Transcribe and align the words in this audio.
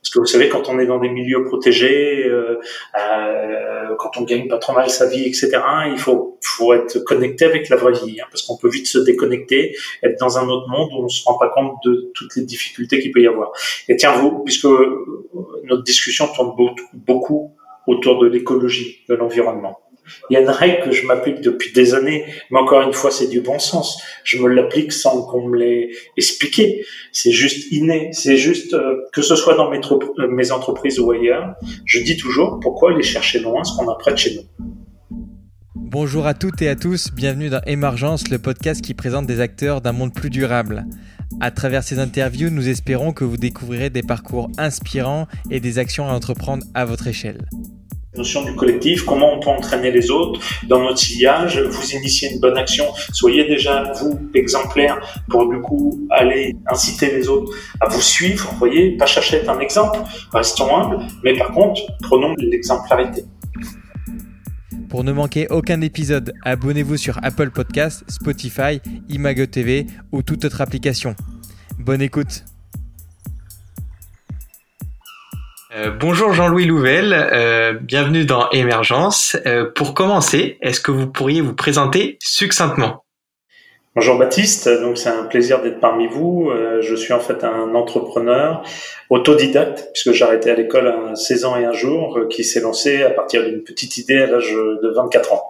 Parce 0.00 0.10
que 0.10 0.18
vous 0.18 0.26
savez, 0.26 0.48
quand 0.48 0.68
on 0.68 0.78
est 0.78 0.86
dans 0.86 0.98
des 0.98 1.08
milieux 1.08 1.44
protégés, 1.44 2.26
euh, 2.26 2.60
euh, 2.98 3.94
quand 3.98 4.16
on 4.16 4.22
gagne 4.22 4.48
pas 4.48 4.58
trop 4.58 4.74
mal 4.74 4.90
sa 4.90 5.06
vie, 5.06 5.24
etc., 5.24 5.50
il 5.90 5.98
faut, 5.98 6.38
faut 6.42 6.74
être 6.74 6.98
connecté 7.00 7.44
avec 7.44 7.68
la 7.68 7.76
vraie 7.76 7.92
vie, 7.92 8.20
hein, 8.20 8.26
parce 8.30 8.42
qu'on 8.42 8.56
peut 8.56 8.68
vite 8.68 8.86
se 8.86 8.98
déconnecter, 8.98 9.76
être 10.02 10.18
dans 10.20 10.38
un 10.38 10.48
autre 10.48 10.68
monde 10.68 10.90
où 10.92 11.04
on 11.04 11.08
se 11.08 11.24
rend 11.24 11.38
pas 11.38 11.48
compte 11.48 11.76
de 11.84 12.10
toutes 12.14 12.36
les 12.36 12.44
difficultés 12.44 13.00
qu'il 13.00 13.12
peut 13.12 13.22
y 13.22 13.26
avoir. 13.26 13.52
Et 13.88 13.96
tiens, 13.96 14.12
vous, 14.12 14.40
puisque 14.44 14.68
notre 15.64 15.82
discussion 15.82 16.28
tourne 16.34 16.54
beaucoup 16.92 17.54
autour 17.86 18.18
de 18.20 18.28
l'écologie, 18.28 19.04
de 19.08 19.14
l'environnement. 19.14 19.78
Il 20.30 20.34
y 20.34 20.36
a 20.36 20.40
une 20.40 20.48
règle 20.48 20.84
que 20.84 20.92
je 20.92 21.06
m'applique 21.06 21.40
depuis 21.40 21.72
des 21.72 21.94
années, 21.94 22.24
mais 22.50 22.58
encore 22.58 22.82
une 22.82 22.92
fois, 22.92 23.10
c'est 23.10 23.28
du 23.28 23.40
bon 23.40 23.58
sens. 23.58 24.02
Je 24.24 24.38
me 24.38 24.48
l'applique 24.48 24.92
sans 24.92 25.22
qu'on 25.22 25.48
me 25.48 25.56
l'ait 25.56 25.90
expliqué. 26.16 26.84
C'est 27.12 27.32
juste 27.32 27.72
inné. 27.72 28.10
C'est 28.12 28.36
juste 28.36 28.74
euh, 28.74 28.96
que 29.12 29.22
ce 29.22 29.36
soit 29.36 29.54
dans 29.54 29.70
mes, 29.70 29.78
euh, 29.78 30.28
mes 30.28 30.52
entreprises 30.52 30.98
ou 30.98 31.10
ailleurs, 31.10 31.54
je 31.84 32.00
dis 32.00 32.16
toujours 32.16 32.58
pourquoi 32.60 32.92
aller 32.92 33.02
chercher 33.02 33.40
loin 33.40 33.64
ce 33.64 33.76
qu'on 33.76 33.88
a 33.90 33.96
près 33.96 34.12
de 34.12 34.18
chez 34.18 34.34
nous. 34.34 34.42
Bonjour 35.74 36.26
à 36.26 36.34
toutes 36.34 36.60
et 36.60 36.68
à 36.68 36.74
tous, 36.74 37.12
bienvenue 37.12 37.50
dans 37.50 37.60
Émergence, 37.66 38.28
le 38.28 38.40
podcast 38.40 38.82
qui 38.82 38.94
présente 38.94 39.26
des 39.26 39.38
acteurs 39.38 39.80
d'un 39.80 39.92
monde 39.92 40.12
plus 40.12 40.30
durable. 40.30 40.86
À 41.40 41.52
travers 41.52 41.84
ces 41.84 42.00
interviews, 42.00 42.50
nous 42.50 42.68
espérons 42.68 43.12
que 43.12 43.22
vous 43.22 43.36
découvrirez 43.36 43.90
des 43.90 44.02
parcours 44.02 44.50
inspirants 44.58 45.28
et 45.50 45.60
des 45.60 45.78
actions 45.78 46.08
à 46.08 46.12
entreprendre 46.12 46.64
à 46.74 46.84
votre 46.84 47.06
échelle 47.06 47.46
notion 48.16 48.44
du 48.44 48.54
collectif, 48.54 49.04
comment 49.04 49.34
on 49.34 49.40
peut 49.40 49.50
entraîner 49.50 49.90
les 49.90 50.10
autres 50.10 50.40
dans 50.68 50.80
notre 50.80 50.98
sillage, 50.98 51.60
vous 51.60 51.90
initier 51.92 52.32
une 52.32 52.40
bonne 52.40 52.56
action, 52.56 52.84
soyez 53.12 53.44
déjà 53.44 53.92
vous 54.00 54.18
exemplaire 54.34 55.00
pour 55.28 55.48
du 55.48 55.60
coup 55.60 56.06
aller 56.10 56.54
inciter 56.70 57.10
les 57.12 57.28
autres 57.28 57.52
à 57.80 57.88
vous 57.88 58.00
suivre, 58.00 58.54
voyez, 58.58 58.96
pas 58.96 59.06
chercher 59.06 59.46
un 59.48 59.58
exemple, 59.60 59.98
restons 60.32 60.76
humbles, 60.76 60.98
mais 61.22 61.36
par 61.36 61.52
contre, 61.52 61.80
prenons 62.02 62.34
l'exemplarité. 62.38 63.24
Pour 64.88 65.02
ne 65.02 65.12
manquer 65.12 65.48
aucun 65.50 65.80
épisode, 65.80 66.34
abonnez-vous 66.44 66.96
sur 66.96 67.18
Apple 67.24 67.50
Podcasts, 67.50 68.04
Spotify, 68.08 68.80
Imago 69.08 69.46
TV 69.46 69.86
ou 70.12 70.22
toute 70.22 70.44
autre 70.44 70.60
application. 70.60 71.16
Bonne 71.78 72.00
écoute 72.00 72.44
Euh, 75.76 75.90
bonjour 75.90 76.32
Jean-Louis 76.32 76.66
Louvel, 76.66 77.12
euh, 77.12 77.72
bienvenue 77.72 78.24
dans 78.24 78.48
Émergence. 78.50 79.36
Euh, 79.44 79.68
pour 79.74 79.92
commencer, 79.92 80.56
est-ce 80.62 80.80
que 80.80 80.92
vous 80.92 81.08
pourriez 81.08 81.40
vous 81.40 81.54
présenter 81.54 82.16
succinctement? 82.20 83.04
Bonjour 83.96 84.16
Baptiste, 84.16 84.68
donc 84.82 84.98
c'est 84.98 85.08
un 85.08 85.24
plaisir 85.24 85.62
d'être 85.62 85.80
parmi 85.80 86.06
vous. 86.06 86.50
je 86.80 86.94
suis 86.94 87.12
en 87.12 87.20
fait 87.20 87.44
un 87.44 87.74
entrepreneur 87.76 88.62
autodidacte 89.08 89.88
puisque 89.92 90.12
j'ai 90.12 90.24
arrêté 90.24 90.50
à 90.50 90.54
l'école 90.54 90.88
à 90.88 91.14
16 91.14 91.44
ans 91.44 91.56
et 91.56 91.64
un 91.64 91.72
jour 91.72 92.20
qui 92.28 92.42
s'est 92.42 92.60
lancé 92.60 93.02
à 93.02 93.10
partir 93.10 93.44
d'une 93.44 93.62
petite 93.62 93.96
idée 93.96 94.18
à 94.18 94.26
l'âge 94.26 94.52
de 94.52 94.92
24 94.94 95.32
ans. 95.32 95.44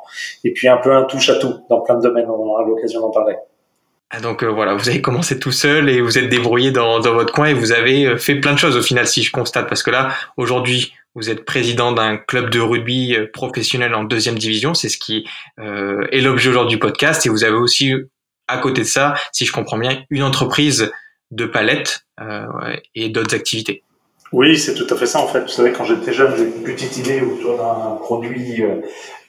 Et 0.45 0.53
puis 0.53 0.69
un 0.69 0.77
peu 0.77 0.93
un 0.93 1.05
touche 1.05 1.31
à 1.31 1.37
tout 1.37 1.55
dans 1.71 1.81
plein 1.81 1.97
de 1.97 2.03
domaines, 2.03 2.29
on 2.29 2.51
aura 2.51 2.65
l'occasion 2.65 3.01
d'en 3.01 3.11
parler. 3.11 3.37
Ah, 4.17 4.21
donc 4.21 4.45
euh, 4.45 4.49
voilà, 4.49 4.75
vous 4.75 4.89
avez 4.89 5.01
commencé 5.01 5.41
tout 5.41 5.51
seul 5.51 5.89
et 5.89 6.01
vous 6.01 6.19
êtes 6.19 6.29
débrouillé 6.29 6.71
dans, 6.71 7.01
dans, 7.01 7.15
votre 7.15 7.33
coin 7.33 7.47
et 7.47 7.55
vous 7.55 7.73
avez 7.73 8.07
euh, 8.07 8.17
fait 8.17 8.37
plein 8.37 8.53
de 8.53 8.59
choses 8.59 8.77
au 8.77 8.83
final, 8.83 9.09
si 9.09 9.25
je 9.25 9.33
constate, 9.33 9.69
parce 9.69 9.83
que 9.83 9.91
là, 9.91 10.15
aujourd'hui, 10.37 10.93
vous 11.15 11.31
êtes 11.31 11.45
président 11.45 11.93
d'un 11.93 12.17
club 12.17 12.51
de 12.51 12.61
rugby 12.61 13.15
euh, 13.15 13.27
professionnel 13.33 13.95
en 13.95 14.05
deuxième 14.05 14.39
division, 14.39 14.75
c'est 14.75 14.89
ce 14.89 14.99
qui 14.99 15.27
euh, 15.59 16.07
est 16.13 16.21
l'objet 16.21 16.51
aujourd'hui 16.51 16.77
du 16.77 16.79
podcast, 16.79 17.25
et 17.27 17.29
vous 17.29 17.45
avez 17.45 17.57
aussi, 17.57 17.93
à 18.49 18.59
côté 18.59 18.83
de 18.83 18.87
ça, 18.87 19.15
si 19.33 19.47
je 19.47 19.53
comprends 19.53 19.79
bien, 19.79 20.03
une 20.11 20.23
entreprise 20.23 20.93
de 21.31 21.47
palettes 21.47 22.07
euh, 22.21 22.47
et 22.95 23.09
d'autres 23.09 23.35
activités. 23.35 23.83
Oui, 24.33 24.59
c'est 24.59 24.75
tout 24.75 24.93
à 24.93 24.97
fait 24.97 25.07
ça 25.07 25.21
en 25.21 25.29
fait. 25.29 25.43
Vous 25.43 25.49
savez, 25.49 25.73
quand 25.73 25.85
j'étais 25.85 26.13
jeune, 26.13 26.35
j'ai 26.37 26.45
une 26.45 26.65
petite 26.65 26.97
idée 26.97 27.21
autour 27.21 27.57
d'un 27.57 27.97
produit 28.01 28.65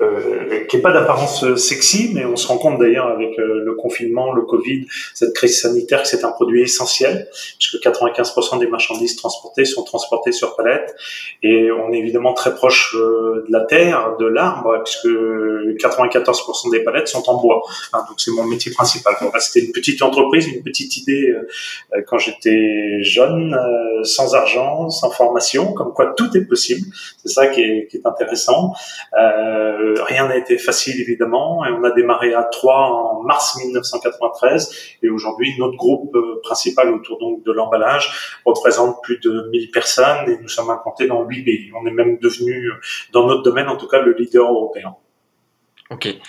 euh, 0.01 0.19
euh, 0.51 0.65
qui 0.65 0.75
n'est 0.75 0.81
pas 0.81 0.91
d'apparence 0.91 1.43
euh, 1.43 1.55
sexy, 1.55 2.11
mais 2.13 2.25
on 2.25 2.35
se 2.35 2.47
rend 2.47 2.57
compte 2.57 2.79
d'ailleurs 2.79 3.07
avec 3.07 3.37
euh, 3.39 3.63
le 3.63 3.75
confinement, 3.75 4.33
le 4.33 4.41
Covid, 4.41 4.85
cette 5.13 5.33
crise 5.33 5.61
sanitaire, 5.61 6.01
que 6.01 6.07
c'est 6.07 6.23
un 6.23 6.31
produit 6.31 6.61
essentiel, 6.61 7.27
puisque 7.59 7.83
95% 7.83 8.59
des 8.59 8.67
marchandises 8.67 9.15
transportées 9.15 9.65
sont 9.65 9.83
transportées 9.83 10.31
sur 10.31 10.55
palette, 10.55 10.95
et 11.43 11.71
on 11.71 11.93
est 11.93 11.99
évidemment 11.99 12.33
très 12.33 12.53
proche 12.53 12.95
de 12.95 13.45
la 13.49 13.61
terre, 13.61 14.15
de 14.19 14.25
l'arbre, 14.25 14.81
puisque 14.83 15.07
94% 15.07 16.71
des 16.71 16.83
palettes 16.83 17.07
sont 17.07 17.29
en 17.29 17.41
bois. 17.41 17.61
Hein, 17.93 18.03
donc 18.07 18.19
c'est 18.19 18.31
mon 18.31 18.45
métier 18.45 18.71
principal. 18.71 19.15
C'était 19.39 19.65
une 19.65 19.71
petite 19.71 20.01
entreprise, 20.01 20.47
une 20.47 20.63
petite 20.63 20.97
idée 20.97 21.33
quand 22.07 22.17
j'étais 22.17 23.01
jeune, 23.01 23.57
sans 24.03 24.35
argent, 24.35 24.89
sans 24.89 25.09
formation, 25.11 25.73
comme 25.73 25.93
quoi 25.93 26.13
tout 26.17 26.35
est 26.35 26.45
possible. 26.45 26.87
C'est 27.23 27.31
ça 27.31 27.47
qui 27.47 27.61
est, 27.61 27.87
qui 27.89 27.97
est 27.97 28.05
intéressant. 28.05 28.73
Euh, 29.17 29.84
euh, 29.85 30.03
rien 30.03 30.27
n'a 30.27 30.37
été 30.37 30.57
facile 30.57 30.99
évidemment 30.99 31.65
et 31.65 31.71
on 31.71 31.83
a 31.83 31.91
démarré 31.91 32.33
à 32.33 32.43
3 32.43 32.75
en 32.75 33.23
mars 33.23 33.57
1993 33.57 34.97
et 35.03 35.09
aujourd'hui 35.09 35.53
notre 35.59 35.77
groupe 35.77 36.15
euh, 36.15 36.41
principal 36.43 36.93
autour 36.93 37.19
donc 37.19 37.43
de 37.43 37.51
l'emballage 37.51 38.39
représente 38.45 39.01
plus 39.03 39.19
de 39.19 39.47
1000 39.51 39.71
personnes 39.71 40.29
et 40.29 40.37
nous 40.41 40.47
sommes 40.47 40.69
implantés 40.69 41.07
dans 41.07 41.23
8 41.23 41.43
pays. 41.43 41.71
On 41.79 41.85
est 41.85 41.91
même 41.91 42.17
devenu 42.19 42.71
dans 43.13 43.27
notre 43.27 43.43
domaine 43.43 43.67
en 43.67 43.77
tout 43.77 43.87
cas 43.87 44.01
le 44.01 44.13
leader 44.13 44.51
européen. 44.51 44.95
Ok, 45.91 46.07
eh 46.07 46.19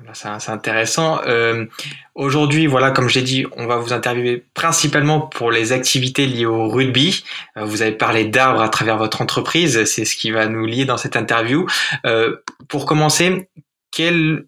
ben, 0.00 0.14
c'est 0.14 0.50
intéressant. 0.50 1.20
Euh, 1.26 1.66
Aujourd'hui, 2.14 2.66
voilà, 2.66 2.90
comme 2.90 3.08
j'ai 3.08 3.22
dit, 3.22 3.46
on 3.56 3.66
va 3.66 3.76
vous 3.76 3.94
interviewer 3.94 4.44
principalement 4.52 5.20
pour 5.20 5.50
les 5.50 5.72
activités 5.72 6.26
liées 6.26 6.44
au 6.44 6.68
rugby. 6.68 7.24
Euh, 7.56 7.64
vous 7.64 7.80
avez 7.80 7.92
parlé 7.92 8.26
d'arbres 8.26 8.60
à 8.60 8.68
travers 8.68 8.98
votre 8.98 9.22
entreprise, 9.22 9.84
c'est 9.84 10.04
ce 10.04 10.14
qui 10.14 10.30
va 10.30 10.46
nous 10.46 10.66
lier 10.66 10.84
dans 10.84 10.98
cette 10.98 11.16
interview. 11.16 11.66
Euh, 12.04 12.36
pour 12.68 12.84
commencer, 12.84 13.48
quel 13.90 14.44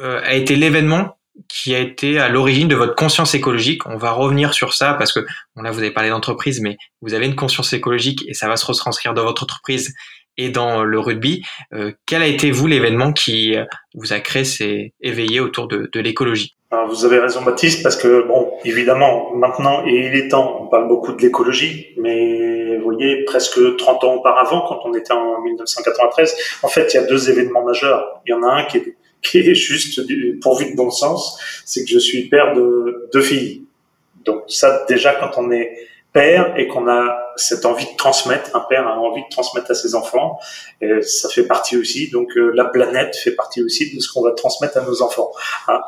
euh, 0.00 0.22
a 0.24 0.32
été 0.32 0.56
l'événement 0.56 1.18
qui 1.48 1.74
a 1.74 1.80
été 1.80 2.18
à 2.18 2.30
l'origine 2.30 2.68
de 2.68 2.76
votre 2.76 2.94
conscience 2.94 3.34
écologique? 3.34 3.86
On 3.86 3.98
va 3.98 4.12
revenir 4.12 4.54
sur 4.54 4.72
ça 4.72 4.94
parce 4.94 5.12
que 5.12 5.20
bon 5.54 5.62
là 5.62 5.70
vous 5.70 5.80
avez 5.80 5.90
parlé 5.90 6.08
d'entreprise, 6.08 6.60
mais 6.62 6.78
vous 7.02 7.12
avez 7.12 7.26
une 7.26 7.36
conscience 7.36 7.74
écologique 7.74 8.24
et 8.26 8.32
ça 8.32 8.48
va 8.48 8.56
se 8.56 8.64
retranscrire 8.64 9.12
dans 9.12 9.24
votre 9.24 9.42
entreprise 9.42 9.94
et 10.38 10.50
dans 10.50 10.84
le 10.84 10.98
rugby. 10.98 11.42
Euh, 11.72 11.92
quel 12.06 12.22
a 12.22 12.26
été, 12.26 12.50
vous, 12.50 12.66
l'événement 12.66 13.12
qui 13.12 13.56
euh, 13.56 13.64
vous 13.94 14.12
a 14.12 14.20
créé, 14.20 14.44
c'est 14.44 14.92
éveillé 15.00 15.40
autour 15.40 15.68
de, 15.68 15.88
de 15.92 16.00
l'écologie? 16.00 16.56
Vous 16.88 17.04
avez 17.04 17.18
raison, 17.18 17.42
Baptiste, 17.42 17.82
parce 17.82 17.96
que, 17.96 18.26
bon, 18.26 18.50
évidemment, 18.64 19.34
maintenant, 19.34 19.84
et 19.86 20.06
il 20.06 20.16
est 20.16 20.28
temps, 20.28 20.58
on 20.62 20.68
parle 20.68 20.88
beaucoup 20.88 21.12
de 21.12 21.20
l'écologie, 21.20 21.88
mais 21.98 22.76
vous 22.78 22.84
voyez, 22.84 23.24
presque 23.24 23.58
30 23.76 24.04
ans 24.04 24.14
auparavant, 24.14 24.64
quand 24.66 24.80
on 24.86 24.94
était 24.94 25.12
en 25.12 25.42
1993, 25.42 26.34
en 26.62 26.68
fait, 26.68 26.94
il 26.94 26.96
y 26.96 27.00
a 27.00 27.04
deux 27.04 27.28
événements 27.28 27.62
majeurs. 27.62 28.22
Il 28.26 28.30
y 28.30 28.32
en 28.32 28.42
a 28.42 28.46
un 28.46 28.64
qui 28.64 28.78
est, 28.78 28.96
qui 29.20 29.38
est 29.38 29.54
juste 29.54 30.00
pourvu 30.40 30.70
de 30.70 30.76
bon 30.76 30.90
sens, 30.90 31.38
c'est 31.66 31.84
que 31.84 31.90
je 31.90 31.98
suis 31.98 32.28
père 32.28 32.54
de 32.54 33.10
deux 33.12 33.20
filles. 33.20 33.64
Donc 34.24 34.44
ça, 34.48 34.86
déjà, 34.88 35.14
quand 35.14 35.32
on 35.36 35.50
est 35.50 35.76
père 36.12 36.54
et 36.58 36.68
qu'on 36.68 36.88
a 36.88 37.18
cette 37.36 37.64
envie 37.64 37.86
de 37.86 37.96
transmettre, 37.96 38.54
un 38.54 38.60
père 38.60 38.86
a 38.86 38.98
envie 38.98 39.22
de 39.22 39.28
transmettre 39.30 39.70
à 39.70 39.74
ses 39.74 39.94
enfants, 39.94 40.38
et 40.80 41.00
ça 41.02 41.28
fait 41.28 41.44
partie 41.44 41.76
aussi, 41.76 42.10
donc 42.10 42.36
euh, 42.36 42.52
la 42.54 42.66
planète 42.66 43.16
fait 43.16 43.32
partie 43.32 43.62
aussi 43.62 43.94
de 43.94 44.00
ce 44.00 44.12
qu'on 44.12 44.22
va 44.22 44.32
transmettre 44.32 44.76
à 44.76 44.82
nos 44.82 45.02
enfants. 45.02 45.32
Hein. 45.68 45.80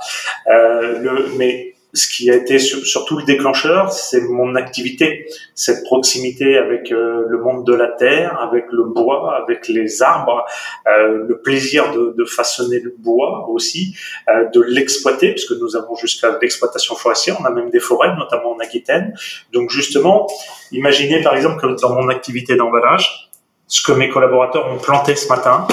Euh, 0.50 0.98
le, 0.98 1.28
mais 1.36 1.73
ce 1.94 2.08
qui 2.08 2.30
a 2.30 2.34
été 2.34 2.58
surtout 2.58 3.16
le 3.16 3.24
déclencheur, 3.24 3.92
c'est 3.92 4.22
mon 4.22 4.56
activité, 4.56 5.26
cette 5.54 5.84
proximité 5.84 6.58
avec 6.58 6.90
euh, 6.90 7.24
le 7.28 7.38
monde 7.38 7.64
de 7.64 7.72
la 7.72 7.86
terre, 7.86 8.38
avec 8.40 8.66
le 8.72 8.84
bois, 8.84 9.36
avec 9.36 9.68
les 9.68 10.02
arbres, 10.02 10.44
euh, 10.88 11.24
le 11.28 11.38
plaisir 11.38 11.92
de, 11.92 12.14
de, 12.18 12.24
façonner 12.24 12.80
le 12.80 12.94
bois 12.98 13.48
aussi, 13.48 13.96
euh, 14.28 14.46
de 14.50 14.60
l'exploiter, 14.60 15.30
puisque 15.30 15.52
nous 15.52 15.76
avons 15.76 15.94
jusqu'à 15.94 16.36
l'exploitation 16.42 16.96
forestière, 16.96 17.36
on 17.40 17.44
a 17.44 17.50
même 17.50 17.70
des 17.70 17.80
forêts, 17.80 18.14
notamment 18.16 18.52
en 18.52 18.58
Aquitaine. 18.58 19.14
Donc 19.52 19.70
justement, 19.70 20.26
imaginez 20.72 21.22
par 21.22 21.36
exemple 21.36 21.60
que 21.60 21.80
dans 21.80 21.94
mon 21.94 22.08
activité 22.08 22.56
d'emballage, 22.56 23.30
ce 23.68 23.82
que 23.82 23.92
mes 23.92 24.08
collaborateurs 24.08 24.70
ont 24.72 24.78
planté 24.78 25.14
ce 25.14 25.28
matin, 25.28 25.66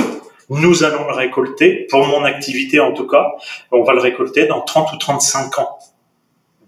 nous 0.49 0.83
allons 0.83 1.07
le 1.07 1.13
récolter, 1.13 1.87
pour 1.89 2.05
mon 2.05 2.25
activité 2.25 2.79
en 2.79 2.93
tout 2.93 3.07
cas, 3.07 3.31
on 3.71 3.83
va 3.83 3.93
le 3.93 4.01
récolter 4.01 4.45
dans 4.45 4.61
30 4.61 4.93
ou 4.93 4.97
35 4.97 5.59
ans. 5.59 5.79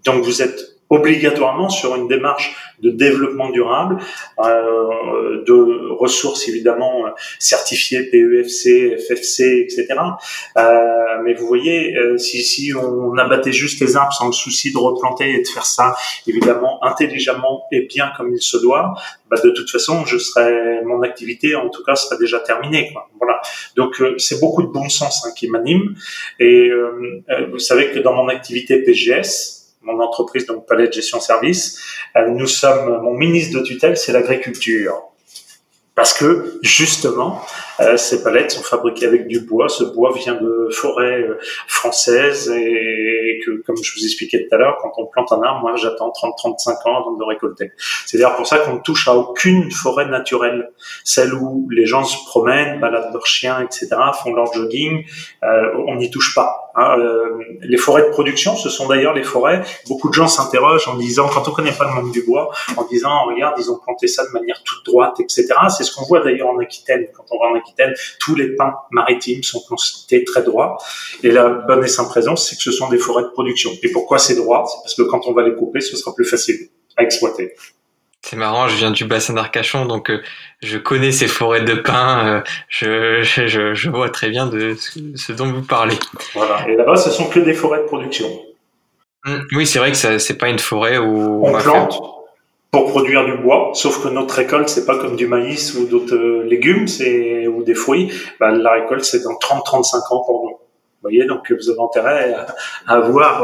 Donc 0.04 0.24
vous 0.24 0.42
êtes 0.42 0.74
obligatoirement 0.90 1.70
sur 1.70 1.96
une 1.96 2.08
démarche 2.08 2.54
de 2.82 2.90
développement 2.90 3.50
durable, 3.50 3.98
euh, 4.38 5.42
de 5.44 5.90
ressources 5.92 6.46
évidemment 6.48 7.06
certifiées 7.38 8.02
PEFC, 8.04 8.96
FFC, 8.98 9.60
etc. 9.60 9.86
Euh, 10.56 10.92
mais 11.24 11.34
vous 11.34 11.46
voyez, 11.46 11.96
euh, 11.96 12.18
si, 12.18 12.42
si 12.42 12.72
on 12.74 13.16
abattait 13.16 13.52
juste 13.52 13.80
les 13.80 13.96
arbres 13.96 14.12
sans 14.12 14.26
le 14.26 14.32
souci 14.32 14.72
de 14.72 14.78
replanter 14.78 15.30
et 15.30 15.42
de 15.42 15.48
faire 15.48 15.64
ça 15.66 15.94
évidemment 16.26 16.82
intelligemment 16.84 17.64
et 17.72 17.82
bien 17.82 18.12
comme 18.16 18.32
il 18.32 18.42
se 18.42 18.58
doit, 18.58 18.94
bah 19.30 19.38
de 19.42 19.50
toute 19.50 19.70
façon, 19.70 20.04
je 20.04 20.18
serais 20.18 20.82
mon 20.84 21.02
activité 21.02 21.54
en 21.54 21.70
tout 21.70 21.82
cas 21.82 21.94
serait 21.96 22.18
déjà 22.18 22.40
terminée. 22.40 22.90
Quoi. 22.92 23.08
Voilà. 23.18 23.40
Donc 23.76 24.00
euh, 24.00 24.18
c'est 24.18 24.40
beaucoup 24.40 24.62
de 24.62 24.68
bon 24.68 24.88
sens 24.88 25.26
hein, 25.26 25.30
qui 25.36 25.48
m'anime. 25.48 25.94
Et 26.38 26.68
euh, 26.68 27.16
vous 27.50 27.58
savez 27.58 27.90
que 27.90 28.00
dans 28.00 28.12
mon 28.12 28.28
activité 28.28 28.82
PGS, 28.82 29.63
mon 29.84 30.00
entreprise, 30.00 30.46
donc 30.46 30.66
Palais 30.66 30.88
de 30.88 30.92
Gestion 30.92 31.20
Service, 31.20 31.80
nous 32.28 32.46
sommes, 32.46 33.02
mon 33.02 33.14
ministre 33.14 33.58
de 33.58 33.64
tutelle, 33.64 33.96
c'est 33.96 34.12
l'agriculture. 34.12 35.02
Parce 35.94 36.12
que 36.12 36.58
justement, 36.62 37.40
euh, 37.73 37.73
ces 37.96 38.22
palettes 38.22 38.52
sont 38.52 38.62
fabriquées 38.62 39.06
avec 39.06 39.26
du 39.26 39.40
bois. 39.40 39.68
Ce 39.68 39.84
bois 39.84 40.12
vient 40.14 40.34
de 40.34 40.68
forêts 40.70 41.22
euh, 41.22 41.38
françaises 41.66 42.50
et, 42.50 43.40
que, 43.44 43.62
comme 43.62 43.76
je 43.76 43.92
vous 43.94 44.04
expliquais 44.04 44.46
tout 44.46 44.54
à 44.54 44.58
l'heure, 44.58 44.78
quand 44.80 44.92
on 44.98 45.06
plante 45.06 45.32
un 45.32 45.42
arbre, 45.42 45.60
moi 45.60 45.76
j'attends 45.76 46.10
30-35 46.10 46.88
ans 46.88 47.00
avant 47.00 47.12
de 47.12 47.18
le 47.18 47.26
récolter. 47.26 47.72
C'est 48.06 48.18
d'ailleurs 48.18 48.36
pour 48.36 48.46
ça 48.46 48.58
qu'on 48.58 48.74
ne 48.74 48.80
touche 48.80 49.08
à 49.08 49.14
aucune 49.14 49.70
forêt 49.70 50.06
naturelle. 50.06 50.72
Celle 51.04 51.34
où 51.34 51.68
les 51.70 51.86
gens 51.86 52.04
se 52.04 52.16
promènent, 52.26 52.80
baladent 52.80 53.12
leurs 53.12 53.26
chiens, 53.26 53.60
etc., 53.60 53.88
font 54.22 54.34
leur 54.34 54.52
jogging, 54.52 55.04
euh, 55.42 55.72
on 55.86 55.96
n'y 55.96 56.10
touche 56.10 56.34
pas. 56.34 56.64
Hein, 56.76 56.96
euh, 56.98 57.38
les 57.60 57.76
forêts 57.76 58.02
de 58.02 58.08
production, 58.08 58.56
ce 58.56 58.68
sont 58.68 58.88
d'ailleurs 58.88 59.14
les 59.14 59.22
forêts. 59.22 59.62
Beaucoup 59.88 60.08
de 60.08 60.14
gens 60.14 60.26
s'interrogent 60.26 60.88
en 60.88 60.96
disant, 60.96 61.28
quand 61.28 61.46
on 61.46 61.52
connaît 61.52 61.72
pas 61.72 61.84
le 61.84 62.02
monde 62.02 62.10
du 62.10 62.22
bois, 62.22 62.50
en 62.76 62.84
disant, 62.84 63.26
regarde, 63.26 63.54
ils 63.58 63.70
ont 63.70 63.78
planté 63.78 64.08
ça 64.08 64.26
de 64.26 64.32
manière 64.32 64.60
toute 64.64 64.84
droite, 64.84 65.20
etc. 65.20 65.46
C'est 65.68 65.84
ce 65.84 65.94
qu'on 65.94 66.04
voit 66.04 66.20
d'ailleurs 66.20 66.48
en 66.48 66.58
Aquitaine. 66.58 67.06
Quand 67.14 67.24
on 67.30 67.38
va 67.38 67.52
en 67.52 67.54
Aquitaine, 67.54 67.63
tous 68.20 68.34
les 68.34 68.54
pins 68.56 68.74
maritimes 68.90 69.42
sont 69.42 69.62
plantés 69.66 70.24
très 70.24 70.42
droits. 70.42 70.78
Et 71.22 71.30
la 71.30 71.48
bonne 71.48 71.84
et 71.84 71.88
simple 71.88 72.12
raison, 72.12 72.36
c'est 72.36 72.56
que 72.56 72.62
ce 72.62 72.72
sont 72.72 72.88
des 72.88 72.98
forêts 72.98 73.22
de 73.22 73.28
production. 73.28 73.70
Et 73.82 73.90
pourquoi 73.90 74.18
c'est 74.18 74.36
droit? 74.36 74.64
C'est 74.66 74.82
parce 74.82 74.94
que 74.94 75.02
quand 75.02 75.26
on 75.26 75.32
va 75.32 75.42
les 75.42 75.54
couper, 75.54 75.80
ce 75.80 75.96
sera 75.96 76.14
plus 76.14 76.24
facile 76.24 76.68
à 76.96 77.02
exploiter. 77.02 77.54
C'est 78.24 78.36
marrant, 78.36 78.68
je 78.68 78.76
viens 78.76 78.90
du 78.90 79.04
bassin 79.04 79.34
d'Arcachon, 79.34 79.84
donc 79.84 80.10
euh, 80.10 80.22
je 80.62 80.78
connais 80.78 81.12
ces 81.12 81.26
forêts 81.26 81.60
de 81.60 81.74
pins, 81.74 82.26
euh, 82.26 82.40
je, 82.68 83.22
je, 83.22 83.74
je, 83.74 83.90
vois 83.90 84.08
très 84.08 84.30
bien 84.30 84.46
de 84.46 84.74
ce, 85.14 85.32
dont 85.32 85.52
vous 85.52 85.60
parlez. 85.60 85.98
Voilà, 86.32 86.66
et 86.66 86.74
là-bas, 86.74 86.96
ce 86.96 87.10
sont 87.10 87.28
que 87.28 87.38
des 87.38 87.52
forêts 87.52 87.80
de 87.80 87.84
production. 87.84 88.26
Hum, 89.26 89.46
oui, 89.52 89.66
c'est 89.66 89.78
vrai 89.78 89.90
que 89.90 89.98
ce 89.98 90.16
c'est 90.16 90.38
pas 90.38 90.48
une 90.48 90.58
forêt 90.58 90.96
où 90.96 91.46
on, 91.46 91.52
plante 91.52 92.00
pour 92.74 92.90
produire 92.90 93.24
du 93.24 93.36
bois, 93.36 93.70
sauf 93.74 94.02
que 94.02 94.08
notre 94.08 94.34
récolte, 94.34 94.68
c'est 94.68 94.84
pas 94.84 94.98
comme 94.98 95.14
du 95.14 95.28
maïs 95.28 95.74
ou 95.74 95.86
d'autres 95.86 96.16
euh, 96.16 96.42
légumes, 96.42 96.88
c'est 96.88 97.46
ou 97.46 97.62
des 97.62 97.76
fruits. 97.76 98.12
Bah, 98.40 98.50
la 98.50 98.72
récolte, 98.72 99.04
c'est 99.04 99.22
dans 99.22 99.34
30-35 99.34 100.12
ans 100.12 100.24
pour 100.24 100.42
nous. 100.42 100.50
Vous 100.50 101.00
voyez, 101.02 101.24
donc 101.24 101.52
vous 101.52 101.70
avez 101.70 101.80
intérêt 101.80 102.34
à, 102.88 102.92
avoir 102.92 103.42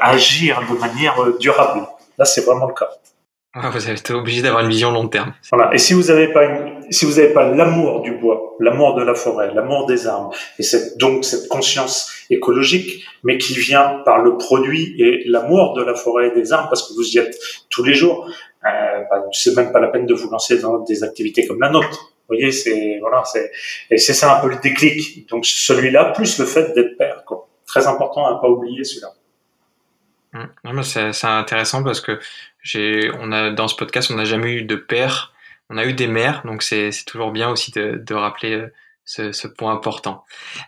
à 0.00 0.10
agir 0.10 0.62
de 0.70 0.78
manière 0.78 1.16
durable. 1.40 1.88
Là, 2.18 2.24
c'est 2.24 2.42
vraiment 2.42 2.68
le 2.68 2.74
cas. 2.74 2.88
Vous 3.56 3.88
êtes 3.88 4.10
obligé 4.10 4.42
d'avoir 4.42 4.62
une 4.62 4.68
vision 4.68 4.90
long 4.90 5.08
terme. 5.08 5.32
Voilà. 5.50 5.72
Et 5.72 5.78
si 5.78 5.94
vous 5.94 6.04
n'avez 6.04 6.28
pas 6.28 6.44
une, 6.44 6.82
si 6.90 7.06
vous 7.06 7.12
n'avez 7.12 7.32
pas 7.32 7.48
l'amour 7.48 8.02
du 8.02 8.12
bois, 8.12 8.54
l'amour 8.60 8.94
de 8.96 9.02
la 9.02 9.14
forêt, 9.14 9.52
l'amour 9.54 9.86
des 9.86 10.06
arbres, 10.06 10.34
et 10.58 10.62
cette, 10.62 10.98
donc 10.98 11.24
cette 11.24 11.48
conscience 11.48 12.12
écologique, 12.28 13.04
mais 13.24 13.38
qui 13.38 13.54
vient 13.54 14.02
par 14.04 14.18
le 14.18 14.36
produit 14.36 14.94
et 14.98 15.22
l'amour 15.26 15.72
de 15.74 15.82
la 15.82 15.94
forêt 15.94 16.28
et 16.28 16.30
des 16.32 16.52
arbres, 16.52 16.68
parce 16.68 16.86
que 16.86 16.94
vous 16.94 17.08
y 17.08 17.18
êtes 17.18 17.38
tous 17.70 17.82
les 17.82 17.94
jours, 17.94 18.28
euh, 18.66 18.68
bah, 19.10 19.24
c'est 19.32 19.56
même 19.56 19.72
pas 19.72 19.80
la 19.80 19.88
peine 19.88 20.04
de 20.04 20.14
vous 20.14 20.28
lancer 20.28 20.58
dans 20.58 20.78
des 20.80 21.02
activités 21.02 21.46
comme 21.46 21.60
la 21.60 21.70
nôtre. 21.70 22.12
Vous 22.28 22.36
voyez, 22.36 22.52
c'est 22.52 22.98
voilà, 23.00 23.22
c'est 23.24 23.50
et 23.90 23.96
c'est 23.96 24.12
ça 24.12 24.36
un 24.36 24.40
peu 24.40 24.48
le 24.48 24.56
déclic. 24.56 25.28
Donc 25.30 25.46
celui-là 25.46 26.12
plus 26.14 26.38
le 26.38 26.44
fait 26.44 26.74
d'être 26.74 26.98
père, 26.98 27.22
quoi. 27.24 27.48
Très 27.66 27.86
important 27.86 28.26
à 28.26 28.38
pas 28.40 28.48
oublier 28.48 28.84
celui-là. 28.84 29.12
Mmh. 30.32 30.82
C'est 30.82 31.24
intéressant 31.24 31.82
parce 31.82 32.00
que 32.00 32.18
j'ai, 32.66 33.10
on 33.20 33.30
a 33.30 33.50
dans 33.50 33.68
ce 33.68 33.76
podcast, 33.76 34.10
on 34.10 34.16
n'a 34.16 34.24
jamais 34.24 34.52
eu 34.52 34.62
de 34.62 34.74
père, 34.74 35.32
on 35.70 35.78
a 35.78 35.84
eu 35.84 35.92
des 35.92 36.08
mères, 36.08 36.42
donc 36.44 36.62
c'est 36.62 36.90
toujours 37.06 37.30
bien 37.30 37.48
aussi 37.48 37.70
de, 37.70 38.02
de 38.04 38.14
rappeler 38.14 38.54
euh, 38.54 38.72
ce, 39.04 39.30
ce, 39.30 39.46
point 39.46 39.72
important. 39.72 40.24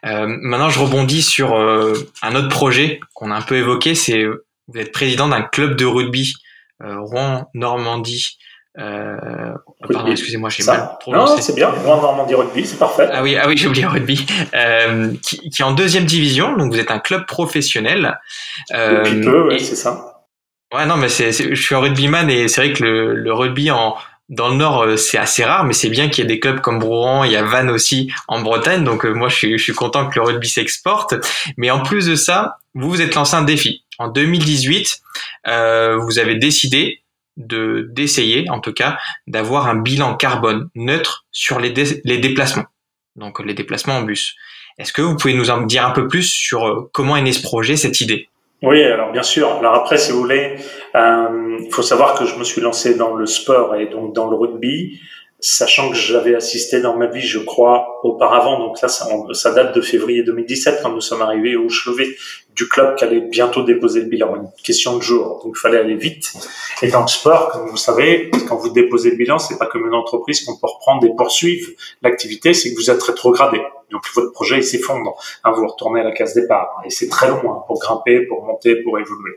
Euh, 0.06 0.26
maintenant, 0.28 0.70
je 0.70 0.78
rebondis 0.78 1.22
sur 1.22 1.56
euh, 1.56 1.94
un 2.22 2.36
autre 2.36 2.48
projet 2.48 3.00
qu'on 3.14 3.32
a 3.32 3.34
un 3.34 3.42
peu 3.42 3.56
évoqué, 3.56 3.96
c'est 3.96 4.24
vous 4.24 4.78
êtes 4.78 4.92
président 4.92 5.28
d'un 5.28 5.42
club 5.42 5.76
de 5.76 5.86
rugby 5.86 6.34
euh, 6.84 7.00
Rouen 7.00 7.50
Normandie. 7.54 8.38
Euh, 8.78 9.16
pardon, 9.92 10.12
excusez-moi, 10.12 10.50
j'ai 10.50 10.62
mal 10.62 10.90
prononcé. 11.00 11.34
Non, 11.34 11.40
c'est 11.40 11.54
bien. 11.54 11.70
Rouen 11.70 12.00
Normandie 12.00 12.34
Rugby, 12.34 12.64
c'est 12.64 12.78
parfait. 12.78 13.08
Ah 13.12 13.24
oui, 13.24 13.36
ah 13.36 13.48
oui, 13.48 13.56
j'ai 13.56 13.66
oublié 13.66 13.86
rugby. 13.86 14.24
Euh, 14.54 15.12
qui, 15.20 15.50
qui, 15.50 15.62
est 15.62 15.64
en 15.64 15.72
deuxième 15.72 16.04
division, 16.04 16.56
donc 16.56 16.72
vous 16.72 16.78
êtes 16.78 16.92
un 16.92 17.00
club 17.00 17.26
professionnel. 17.26 18.20
Euh, 18.72 19.02
Depuis 19.02 19.20
peu, 19.20 19.48
ouais, 19.48 19.58
c'est 19.58 19.74
ça. 19.74 20.17
Ouais, 20.72 20.84
non, 20.84 20.98
mais 20.98 21.08
c'est, 21.08 21.32
je 21.32 21.60
suis 21.60 21.74
un 21.74 21.78
rugbyman 21.78 22.28
et 22.28 22.46
c'est 22.48 22.60
vrai 22.60 22.72
que 22.74 22.84
le, 22.84 23.32
rugby 23.32 23.70
en, 23.70 23.96
dans 24.28 24.48
le 24.48 24.56
Nord, 24.56 24.82
euh, 24.82 24.96
c'est 24.96 25.16
assez 25.16 25.42
rare, 25.42 25.64
mais 25.64 25.72
c'est 25.72 25.88
bien 25.88 26.10
qu'il 26.10 26.22
y 26.22 26.26
ait 26.26 26.28
des 26.28 26.40
clubs 26.40 26.60
comme 26.60 26.78
Brouran, 26.78 27.24
il 27.24 27.32
y 27.32 27.36
a 27.36 27.42
Vannes 27.42 27.70
aussi 27.70 28.12
en 28.28 28.42
Bretagne, 28.42 28.84
donc 28.84 29.06
euh, 29.06 29.14
moi 29.14 29.30
je 29.30 29.36
suis, 29.36 29.58
je 29.58 29.62
suis 29.62 29.72
content 29.72 30.08
que 30.08 30.16
le 30.16 30.26
rugby 30.26 30.46
s'exporte. 30.46 31.14
Mais 31.56 31.70
en 31.70 31.82
plus 31.82 32.06
de 32.06 32.14
ça, 32.16 32.58
vous 32.74 32.90
vous 32.90 33.00
êtes 33.00 33.14
lancé 33.14 33.34
un 33.34 33.42
défi. 33.42 33.84
En 33.98 34.08
2018, 34.08 35.00
euh, 35.46 35.96
vous 35.96 36.18
avez 36.18 36.34
décidé 36.34 37.02
de 37.38 37.88
d'essayer, 37.90 38.50
en 38.50 38.60
tout 38.60 38.74
cas, 38.74 38.98
d'avoir 39.26 39.68
un 39.68 39.76
bilan 39.76 40.16
carbone 40.16 40.68
neutre 40.74 41.24
sur 41.32 41.60
les, 41.60 41.72
les 42.04 42.18
déplacements, 42.18 42.66
donc 43.16 43.40
les 43.42 43.54
déplacements 43.54 43.96
en 43.96 44.02
bus. 44.02 44.34
Est-ce 44.76 44.92
que 44.92 45.00
vous 45.00 45.16
pouvez 45.16 45.34
nous 45.34 45.48
en 45.48 45.62
dire 45.62 45.86
un 45.86 45.92
peu 45.92 46.08
plus 46.08 46.24
sur 46.24 46.90
comment 46.92 47.16
est 47.16 47.22
né 47.22 47.32
ce 47.32 47.42
projet, 47.42 47.76
cette 47.76 48.00
idée? 48.02 48.28
Oui, 48.62 48.82
alors 48.82 49.12
bien 49.12 49.22
sûr. 49.22 49.50
Alors 49.52 49.74
après, 49.74 49.98
si 49.98 50.10
vous 50.10 50.18
voulez, 50.18 50.56
euh, 50.94 51.58
il 51.60 51.72
faut 51.72 51.82
savoir 51.82 52.18
que 52.18 52.24
je 52.24 52.36
me 52.36 52.44
suis 52.44 52.60
lancé 52.60 52.94
dans 52.94 53.14
le 53.14 53.26
sport 53.26 53.76
et 53.76 53.86
donc 53.86 54.14
dans 54.14 54.28
le 54.28 54.36
rugby, 54.36 55.00
sachant 55.38 55.90
que 55.90 55.96
j'avais 55.96 56.34
assisté 56.34 56.80
dans 56.80 56.96
ma 56.96 57.06
vie, 57.06 57.20
je 57.20 57.38
crois, 57.38 58.00
auparavant. 58.02 58.58
Donc 58.58 58.80
là, 58.82 58.88
ça, 58.88 59.06
ça, 59.32 59.52
date 59.52 59.76
de 59.76 59.80
février 59.80 60.24
2017 60.24 60.80
quand 60.82 60.90
nous 60.90 61.00
sommes 61.00 61.22
arrivés 61.22 61.54
au 61.54 61.68
chevet 61.68 62.08
du 62.58 62.68
club 62.68 62.96
qui 62.96 63.04
allait 63.04 63.20
bientôt 63.20 63.62
déposer 63.62 64.00
le 64.00 64.06
bilan. 64.06 64.34
Une 64.34 64.50
question 64.64 64.96
de 64.96 65.02
jour, 65.02 65.40
donc 65.44 65.54
il 65.56 65.60
fallait 65.60 65.78
aller 65.78 65.94
vite. 65.94 66.32
Et 66.82 66.88
dans 66.88 67.02
le 67.02 67.06
sport, 67.06 67.50
comme 67.50 67.68
vous 67.68 67.76
savez, 67.76 68.30
quand 68.48 68.56
vous 68.56 68.70
déposez 68.70 69.10
le 69.10 69.16
bilan, 69.16 69.38
c'est 69.38 69.58
pas 69.58 69.66
comme 69.66 69.86
une 69.86 69.94
entreprise 69.94 70.44
qu'on 70.44 70.56
peut 70.56 70.66
reprendre 70.66 71.06
et 71.06 71.14
poursuivre 71.16 71.68
l'activité, 72.02 72.54
c'est 72.54 72.74
que 72.74 72.76
vous 72.76 72.90
êtes 72.90 73.02
rétrogradé. 73.02 73.60
Donc 73.90 74.02
votre 74.14 74.32
projet 74.32 74.58
il 74.58 74.64
s'effondre. 74.64 75.16
Hein, 75.44 75.52
vous 75.52 75.66
retournez 75.66 76.00
à 76.00 76.04
la 76.04 76.12
case 76.12 76.34
départ 76.34 76.82
et 76.84 76.90
c'est 76.90 77.08
très 77.08 77.28
long 77.28 77.40
hein, 77.50 77.62
pour 77.66 77.78
grimper, 77.78 78.26
pour 78.26 78.44
monter, 78.44 78.76
pour 78.76 78.98
évoluer. 78.98 79.36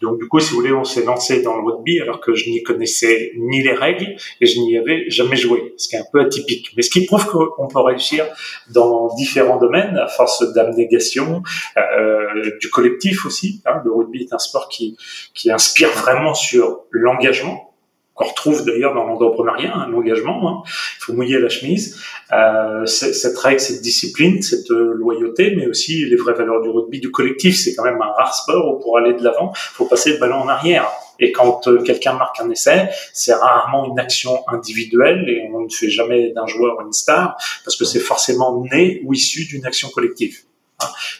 Donc 0.00 0.18
du 0.18 0.28
coup, 0.28 0.40
si 0.40 0.50
vous 0.50 0.60
voulez, 0.60 0.72
on 0.72 0.84
s'est 0.84 1.04
lancé 1.04 1.42
dans 1.42 1.56
le 1.56 1.62
rugby 1.62 2.00
alors 2.00 2.20
que 2.20 2.34
je 2.34 2.48
n'y 2.48 2.62
connaissais 2.62 3.32
ni 3.36 3.62
les 3.62 3.74
règles 3.74 4.16
et 4.40 4.46
je 4.46 4.60
n'y 4.60 4.78
avais 4.78 5.04
jamais 5.08 5.36
joué, 5.36 5.74
ce 5.76 5.88
qui 5.88 5.96
est 5.96 5.98
un 5.98 6.06
peu 6.10 6.20
atypique. 6.20 6.72
Mais 6.76 6.82
ce 6.82 6.90
qui 6.90 7.04
prouve 7.04 7.26
qu'on 7.26 7.68
peut 7.68 7.80
réussir 7.80 8.26
dans 8.70 9.14
différents 9.14 9.58
domaines 9.58 9.96
à 9.98 10.08
force 10.08 10.42
d'abnégation, 10.54 11.42
euh, 11.76 12.50
du 12.60 12.70
collectif 12.70 13.26
aussi. 13.26 13.62
Hein. 13.66 13.82
Le 13.84 13.92
rugby 13.92 14.22
est 14.22 14.32
un 14.32 14.38
sport 14.38 14.68
qui 14.68 14.96
qui 15.34 15.50
inspire 15.50 15.90
vraiment 15.90 16.34
sur 16.34 16.82
l'engagement 16.90 17.72
qu'on 18.14 18.26
retrouve 18.26 18.64
d'ailleurs 18.64 18.94
dans 18.94 19.04
l'entrepreneuriat, 19.04 19.74
un 19.74 19.92
engagement. 19.92 20.48
Hein. 20.48 20.62
Il 20.66 21.04
faut 21.04 21.12
mouiller 21.14 21.38
la 21.38 21.48
chemise. 21.48 21.98
Euh, 22.32 22.84
cette 22.86 23.38
règle, 23.38 23.60
cette 23.60 23.80
discipline, 23.80 24.42
cette 24.42 24.70
euh, 24.70 24.92
loyauté, 24.94 25.54
mais 25.56 25.66
aussi 25.66 26.04
les 26.04 26.16
vraies 26.16 26.34
valeurs 26.34 26.60
du 26.62 26.68
rugby, 26.68 27.00
du 27.00 27.10
collectif. 27.10 27.56
C'est 27.56 27.74
quand 27.74 27.84
même 27.84 28.00
un 28.00 28.12
rare 28.12 28.34
sport 28.34 28.74
où 28.74 28.80
pour 28.80 28.98
aller 28.98 29.14
de 29.14 29.24
l'avant, 29.24 29.52
il 29.54 29.74
faut 29.74 29.86
passer 29.86 30.12
le 30.12 30.18
ballon 30.18 30.36
en 30.36 30.48
arrière. 30.48 30.88
Et 31.20 31.32
quand 31.32 31.68
euh, 31.68 31.82
quelqu'un 31.82 32.14
marque 32.14 32.40
un 32.40 32.50
essai, 32.50 32.88
c'est 33.12 33.34
rarement 33.34 33.86
une 33.86 33.98
action 33.98 34.42
individuelle 34.48 35.28
et 35.28 35.48
on 35.52 35.60
ne 35.60 35.68
fait 35.68 35.90
jamais 35.90 36.32
d'un 36.32 36.46
joueur 36.46 36.80
une 36.80 36.92
star 36.92 37.36
parce 37.64 37.76
que 37.76 37.84
c'est 37.84 38.00
forcément 38.00 38.62
né 38.70 39.00
ou 39.04 39.14
issu 39.14 39.46
d'une 39.46 39.64
action 39.64 39.88
collective. 39.88 40.40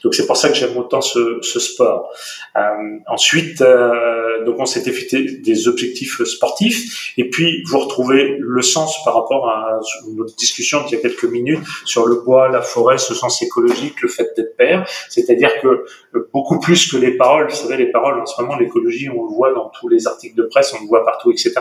Donc 0.04 0.14
c'est 0.14 0.26
pour 0.26 0.36
ça 0.36 0.48
que 0.48 0.54
j'aime 0.54 0.76
autant 0.76 1.00
ce, 1.00 1.38
ce 1.42 1.60
sport. 1.60 2.10
Euh, 2.56 2.60
ensuite, 3.06 3.60
euh, 3.60 4.44
donc 4.44 4.56
on 4.58 4.66
s'était 4.66 4.92
fixé 4.92 5.22
des 5.22 5.68
objectifs 5.68 6.22
sportifs 6.24 7.12
et 7.16 7.28
puis 7.28 7.62
vous 7.68 7.78
retrouvez 7.78 8.36
le 8.38 8.62
sens 8.62 9.02
par 9.04 9.14
rapport 9.14 9.48
à 9.48 9.80
notre 10.14 10.34
discussion 10.36 10.84
d'il 10.84 10.92
y 10.92 10.96
a 10.96 11.00
quelques 11.00 11.24
minutes 11.24 11.64
sur 11.84 12.06
le 12.06 12.16
bois, 12.16 12.48
la 12.48 12.62
forêt, 12.62 12.98
ce 12.98 13.14
sens 13.14 13.42
écologique, 13.42 14.00
le 14.02 14.08
fait 14.08 14.32
d'être 14.36 14.56
père. 14.56 14.88
C'est-à-dire 15.08 15.50
que 15.60 15.84
beaucoup 16.32 16.58
plus 16.58 16.90
que 16.90 16.96
les 16.96 17.16
paroles, 17.16 17.48
vous 17.48 17.56
savez, 17.56 17.76
les 17.76 17.90
paroles 17.90 18.20
en 18.20 18.26
ce 18.26 18.40
moment, 18.40 18.56
l'écologie, 18.56 19.08
on 19.08 19.24
le 19.24 19.34
voit 19.34 19.52
dans 19.52 19.68
tous 19.68 19.88
les 19.88 20.06
articles 20.06 20.36
de 20.36 20.44
presse, 20.44 20.74
on 20.78 20.82
le 20.82 20.88
voit 20.88 21.04
partout, 21.04 21.30
etc. 21.30 21.54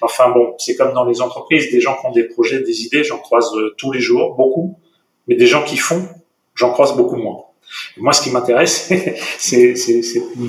Enfin 0.00 0.30
bon, 0.30 0.54
c'est 0.58 0.76
comme 0.76 0.92
dans 0.92 1.04
les 1.04 1.20
entreprises, 1.20 1.70
des 1.70 1.80
gens 1.80 1.96
qui 2.00 2.06
ont 2.06 2.12
des 2.12 2.24
projets, 2.24 2.60
des 2.60 2.84
idées, 2.84 3.04
j'en 3.04 3.18
croise 3.18 3.50
euh, 3.56 3.74
tous 3.76 3.92
les 3.92 4.00
jours, 4.00 4.34
beaucoup, 4.36 4.78
mais 5.26 5.34
des 5.34 5.46
gens 5.46 5.62
qui 5.62 5.76
font, 5.76 6.08
j'en 6.60 6.72
croise 6.72 6.94
beaucoup 6.94 7.16
moins. 7.16 7.38
moi, 7.96 8.12
ce 8.12 8.22
qui 8.22 8.30
m'intéresse, 8.30 8.92
c'est 9.38 9.74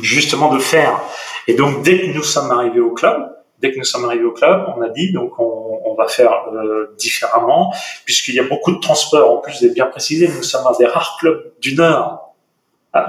justement 0.02 0.54
de 0.54 0.60
faire. 0.60 1.02
Et 1.48 1.54
donc, 1.54 1.84
dès 1.84 2.02
que 2.02 2.08
nous 2.08 2.24
sommes 2.24 2.52
arrivés 2.52 2.82
au 2.82 2.92
club, 2.92 3.18
dès 3.60 3.72
que 3.72 3.78
nous 3.78 3.84
sommes 3.84 4.06
arrivés 4.06 4.26
au 4.26 4.34
club, 4.34 4.66
on 4.76 4.82
a 4.82 4.90
dit 4.90 5.14
donc 5.14 5.40
on, 5.40 5.82
on 5.86 5.96
va 5.96 6.08
faire 6.08 6.34
euh, 6.54 6.94
différemment, 6.98 7.74
puisqu'il 8.06 8.36
y 8.36 8.40
a 8.40 8.44
beaucoup 8.44 8.74
de 8.74 8.80
transports. 8.80 9.32
En 9.32 9.38
plus, 9.38 9.64
vous 9.64 9.74
bien 9.74 9.86
précisé, 9.86 10.28
nous 10.28 10.44
sommes 10.44 10.68
un 10.68 10.78
des 10.78 10.86
rares 10.86 11.18
clubs 11.20 11.54
du 11.62 11.76
Nord 11.76 12.31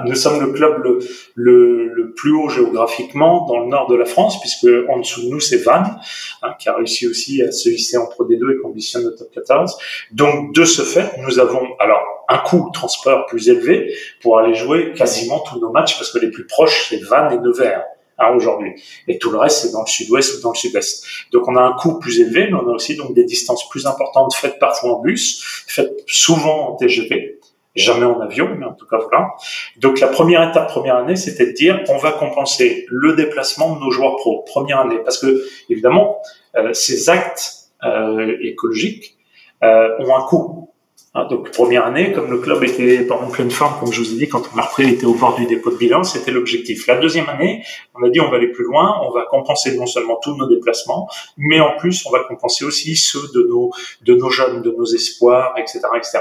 nous 0.05 0.15
sommes 0.15 0.39
le 0.39 0.53
club 0.53 0.81
le, 0.83 0.99
le, 1.35 1.87
le, 1.89 2.13
plus 2.13 2.33
haut 2.33 2.47
géographiquement 2.47 3.45
dans 3.45 3.59
le 3.59 3.67
nord 3.67 3.89
de 3.89 3.95
la 3.95 4.05
France, 4.05 4.39
puisque 4.39 4.67
en 4.89 4.99
dessous 4.99 5.23
de 5.23 5.29
nous 5.29 5.39
c'est 5.39 5.57
Vannes, 5.57 5.99
hein, 6.41 6.53
qui 6.57 6.69
a 6.69 6.75
réussi 6.75 7.07
aussi 7.07 7.41
à 7.41 7.51
se 7.51 7.69
hisser 7.69 7.97
en 7.97 8.07
Pro 8.07 8.25
D2 8.25 8.57
et 8.57 8.61
conditionne 8.61 9.03
le 9.03 9.15
top 9.15 9.31
14. 9.33 9.77
Donc 10.11 10.53
de 10.53 10.63
ce 10.63 10.83
fait, 10.83 11.11
nous 11.19 11.39
avons 11.39 11.67
alors 11.79 12.01
un 12.29 12.37
coût 12.37 12.69
transport 12.73 13.25
plus 13.25 13.49
élevé 13.49 13.93
pour 14.21 14.39
aller 14.39 14.55
jouer 14.55 14.93
quasiment 14.93 15.39
tous 15.39 15.59
nos 15.59 15.71
matchs 15.71 15.97
parce 15.97 16.11
que 16.11 16.19
les 16.19 16.31
plus 16.31 16.47
proches 16.47 16.87
c'est 16.89 17.03
Vannes 17.03 17.33
et 17.33 17.37
Nevers 17.37 17.83
hein, 18.17 18.33
aujourd'hui 18.33 18.81
et 19.09 19.17
tout 19.17 19.29
le 19.31 19.37
reste 19.37 19.63
c'est 19.63 19.71
dans 19.71 19.81
le 19.81 19.87
sud-ouest 19.87 20.37
ou 20.37 20.41
dans 20.41 20.51
le 20.51 20.55
sud-est. 20.55 21.05
Donc 21.33 21.47
on 21.49 21.57
a 21.57 21.61
un 21.61 21.73
coût 21.73 21.99
plus 21.99 22.21
élevé, 22.21 22.47
mais 22.49 22.53
on 22.53 22.69
a 22.69 22.73
aussi 22.73 22.95
donc 22.95 23.13
des 23.13 23.25
distances 23.25 23.67
plus 23.67 23.85
importantes 23.85 24.33
faites 24.33 24.59
parfois 24.59 24.93
en 24.93 25.01
bus, 25.01 25.65
faites 25.67 25.91
souvent 26.07 26.69
en 26.69 26.75
TGV 26.77 27.41
jamais 27.75 28.05
en 28.05 28.19
avion, 28.19 28.49
mais 28.57 28.65
en 28.65 28.73
tout 28.73 28.85
cas 28.85 28.97
voilà. 28.97 29.29
Donc 29.77 29.99
la 29.99 30.07
première 30.07 30.47
étape, 30.47 30.67
première 30.67 30.97
année, 30.97 31.15
c'était 31.15 31.47
de 31.47 31.51
dire 31.51 31.81
on 31.89 31.97
va 31.97 32.11
compenser 32.11 32.85
le 32.89 33.13
déplacement 33.13 33.75
de 33.75 33.79
nos 33.79 33.91
joueurs 33.91 34.15
pro, 34.17 34.43
première 34.43 34.79
année, 34.79 34.99
parce 35.03 35.19
que 35.19 35.43
évidemment 35.69 36.21
euh, 36.55 36.73
ces 36.73 37.09
actes 37.09 37.69
euh, 37.83 38.37
écologiques 38.41 39.17
euh, 39.63 39.89
ont 39.99 40.15
un 40.15 40.21
coût. 40.21 40.72
Hein, 41.15 41.27
donc 41.29 41.51
première 41.51 41.85
année, 41.85 42.11
comme 42.11 42.31
le 42.31 42.39
club 42.39 42.63
était 42.63 43.03
pas 43.03 43.15
en 43.15 43.29
pleine 43.29 43.51
forme, 43.51 43.79
comme 43.79 43.93
je 43.93 44.01
vous 44.01 44.13
ai 44.13 44.17
dit, 44.17 44.27
quand 44.27 44.41
on 44.51 44.57
a 44.57 44.63
repris, 44.63 44.83
il 44.83 44.93
était 44.93 45.05
au 45.05 45.13
bord 45.13 45.35
du 45.35 45.45
dépôt 45.45 45.69
de 45.69 45.77
bilan, 45.77 46.03
c'était 46.03 46.31
l'objectif. 46.31 46.87
La 46.87 46.95
deuxième 46.95 47.29
année, 47.29 47.63
on 47.93 48.03
a 48.03 48.09
dit 48.09 48.19
on 48.19 48.31
va 48.31 48.37
aller 48.37 48.47
plus 48.47 48.63
loin, 48.63 48.99
on 49.03 49.11
va 49.11 49.25
compenser 49.29 49.77
non 49.77 49.85
seulement 49.85 50.19
tous 50.23 50.35
nos 50.35 50.47
déplacements, 50.47 51.07
mais 51.37 51.59
en 51.59 51.77
plus 51.77 52.03
on 52.07 52.09
va 52.09 52.23
compenser 52.23 52.65
aussi 52.65 52.95
ceux 52.95 53.27
de 53.35 53.47
nos 53.47 53.69
de 54.01 54.15
nos 54.15 54.31
jeunes, 54.31 54.63
de 54.63 54.71
nos 54.71 54.85
espoirs, 54.85 55.53
etc., 55.57 55.81
etc. 55.95 56.19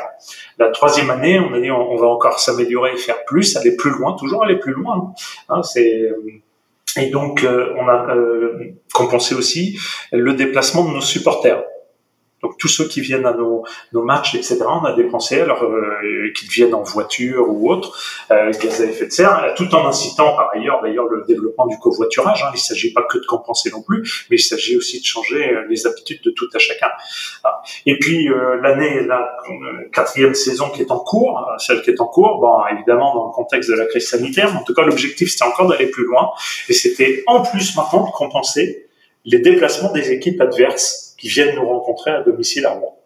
La 0.58 0.68
troisième 0.68 1.08
année, 1.08 1.40
on 1.40 1.54
a 1.54 1.61
dit 1.61 1.70
on, 1.70 1.96
va 1.96 2.08
encore 2.08 2.38
s'améliorer 2.38 2.92
et 2.92 2.99
faire 2.99 3.25
plus, 3.25 3.56
aller 3.56 3.75
plus 3.75 3.92
loin, 3.92 4.12
toujours 4.12 4.44
aller 4.44 4.58
plus 4.58 4.75
loin. 4.75 5.14
Hein, 5.49 5.62
c'est 5.62 6.11
et 6.99 7.08
donc, 7.08 7.42
euh, 7.44 7.72
on 7.78 7.88
a 7.88 8.14
euh, 8.14 8.75
compensé 8.92 9.34
aussi 9.34 9.78
le 10.12 10.34
déplacement 10.34 10.84
de 10.84 10.90
nos 10.90 11.00
supporters. 11.00 11.62
Donc 12.42 12.58
tous 12.58 12.68
ceux 12.68 12.88
qui 12.88 13.00
viennent 13.00 13.26
à 13.26 13.32
nos, 13.32 13.64
nos 13.92 14.02
matchs, 14.02 14.34
etc., 14.34 14.58
on 14.66 14.84
a 14.84 14.94
dépensé, 14.94 15.40
alors 15.40 15.62
euh, 15.62 16.32
qu'ils 16.34 16.49
viennent 16.49 16.75
en 16.75 16.82
voiture 16.82 17.49
ou 17.49 17.70
autre, 17.70 17.96
euh, 18.32 18.50
gaz 18.50 18.80
à 18.80 18.84
effet 18.84 19.06
de 19.06 19.12
serre, 19.12 19.54
tout 19.56 19.72
en 19.75 19.87
incitant 19.87 20.34
par 20.34 20.50
ailleurs 20.52 20.82
d'ailleurs 20.82 21.06
le 21.06 21.25
développement 21.26 21.66
du 21.66 21.78
covoiturage. 21.78 22.42
Hein. 22.42 22.50
Il 22.52 22.56
ne 22.56 22.61
s'agit 22.61 22.92
pas 22.92 23.02
que 23.02 23.18
de 23.18 23.26
compenser 23.26 23.70
non 23.70 23.82
plus, 23.82 24.26
mais 24.28 24.37
il 24.37 24.42
s'agit 24.42 24.76
aussi 24.76 25.00
de 25.00 25.06
changer 25.06 25.52
euh, 25.52 25.64
les 25.68 25.87
habitudes 25.87 26.20
de 26.25 26.30
tout 26.30 26.49
à 26.52 26.58
chacun. 26.58 26.90
Et 27.87 27.99
puis 27.99 28.28
euh, 28.28 28.61
l'année, 28.61 29.02
la 29.06 29.37
quatrième 29.92 30.34
saison 30.34 30.70
qui 30.70 30.82
est 30.82 30.90
en 30.90 30.99
cours, 30.99 31.49
celle 31.58 31.82
qui 31.82 31.90
est 31.90 32.00
en 32.00 32.06
cours, 32.06 32.40
bon 32.40 32.58
évidemment 32.75 33.14
dans 33.14 33.26
le 33.26 33.32
contexte 33.32 33.70
de 33.70 33.76
la 33.76 33.87
crise 33.87 34.08
sanitaire, 34.08 34.56
en 34.56 34.64
tout 34.64 34.75
cas 34.75 34.82
l'objectif 34.82 35.30
c'était 35.30 35.44
encore 35.44 35.68
d'aller 35.68 35.87
plus 35.87 36.06
loin, 36.06 36.30
et 36.68 36.72
c'était 36.72 37.22
en 37.26 37.42
plus 37.42 37.76
maintenant 37.76 38.06
de 38.06 38.11
compenser 38.11 38.88
les 39.25 39.38
déplacements 39.38 39.92
des 39.92 40.11
équipes 40.11 40.40
adverses 40.40 41.12
qui 41.22 41.28
viennent 41.28 41.54
nous 41.54 41.68
rencontrer 41.68 42.10
à 42.10 42.22
domicile 42.22 42.66
à 42.66 42.72
Rouen. 42.72 42.98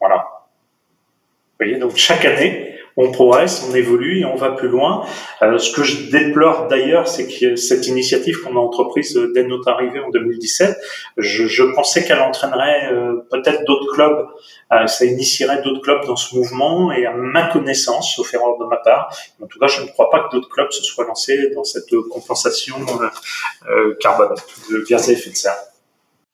Voilà. 0.00 0.16
Vous 0.16 1.66
voyez, 1.66 1.78
donc 1.78 1.94
chaque 1.94 2.24
année, 2.24 2.74
on 2.96 3.12
progresse, 3.12 3.64
on 3.70 3.74
évolue 3.76 4.18
et 4.18 4.24
on 4.24 4.34
va 4.34 4.50
plus 4.50 4.66
loin. 4.66 5.06
Euh, 5.42 5.56
ce 5.58 5.72
que 5.72 5.84
je 5.84 6.10
déplore 6.10 6.66
d'ailleurs, 6.66 7.06
c'est 7.06 7.28
que 7.28 7.54
cette 7.54 7.86
initiative 7.86 8.42
qu'on 8.42 8.56
a 8.56 8.58
entreprise 8.58 9.16
euh, 9.16 9.32
dès 9.32 9.44
notre 9.44 9.68
arrivée 9.68 10.00
en 10.00 10.10
2017, 10.10 10.76
je, 11.16 11.46
je 11.46 11.62
pensais 11.62 12.04
qu'elle 12.04 12.18
entraînerait 12.18 12.92
euh, 12.92 13.24
peut-être 13.30 13.64
d'autres 13.66 13.92
clubs, 13.92 14.26
euh, 14.72 14.88
ça 14.88 15.04
initierait 15.04 15.62
d'autres 15.62 15.82
clubs 15.82 16.04
dans 16.06 16.16
ce 16.16 16.34
mouvement 16.34 16.90
et 16.90 17.06
à 17.06 17.12
ma 17.12 17.46
connaissance, 17.52 18.16
sauf 18.16 18.34
erreur 18.34 18.58
de 18.58 18.64
ma 18.64 18.78
part, 18.78 19.16
en 19.40 19.46
tout 19.46 19.60
cas, 19.60 19.68
je 19.68 19.82
ne 19.82 19.86
crois 19.86 20.10
pas 20.10 20.24
que 20.24 20.34
d'autres 20.34 20.48
clubs 20.48 20.72
se 20.72 20.82
soient 20.82 21.06
lancés 21.06 21.50
dans 21.54 21.64
cette 21.64 21.94
compensation 22.10 22.74
carbone 24.00 24.34
de 24.70 24.84
gaz 24.88 25.08
à 25.08 25.12
effet 25.12 25.30
de 25.30 25.36
serre. 25.36 25.69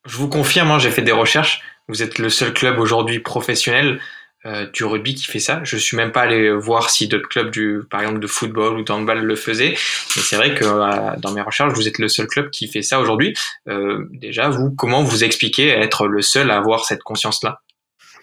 Je 0.06 0.16
vous 0.16 0.28
confirme, 0.28 0.70
hein, 0.70 0.78
j'ai 0.78 0.90
fait 0.90 1.02
des 1.02 1.12
recherches. 1.12 1.62
Vous 1.88 2.02
êtes 2.02 2.18
le 2.18 2.28
seul 2.28 2.52
club 2.52 2.78
aujourd'hui 2.78 3.18
professionnel 3.18 4.00
euh, 4.44 4.66
du 4.72 4.84
rugby 4.84 5.14
qui 5.14 5.24
fait 5.24 5.40
ça. 5.40 5.60
Je 5.64 5.76
suis 5.76 5.96
même 5.96 6.12
pas 6.12 6.22
allé 6.22 6.52
voir 6.52 6.90
si 6.90 7.08
d'autres 7.08 7.28
clubs 7.28 7.50
du, 7.50 7.80
par 7.90 8.00
exemple, 8.00 8.20
de 8.20 8.26
football 8.26 8.78
ou 8.78 8.82
d'handball 8.84 9.18
le 9.18 9.36
faisaient. 9.36 9.74
Mais 10.16 10.22
c'est 10.22 10.36
vrai 10.36 10.54
que 10.54 10.64
euh, 10.64 11.16
dans 11.18 11.32
mes 11.32 11.42
recherches, 11.42 11.72
vous 11.72 11.88
êtes 11.88 11.98
le 11.98 12.08
seul 12.08 12.28
club 12.28 12.50
qui 12.50 12.68
fait 12.68 12.82
ça 12.82 13.00
aujourd'hui. 13.00 13.34
Euh, 13.68 14.06
déjà, 14.12 14.48
vous, 14.48 14.70
comment 14.70 15.02
vous 15.02 15.24
expliquez 15.24 15.68
être 15.70 16.06
le 16.06 16.22
seul 16.22 16.50
à 16.50 16.56
avoir 16.58 16.84
cette 16.84 17.02
conscience-là? 17.02 17.60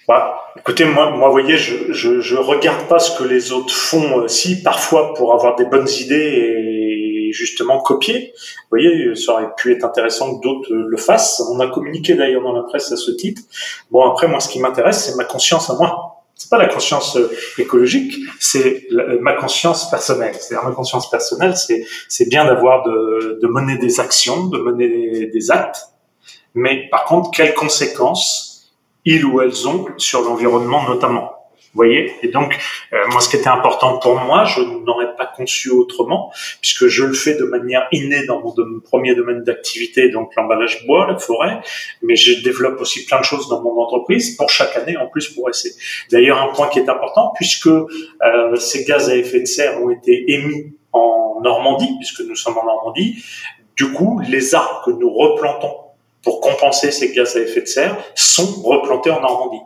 Bah, 0.08 0.54
écoutez, 0.58 0.86
moi, 0.86 1.12
moi, 1.12 1.28
vous 1.28 1.34
voyez, 1.34 1.58
je, 1.58 1.92
je, 1.92 2.22
je 2.22 2.36
regarde 2.36 2.88
pas 2.88 3.00
ce 3.00 3.18
que 3.18 3.24
les 3.24 3.52
autres 3.52 3.74
font. 3.74 4.28
Si 4.28 4.62
parfois 4.62 5.14
pour 5.14 5.34
avoir 5.34 5.56
des 5.56 5.66
bonnes 5.66 5.90
idées 5.90 6.16
et 6.16 6.63
justement 7.34 7.80
copier. 7.80 8.34
Vous 8.36 8.78
voyez, 8.78 9.16
ça 9.16 9.34
aurait 9.34 9.54
pu 9.56 9.74
être 9.74 9.84
intéressant 9.84 10.38
que 10.38 10.44
d'autres 10.44 10.74
le 10.74 10.98
fassent. 10.98 11.42
On 11.52 11.60
a 11.60 11.68
communiqué 11.68 12.16
d'ailleurs 12.16 12.44
dans 12.44 12.54
la 12.54 12.64
presse 12.64 12.92
à 12.92 12.96
ce 12.96 13.12
titre. 13.12 13.42
Bon, 13.92 14.10
après, 14.10 14.28
moi, 14.28 14.40
ce 14.40 14.50
qui 14.50 14.60
m'intéresse, 14.60 15.06
c'est 15.06 15.16
ma 15.16 15.26
conscience 15.26 15.70
à 15.70 15.76
moi. 15.76 16.24
C'est 16.36 16.50
pas 16.50 16.58
la 16.58 16.68
conscience 16.68 17.16
euh, 17.16 17.32
écologique, 17.60 18.16
c'est 18.40 18.88
ma 19.22 19.34
conscience 19.34 19.90
personnelle. 19.90 20.34
C'est-à-dire 20.34 20.68
ma 20.68 20.74
conscience 20.74 21.10
personnelle, 21.10 21.56
c'est 21.56 21.86
c'est 22.10 22.28
bien 22.28 22.44
d'avoir 22.46 22.84
de, 22.84 23.40
de 23.42 23.48
mener 23.48 23.78
des 23.78 24.00
actions, 24.00 24.48
de 24.48 24.58
mener 24.58 25.28
des 25.28 25.52
actes, 25.52 25.90
mais 26.56 26.88
par 26.90 27.06
contre, 27.06 27.32
quelles 27.32 27.54
conséquences 27.54 28.74
ils 29.06 29.26
ou 29.26 29.42
elles 29.42 29.68
ont 29.68 29.88
sur 29.98 30.22
l'environnement 30.22 30.84
notamment? 30.84 31.43
Voyez 31.74 32.14
Et 32.22 32.28
donc, 32.28 32.58
euh, 32.94 32.98
moi, 33.12 33.22
ce 33.22 33.30
qui 33.30 33.38
était 33.38 33.48
important 33.48 33.98
pour 33.98 34.16
moi, 34.16 34.44
je 34.46 34.62
n'aurais 34.62 35.16
pas 35.16 35.26
conçu 35.26 35.70
autrement, 35.70 36.32
puisque 36.62 36.88
je 36.88 37.04
le 37.04 37.14
fais 37.14 37.36
de 37.36 37.44
manière 37.46 37.88
innée 37.92 38.26
dans 38.26 38.40
mon, 38.40 38.54
premier 38.82 39.16
domaine 39.16 39.44
d'activité, 39.44 40.10
donc 40.10 40.36
l'emballage 40.36 40.86
bois, 40.86 41.08
la 41.08 41.18
forêt, 41.18 41.60
mais 42.02 42.16
je 42.16 42.44
développe 42.44 42.80
aussi 42.80 43.06
plein 43.06 43.20
de 43.20 43.26
choses 43.26 43.50
dans 43.50 43.62
mon 43.62 43.80
entreprise 43.82 44.36
pour 44.36 44.50
chaque 44.50 44.76
année, 44.78 44.98
en 44.98 45.08
plus 45.08 45.30
pour 45.30 45.50
essayer. 45.50 45.74
D'ailleurs, 46.12 46.42
un 46.42 46.54
point 46.54 46.68
qui 46.68 46.80
est 46.80 46.90
important, 46.90 47.32
puisque 47.36 47.68
euh, 47.68 48.56
ces 48.56 48.84
gaz 48.86 49.10
à 49.10 49.16
effet 49.16 49.40
de 49.40 49.46
serre 49.46 49.82
ont 49.82 49.90
été 49.90 50.32
émis 50.32 50.78
en 50.92 51.40
Normandie, 51.44 51.96
puisque 51.98 52.22
nous 52.22 52.36
sommes 52.36 52.58
en 52.58 52.66
Normandie, 52.66 53.24
du 53.76 53.92
coup, 53.92 54.22
les 54.28 54.54
arbres 54.54 54.84
que 54.86 54.92
nous 54.92 55.12
replantons 55.12 55.74
pour 56.24 56.40
compenser 56.40 56.92
ces 56.92 57.12
gaz 57.12 57.36
à 57.36 57.42
effet 57.42 57.62
de 57.62 57.68
serre 57.68 57.98
sont 58.16 58.62
replantés 58.62 59.12
en 59.12 59.22
Normandie. 59.22 59.62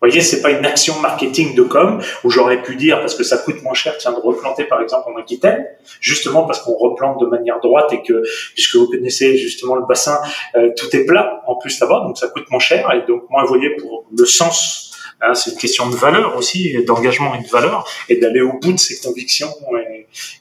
Vous 0.00 0.06
voyez, 0.06 0.20
c'est 0.20 0.42
pas 0.42 0.52
une 0.52 0.64
action 0.64 1.00
marketing 1.00 1.56
de 1.56 1.64
com 1.64 2.00
où 2.22 2.30
j'aurais 2.30 2.62
pu 2.62 2.76
dire 2.76 3.00
parce 3.00 3.16
que 3.16 3.24
ça 3.24 3.36
coûte 3.36 3.60
moins 3.64 3.74
cher, 3.74 3.98
tiens, 3.98 4.12
de 4.12 4.20
replanter 4.20 4.62
par 4.62 4.80
exemple 4.80 5.10
en 5.12 5.18
Aquitaine, 5.18 5.66
justement 6.00 6.44
parce 6.44 6.60
qu'on 6.60 6.74
replante 6.74 7.20
de 7.20 7.26
manière 7.26 7.58
droite 7.58 7.92
et 7.92 8.02
que 8.02 8.22
puisque 8.54 8.76
vous 8.76 8.86
connaissez 8.86 9.36
justement 9.36 9.74
le 9.74 9.84
bassin, 9.86 10.20
euh, 10.54 10.70
tout 10.76 10.94
est 10.94 11.04
plat 11.04 11.42
en 11.48 11.56
plus 11.56 11.80
là-bas, 11.80 12.04
donc 12.06 12.16
ça 12.16 12.28
coûte 12.28 12.48
moins 12.48 12.60
cher 12.60 12.88
et 12.92 13.04
donc 13.08 13.24
moi, 13.28 13.42
vous 13.42 13.48
voyez, 13.48 13.70
pour 13.70 14.04
le 14.16 14.24
sens, 14.24 14.92
hein, 15.20 15.34
c'est 15.34 15.50
une 15.50 15.58
question 15.58 15.90
de 15.90 15.96
valeur 15.96 16.36
aussi, 16.36 16.80
d'engagement 16.84 17.34
et 17.34 17.42
de 17.42 17.48
valeur 17.48 17.84
et 18.08 18.18
d'aller 18.18 18.40
au 18.40 18.52
bout 18.52 18.74
de 18.74 18.78
ses 18.78 19.00
convictions 19.00 19.50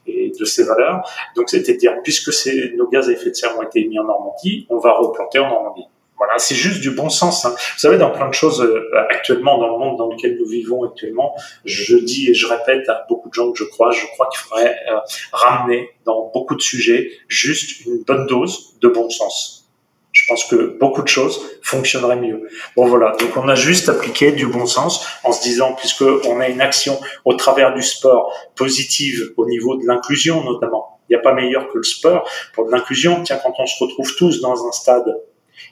et, 0.05 0.33
de 0.39 0.45
ses 0.45 0.65
valeurs. 0.65 1.01
Donc 1.35 1.49
c'était 1.49 1.73
dire 1.73 1.93
puisque 2.03 2.29
nos 2.77 2.87
gaz 2.89 3.09
à 3.09 3.11
effet 3.11 3.31
de 3.31 3.35
serre 3.35 3.57
ont 3.57 3.63
été 3.63 3.79
émis 3.79 3.97
en 3.97 4.03
Normandie, 4.03 4.67
on 4.69 4.77
va 4.77 4.93
replanter 4.93 5.39
en 5.39 5.49
Normandie. 5.49 5.87
Voilà, 6.17 6.39
c'est 6.39 6.55
juste 6.55 6.81
du 6.81 6.91
bon 6.91 7.09
sens. 7.09 7.45
Hein. 7.45 7.51
Vous 7.51 7.79
savez, 7.79 7.97
dans 7.97 8.09
plein 8.09 8.27
de 8.27 8.33
choses 8.33 8.61
euh, 8.61 8.89
actuellement, 9.09 9.59
dans 9.59 9.71
le 9.71 9.77
monde 9.77 9.97
dans 9.97 10.09
lequel 10.09 10.37
nous 10.39 10.47
vivons 10.47 10.83
actuellement, 10.83 11.35
je 11.63 11.95
dis 11.95 12.29
et 12.29 12.33
je 12.33 12.47
répète 12.47 12.89
à 12.89 13.05
beaucoup 13.07 13.29
de 13.29 13.33
gens 13.33 13.51
que 13.51 13.59
je 13.59 13.65
crois, 13.65 13.91
je 13.91 14.05
crois 14.07 14.27
qu'il 14.29 14.39
faudrait 14.39 14.75
euh, 14.89 14.97
ramener 15.31 15.89
dans 16.05 16.31
beaucoup 16.33 16.55
de 16.55 16.61
sujets 16.61 17.11
juste 17.27 17.85
une 17.85 18.03
bonne 18.03 18.25
dose 18.25 18.77
de 18.81 18.87
bon 18.87 19.09
sens. 19.09 19.69
Je 20.11 20.25
pense 20.27 20.45
que 20.45 20.77
beaucoup 20.79 21.03
de 21.03 21.07
choses 21.07 21.39
fonctionneraient 21.61 22.15
mieux. 22.15 22.47
Bon 22.75 22.87
voilà, 22.87 23.15
donc 23.19 23.37
on 23.37 23.47
a 23.47 23.53
juste 23.53 23.87
appliqué 23.87 24.31
du 24.31 24.47
bon 24.47 24.65
sens 24.65 25.05
en 25.23 25.31
se 25.31 25.43
disant, 25.43 25.73
puisque 25.73 26.01
on 26.01 26.39
a 26.39 26.47
une 26.49 26.61
action 26.61 26.99
au 27.25 27.35
travers 27.35 27.75
du 27.75 27.83
sport 27.83 28.33
positive 28.55 29.33
au 29.37 29.45
niveau 29.45 29.75
de 29.77 29.85
l'inclusion 29.85 30.43
notamment. 30.43 30.99
Il 31.07 31.13
n'y 31.13 31.19
a 31.19 31.21
pas 31.21 31.33
meilleur 31.33 31.71
que 31.71 31.77
le 31.77 31.83
sport 31.83 32.27
pour 32.53 32.67
l'inclusion. 32.69 33.21
Tiens, 33.23 33.39
quand 33.41 33.53
on 33.59 33.67
se 33.67 33.83
retrouve 33.83 34.15
tous 34.15 34.41
dans 34.41 34.67
un 34.67 34.71
stade 34.71 35.05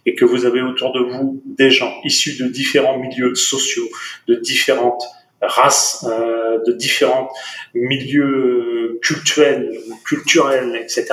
et 0.05 0.15
que 0.15 0.25
vous 0.25 0.45
avez 0.45 0.61
autour 0.61 0.93
de 0.93 0.99
vous 0.99 1.41
des 1.45 1.71
gens 1.71 1.93
issus 2.03 2.37
de 2.37 2.47
différents 2.47 2.99
milieux 2.99 3.35
sociaux, 3.35 3.87
de 4.27 4.35
différentes 4.35 5.03
races, 5.41 6.05
euh, 6.09 6.59
de 6.65 6.71
différents 6.71 7.29
milieux 7.73 8.99
culturels, 9.01 9.77
culturels, 10.05 10.75
etc. 10.81 11.07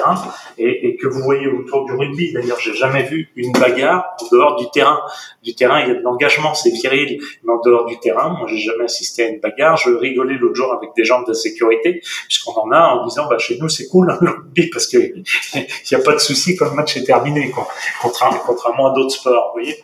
Et, 0.59 0.89
et, 0.89 0.97
que 0.97 1.09
vous 1.09 1.21
voyez 1.21 1.49
autour 1.49 1.85
du 1.85 1.93
rugby. 1.93 2.33
D'ailleurs, 2.33 2.61
j'ai 2.61 2.75
jamais 2.75 3.03
vu 3.03 3.31
une 3.37 3.53
bagarre 3.53 4.17
en 4.21 4.27
dehors 4.35 4.57
du 4.57 4.71
terrain. 4.71 5.01
Du 5.43 5.55
terrain, 5.55 5.81
il 5.81 5.89
y 5.89 5.91
a 5.91 5.95
de 5.95 6.03
l'engagement, 6.03 6.55
c'est 6.55 6.71
viril. 6.71 7.21
Mais 7.43 7.53
en 7.53 7.61
dehors 7.61 7.87
du 7.87 7.99
terrain, 7.99 8.31
moi, 8.31 8.47
j'ai 8.49 8.59
jamais 8.59 8.85
assisté 8.85 9.25
à 9.25 9.29
une 9.29 9.41
bagarre. 9.41 9.77
Je 9.77 9.91
rigolais 9.91 10.37
l'autre 10.39 10.55
jour 10.55 10.73
avec 10.73 10.91
des 10.97 11.05
gens 11.05 11.23
de 11.23 11.29
la 11.29 11.35
sécurité, 11.35 12.01
puisqu'on 12.29 12.53
en 12.53 12.71
a, 12.71 12.81
en 12.81 13.07
disant, 13.07 13.29
bah, 13.29 13.39
chez 13.39 13.59
nous, 13.59 13.69
c'est 13.69 13.89
cool, 13.89 14.11
hein, 14.11 14.19
le 14.21 14.31
rugby, 14.31 14.71
parce 14.71 14.87
que 14.87 14.99
il 15.55 15.67
n'y 15.91 15.99
a 15.99 16.03
pas 16.03 16.15
de 16.15 16.21
souci 16.21 16.57
quand 16.57 16.71
le 16.71 16.77
match 16.77 16.97
est 16.97 17.05
terminé, 17.05 17.51
quoi. 17.51 17.69
Contrairement 18.01 18.93
à 18.93 18.95
d'autres 18.95 19.15
sports, 19.15 19.53
vous 19.55 19.61
voyez. 19.61 19.77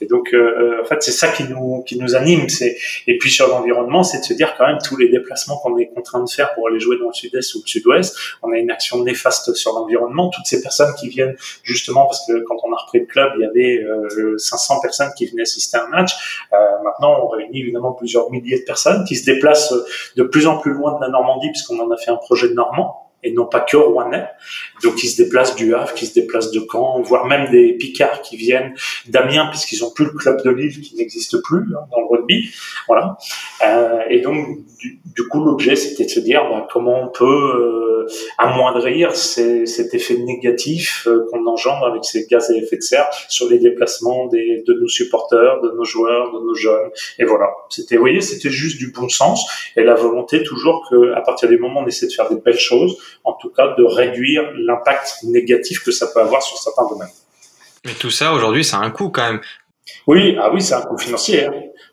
Et 0.00 0.06
donc, 0.06 0.34
euh, 0.34 0.38
euh, 0.38 0.82
en 0.82 0.84
fait, 0.84 1.02
c'est 1.02 1.12
ça 1.12 1.28
qui 1.28 1.44
nous 1.44 1.82
qui 1.84 1.98
nous 1.98 2.14
anime. 2.14 2.48
C'est 2.48 2.76
et 3.06 3.18
puis 3.18 3.30
sur 3.30 3.48
l'environnement 3.48 3.95
c'est 4.02 4.20
de 4.20 4.24
se 4.24 4.34
dire 4.34 4.54
quand 4.56 4.66
même 4.66 4.78
tous 4.84 4.96
les 4.96 5.08
déplacements 5.08 5.58
qu'on 5.58 5.76
est 5.78 5.88
contraint 5.88 6.22
de 6.22 6.28
faire 6.28 6.54
pour 6.54 6.68
aller 6.68 6.80
jouer 6.80 6.98
dans 6.98 7.08
le 7.08 7.14
sud-est 7.14 7.54
ou 7.54 7.62
le 7.64 7.68
sud-ouest, 7.68 8.16
on 8.42 8.52
a 8.52 8.58
une 8.58 8.70
action 8.70 9.02
néfaste 9.02 9.54
sur 9.54 9.72
l'environnement. 9.72 10.30
Toutes 10.30 10.46
ces 10.46 10.60
personnes 10.62 10.94
qui 10.98 11.08
viennent 11.08 11.36
justement 11.62 12.06
parce 12.06 12.26
que 12.26 12.44
quand 12.44 12.56
on 12.64 12.72
a 12.72 12.76
repris 12.76 13.00
le 13.00 13.06
club, 13.06 13.32
il 13.36 13.42
y 13.42 13.46
avait 13.46 14.38
500 14.38 14.80
personnes 14.80 15.10
qui 15.16 15.26
venaient 15.26 15.42
assister 15.42 15.76
à 15.76 15.84
un 15.84 15.88
match. 15.88 16.40
maintenant, 16.84 17.24
on 17.24 17.28
réunit 17.28 17.60
évidemment 17.60 17.92
plusieurs 17.92 18.30
milliers 18.30 18.58
de 18.58 18.64
personnes 18.64 19.04
qui 19.04 19.16
se 19.16 19.24
déplacent 19.24 19.74
de 20.16 20.22
plus 20.22 20.46
en 20.46 20.58
plus 20.58 20.72
loin 20.72 20.96
de 20.96 21.00
la 21.00 21.08
Normandie 21.08 21.48
puisqu'on 21.50 21.78
en 21.80 21.90
a 21.90 21.96
fait 21.96 22.10
un 22.10 22.16
projet 22.16 22.48
de 22.48 22.54
Normand 22.54 23.05
et 23.22 23.32
non 23.32 23.46
pas 23.46 23.60
que 23.60 23.76
rouennais. 23.76 24.26
Donc 24.82 25.02
ils 25.02 25.08
se 25.08 25.22
déplacent 25.22 25.56
du 25.56 25.74
Havre, 25.74 25.94
qui 25.94 26.06
se 26.06 26.14
déplacent 26.14 26.50
de 26.50 26.64
Caen, 26.70 27.02
voire 27.02 27.26
même 27.26 27.50
des 27.50 27.72
Picards 27.74 28.22
qui 28.22 28.36
viennent 28.36 28.74
d'Amiens 29.08 29.46
puisqu'ils 29.46 29.84
ont 29.84 29.90
plus 29.90 30.06
le 30.06 30.12
club 30.12 30.42
de 30.44 30.50
Lille 30.50 30.80
qui 30.80 30.96
n'existe 30.96 31.42
plus 31.42 31.62
hein, 31.74 31.86
dans 31.90 32.00
le 32.00 32.06
rugby. 32.06 32.48
Voilà. 32.86 33.16
Euh, 33.66 34.00
et 34.08 34.20
donc 34.20 34.58
du, 34.78 35.28
coup 35.28 35.44
l'objet 35.44 35.76
c'était 35.76 36.04
de 36.04 36.10
se 36.10 36.20
dire 36.20 36.42
bah, 36.48 36.68
comment 36.70 37.02
on 37.02 37.08
peut 37.08 37.85
amoindrir 38.38 39.14
cet 39.14 39.94
effet 39.94 40.16
négatif 40.18 41.06
euh, 41.06 41.26
qu'on 41.30 41.46
engendre 41.46 41.86
avec 41.86 42.04
ces 42.04 42.26
gaz 42.26 42.50
à 42.50 42.54
effet 42.54 42.76
de 42.76 42.82
serre 42.82 43.06
sur 43.28 43.48
les 43.48 43.58
déplacements 43.58 44.26
des, 44.26 44.62
de 44.66 44.74
nos 44.74 44.88
supporters, 44.88 45.60
de 45.62 45.70
nos 45.70 45.84
joueurs, 45.84 46.32
de 46.32 46.44
nos 46.44 46.54
jeunes. 46.54 46.90
Et 47.18 47.24
voilà. 47.24 47.48
C'était, 47.68 47.96
vous 47.96 48.02
voyez, 48.02 48.20
c'était 48.20 48.50
juste 48.50 48.78
du 48.78 48.92
bon 48.92 49.08
sens 49.08 49.46
et 49.76 49.82
la 49.82 49.94
volonté 49.94 50.42
toujours 50.42 50.86
que 50.90 51.12
à 51.14 51.20
partir 51.20 51.48
du 51.48 51.58
moment 51.58 51.80
où 51.80 51.84
on 51.84 51.86
essaie 51.86 52.06
de 52.06 52.12
faire 52.12 52.28
des 52.28 52.40
belles 52.40 52.58
choses 52.58 52.96
en 53.24 53.32
tout 53.34 53.50
cas 53.50 53.74
de 53.76 53.84
réduire 53.84 54.52
l'impact 54.56 55.22
négatif 55.24 55.82
que 55.84 55.90
ça 55.90 56.06
peut 56.12 56.20
avoir 56.20 56.42
sur 56.42 56.58
certains 56.58 56.88
domaines. 56.88 57.08
Mais 57.84 57.92
tout 57.92 58.10
ça, 58.10 58.32
aujourd'hui, 58.32 58.64
ça 58.64 58.78
a 58.78 58.80
un 58.80 58.90
coût 58.90 59.10
quand 59.10 59.30
même. 59.30 59.40
Oui, 60.06 60.36
ah 60.40 60.50
oui, 60.52 60.60
c'est 60.60 60.74
un 60.74 60.82
coût 60.82 60.98
financier. 60.98 61.44
Hein. 61.44 61.52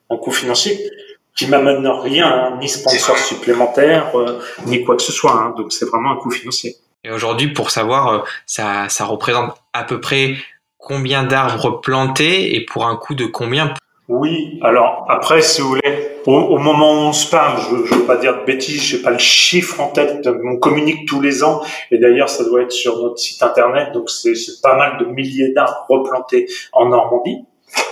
Un 0.09 0.17
coût 0.17 0.31
financier 0.31 0.89
qui 1.35 1.47
m'amène 1.47 1.87
rien, 1.87 2.27
hein, 2.27 2.57
ni 2.59 2.69
sponsor 2.69 3.17
supplémentaire, 3.17 4.11
euh, 4.15 4.39
ni 4.65 4.83
quoi 4.83 4.95
que 4.95 5.01
ce 5.01 5.11
soit. 5.11 5.31
Hein. 5.31 5.53
Donc 5.57 5.73
c'est 5.73 5.85
vraiment 5.85 6.11
un 6.11 6.17
coût 6.17 6.31
financier. 6.31 6.75
Et 7.03 7.11
aujourd'hui, 7.11 7.47
pour 7.47 7.71
savoir, 7.71 8.07
euh, 8.07 8.19
ça, 8.45 8.87
ça 8.89 9.05
représente 9.05 9.55
à 9.73 9.83
peu 9.83 9.99
près 9.99 10.35
combien 10.77 11.23
d'arbres 11.23 11.81
plantés 11.81 12.55
et 12.55 12.65
pour 12.65 12.85
un 12.85 12.95
coût 12.95 13.15
de 13.15 13.25
combien? 13.25 13.73
Oui, 14.09 14.59
alors 14.61 15.05
après, 15.09 15.41
si 15.41 15.61
vous 15.61 15.69
voulez, 15.69 16.19
au, 16.25 16.57
moment 16.57 16.91
où 16.91 17.07
on 17.07 17.13
se 17.13 17.29
parle, 17.29 17.61
je 17.69 17.75
ne 17.75 17.99
veux 17.99 18.05
pas 18.05 18.17
dire 18.17 18.37
de 18.37 18.45
bêtises, 18.45 18.81
j'ai 18.81 19.01
pas 19.01 19.11
le 19.11 19.17
chiffre 19.17 19.79
en 19.79 19.87
tête, 19.87 20.27
on 20.43 20.57
communique 20.57 21.07
tous 21.07 21.21
les 21.21 21.41
ans, 21.43 21.61
et 21.89 21.97
d'ailleurs 21.97 22.29
ça 22.29 22.43
doit 22.43 22.61
être 22.61 22.71
sur 22.71 23.01
notre 23.01 23.17
site 23.17 23.41
internet, 23.41 23.93
donc 23.93 24.09
c'est 24.09 24.33
pas 24.61 24.75
mal 24.75 24.97
de 24.99 25.05
milliers 25.05 25.53
d'arbres 25.53 25.85
replantés 25.87 26.47
en 26.73 26.89
Normandie. 26.89 27.45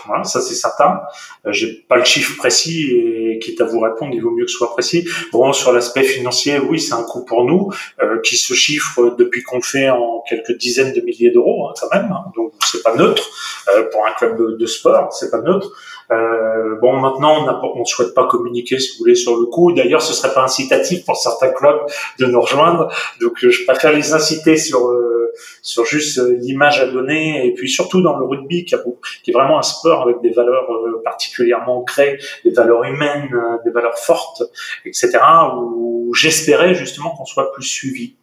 Voilà, 0.07 0.23
ça 0.23 0.41
c'est 0.41 0.55
certain. 0.55 1.01
Euh, 1.45 1.51
j'ai 1.51 1.73
pas 1.88 1.97
le 1.97 2.03
chiffre 2.03 2.35
précis 2.38 2.91
et 2.91 3.39
quitte 3.39 3.61
à 3.61 3.65
vous 3.65 3.79
répondre, 3.79 4.11
il 4.13 4.21
vaut 4.21 4.31
mieux 4.31 4.45
que 4.45 4.51
ce 4.51 4.57
soit 4.57 4.71
précis. 4.71 5.07
Bon, 5.31 5.51
sur 5.53 5.71
l'aspect 5.71 6.03
financier, 6.03 6.59
oui, 6.59 6.79
c'est 6.79 6.93
un 6.93 7.03
coût 7.03 7.23
pour 7.25 7.43
nous 7.43 7.71
euh, 8.01 8.19
qui 8.21 8.38
se 8.38 8.53
chiffre 8.53 9.15
depuis 9.17 9.43
qu'on 9.43 9.57
le 9.57 9.63
fait 9.63 9.89
en 9.89 10.23
quelques 10.27 10.57
dizaines 10.57 10.93
de 10.93 11.01
milliers 11.01 11.31
d'euros 11.31 11.69
hein, 11.69 11.73
quand 11.79 11.89
même. 11.93 12.11
Hein. 12.11 12.31
Donc 12.35 12.53
c'est 12.65 12.83
pas 12.83 12.95
neutre 12.95 13.29
euh, 13.69 13.89
pour 13.91 14.05
un 14.05 14.11
club 14.11 14.57
de, 14.57 14.65
sport, 14.65 15.13
c'est 15.13 15.29
pas 15.29 15.41
neutre. 15.41 15.71
Euh, 16.11 16.75
bon, 16.81 17.00
maintenant, 17.00 17.45
on 17.75 17.79
ne 17.79 17.85
souhaite 17.85 18.13
pas 18.13 18.27
communiquer, 18.27 18.79
si 18.79 18.91
vous 18.91 19.00
voulez, 19.00 19.15
sur 19.15 19.38
le 19.38 19.45
coup. 19.45 19.71
D'ailleurs, 19.71 20.01
ce 20.01 20.13
serait 20.13 20.33
pas 20.33 20.43
incitatif 20.43 21.05
pour 21.05 21.15
certains 21.15 21.50
clubs 21.50 21.79
de 22.19 22.25
nous 22.25 22.41
rejoindre. 22.41 22.89
Donc, 23.21 23.38
je 23.39 23.65
préfère 23.65 23.93
les 23.93 24.13
inciter 24.13 24.57
sur 24.57 24.91
sur 25.61 25.85
juste 25.85 26.21
l'image 26.39 26.79
à 26.79 26.88
donner 26.88 27.45
et 27.45 27.53
puis 27.53 27.69
surtout 27.69 28.01
dans 28.01 28.17
le 28.17 28.25
rugby 28.25 28.65
qui, 28.65 28.75
est 28.75 29.33
vraiment 29.33 29.59
un 29.59 29.63
sport 29.63 30.03
avec 30.03 30.21
des 30.21 30.31
valeurs 30.31 30.67
particulièrement 31.03 31.79
ancrées, 31.79 32.19
des 32.43 32.51
valeurs 32.51 32.83
humaines, 32.83 33.29
des 33.65 33.71
valeurs 33.71 33.97
fortes, 33.97 34.43
etc. 34.85 35.19
Où 35.55 36.13
j'espérais 36.13 36.73
justement 36.75 37.11
qu'on 37.11 37.25
soit 37.25 37.51
plus 37.51 37.63
suivi. 37.63 38.15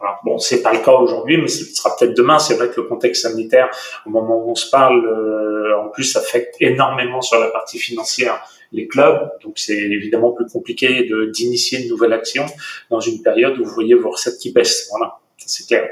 Alors, 0.00 0.20
bon, 0.24 0.38
c'est 0.38 0.62
pas 0.62 0.72
le 0.72 0.78
cas 0.78 0.92
aujourd'hui, 0.92 1.38
mais 1.38 1.48
ce 1.48 1.64
sera 1.64 1.96
peut-être 1.96 2.16
demain. 2.16 2.38
C'est 2.38 2.54
vrai 2.54 2.68
que 2.68 2.80
le 2.80 2.86
contexte 2.86 3.22
sanitaire, 3.22 3.68
au 4.06 4.10
moment 4.10 4.44
où 4.44 4.50
on 4.50 4.54
se 4.54 4.70
parle, 4.70 5.04
euh, 5.04 5.76
en 5.76 5.88
plus, 5.88 6.14
affecte 6.16 6.54
énormément 6.60 7.20
sur 7.20 7.40
la 7.40 7.48
partie 7.48 7.78
financière 7.78 8.40
les 8.70 8.86
clubs. 8.86 9.30
Donc, 9.42 9.58
c'est 9.58 9.76
évidemment 9.78 10.32
plus 10.32 10.46
compliqué 10.46 11.08
d'initier 11.32 11.82
une 11.82 11.88
nouvelle 11.88 12.12
action 12.12 12.46
dans 12.90 13.00
une 13.00 13.22
période 13.22 13.58
où 13.58 13.64
vous 13.64 13.74
voyez 13.74 13.94
vos 13.94 14.10
recettes 14.10 14.38
qui 14.38 14.52
baissent. 14.52 14.88
Voilà, 14.90 15.18
c'est 15.36 15.66
clair. 15.66 15.88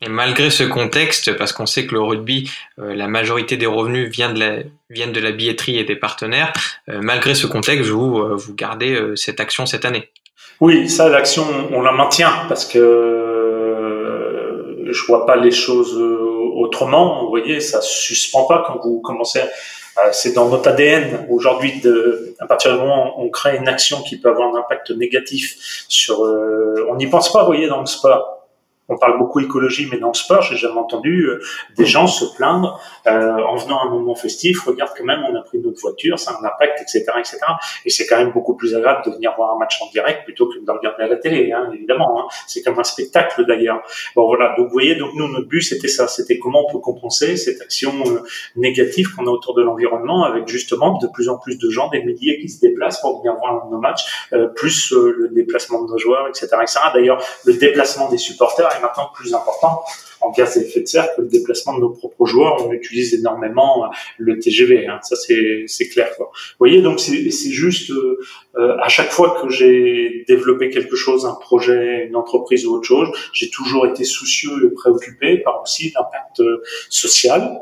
Et 0.00 0.08
malgré 0.08 0.50
ce 0.50 0.62
contexte, 0.62 1.36
parce 1.36 1.52
qu'on 1.52 1.66
sait 1.66 1.86
que 1.86 1.94
le 1.94 2.00
rugby, 2.00 2.50
euh, 2.78 2.94
la 2.94 3.08
majorité 3.08 3.56
des 3.56 3.66
revenus 3.66 4.08
vient 4.08 4.32
de 4.32 4.38
la, 4.38 4.58
viennent 4.90 5.12
de 5.12 5.20
la 5.20 5.32
billetterie 5.32 5.78
et 5.78 5.84
des 5.84 5.96
partenaires, 5.96 6.52
euh, 6.88 7.00
malgré 7.02 7.34
ce 7.34 7.46
contexte, 7.46 7.90
vous, 7.90 8.36
vous 8.36 8.54
gardez 8.54 8.96
cette 9.16 9.40
action 9.40 9.66
cette 9.66 9.84
année. 9.84 10.08
Oui, 10.60 10.88
ça, 10.88 11.08
l'action, 11.08 11.44
on 11.72 11.82
la 11.82 11.92
maintient 11.92 12.32
parce 12.48 12.64
que 12.64 13.28
je 14.90 15.04
vois 15.06 15.26
pas 15.26 15.36
les 15.36 15.50
choses 15.50 15.96
euh, 15.96 16.18
autrement. 16.56 17.22
Vous 17.22 17.28
voyez, 17.28 17.60
ça 17.60 17.80
suspend 17.80 18.44
pas 18.44 18.64
quand 18.66 18.80
vous 18.82 19.00
commencez. 19.00 19.40
c'est 20.12 20.32
dans 20.32 20.48
notre 20.48 20.68
ADN 20.68 21.26
aujourd'hui. 21.30 21.80
De, 21.80 22.34
à 22.38 22.46
partir 22.46 22.72
du 22.72 22.78
moment 22.78 23.18
où 23.18 23.26
on 23.26 23.28
crée 23.30 23.56
une 23.56 23.68
action 23.68 24.02
qui 24.02 24.18
peut 24.18 24.30
avoir 24.30 24.54
un 24.54 24.58
impact 24.58 24.90
négatif 24.90 25.84
sur, 25.88 26.24
euh, 26.24 26.86
on 26.90 26.96
n'y 26.96 27.06
pense 27.06 27.32
pas. 27.32 27.40
Vous 27.40 27.46
voyez, 27.46 27.68
dans 27.68 27.80
le 27.80 27.86
sport 27.86 28.37
on 28.88 28.96
parle 28.96 29.18
beaucoup 29.18 29.40
écologie, 29.40 29.86
mais 29.90 29.98
dans 29.98 30.08
le 30.08 30.14
sport, 30.14 30.42
j'ai 30.42 30.56
jamais 30.56 30.78
entendu 30.78 31.26
euh, 31.26 31.40
des 31.76 31.84
gens 31.84 32.06
se 32.06 32.24
plaindre 32.36 32.80
euh, 33.06 33.36
en 33.36 33.56
venant 33.56 33.80
à 33.80 33.86
un 33.86 33.90
moment 33.90 34.14
festif. 34.14 34.62
Regarde 34.62 34.92
quand 34.96 35.04
même, 35.04 35.20
on 35.30 35.36
a 35.36 35.42
pris 35.42 35.58
notre 35.58 35.78
voiture, 35.80 36.18
ça 36.18 36.32
a 36.32 36.40
un 36.40 36.44
impact, 36.44 36.80
etc., 36.80 37.04
etc. 37.18 37.38
Et 37.84 37.90
c'est 37.90 38.06
quand 38.06 38.16
même 38.16 38.32
beaucoup 38.32 38.54
plus 38.54 38.74
agréable 38.74 39.02
de 39.04 39.10
venir 39.10 39.34
voir 39.36 39.54
un 39.54 39.58
match 39.58 39.80
en 39.82 39.90
direct 39.90 40.24
plutôt 40.24 40.48
que 40.48 40.58
de 40.58 40.70
regarder 40.70 41.04
à 41.04 41.08
la 41.08 41.16
télé, 41.16 41.52
hein, 41.52 41.70
évidemment. 41.72 42.20
Hein. 42.20 42.28
C'est 42.46 42.62
comme 42.62 42.78
un 42.78 42.84
spectacle 42.84 43.44
d'ailleurs. 43.46 43.82
Bon 44.16 44.26
voilà. 44.26 44.54
Donc 44.56 44.68
vous 44.68 44.72
voyez, 44.72 44.94
donc 44.94 45.10
nous 45.14 45.28
notre 45.28 45.48
but 45.48 45.62
c'était 45.62 45.88
ça, 45.88 46.08
c'était 46.08 46.38
comment 46.38 46.64
on 46.66 46.72
peut 46.72 46.78
compenser 46.78 47.36
cette 47.36 47.60
action 47.60 47.92
euh, 48.06 48.20
négative 48.56 49.14
qu'on 49.14 49.26
a 49.26 49.30
autour 49.30 49.54
de 49.54 49.62
l'environnement 49.62 50.24
avec 50.24 50.48
justement 50.48 50.98
de 50.98 51.08
plus 51.08 51.28
en 51.28 51.36
plus 51.36 51.58
de 51.58 51.68
gens, 51.68 51.88
des 51.90 52.02
milliers 52.02 52.40
qui 52.40 52.48
se 52.48 52.60
déplacent 52.60 53.00
pour 53.00 53.18
venir 53.18 53.34
voir 53.36 53.66
nos 53.70 53.78
matchs, 53.78 54.28
euh, 54.32 54.48
plus 54.48 54.92
le 54.92 55.28
déplacement 55.28 55.84
de 55.84 55.90
nos 55.90 55.98
joueurs, 55.98 56.26
etc., 56.28 56.46
etc. 56.62 56.80
D'ailleurs, 56.94 57.22
le 57.44 57.52
déplacement 57.52 58.08
des 58.08 58.18
supporters 58.18 58.77
maintenant 58.80 59.10
plus 59.14 59.34
important 59.34 59.82
en 60.20 60.30
gaz 60.30 60.56
à 60.56 60.60
effet 60.60 60.80
de 60.80 60.86
serre 60.86 61.14
que 61.16 61.22
le 61.22 61.28
déplacement 61.28 61.74
de 61.74 61.80
nos 61.80 61.90
propres 61.90 62.26
joueurs. 62.26 62.66
On 62.66 62.72
utilise 62.72 63.14
énormément 63.14 63.84
euh, 63.84 63.88
le 64.18 64.38
TGV, 64.38 64.86
hein. 64.86 64.98
ça 65.02 65.16
c'est 65.16 65.88
clair. 65.88 66.10
Quoi. 66.16 66.30
Vous 66.32 66.56
voyez, 66.58 66.82
donc 66.82 67.00
c'est 67.00 67.30
juste 67.30 67.90
euh, 67.90 68.18
euh, 68.56 68.76
à 68.82 68.88
chaque 68.88 69.10
fois 69.10 69.40
que 69.40 69.48
j'ai 69.48 70.24
développé 70.26 70.70
quelque 70.70 70.96
chose, 70.96 71.26
un 71.26 71.34
projet, 71.34 72.06
une 72.06 72.16
entreprise 72.16 72.66
ou 72.66 72.74
autre 72.74 72.86
chose, 72.86 73.08
j'ai 73.32 73.50
toujours 73.50 73.86
été 73.86 74.04
soucieux 74.04 74.66
et 74.66 74.74
préoccupé 74.74 75.38
par 75.38 75.62
aussi 75.62 75.92
l'impact 75.94 76.42
social. 76.88 77.60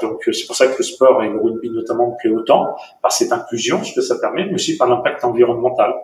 donc 0.00 0.28
c'est 0.32 0.46
pour 0.46 0.56
ça 0.56 0.66
que 0.66 0.78
le 0.78 0.84
sport 0.84 1.22
et 1.22 1.28
le 1.28 1.40
rugby 1.40 1.70
notamment 1.70 2.10
me 2.10 2.16
plaît 2.20 2.30
autant, 2.30 2.74
par 3.00 3.12
cette 3.12 3.32
inclusion, 3.32 3.82
ce 3.84 3.94
que 3.94 4.00
ça 4.00 4.16
permet, 4.18 4.46
mais 4.46 4.54
aussi 4.54 4.76
par 4.76 4.88
l'impact 4.88 5.24
environnemental. 5.24 5.94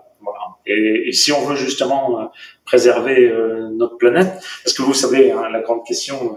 Et, 0.69 1.13
si 1.13 1.33
on 1.33 1.45
veut 1.45 1.57
justement 1.57 2.21
euh, 2.21 2.25
préserver 2.65 3.29
euh, 3.29 3.69
notre 3.71 3.97
planète, 3.97 4.33
parce 4.65 4.77
que 4.77 4.83
vous 4.83 4.95
savez, 4.95 5.33
hein, 5.33 5.49
la 5.51 5.61
grande 5.61 5.85
question, 5.85 6.17
euh, 6.17 6.37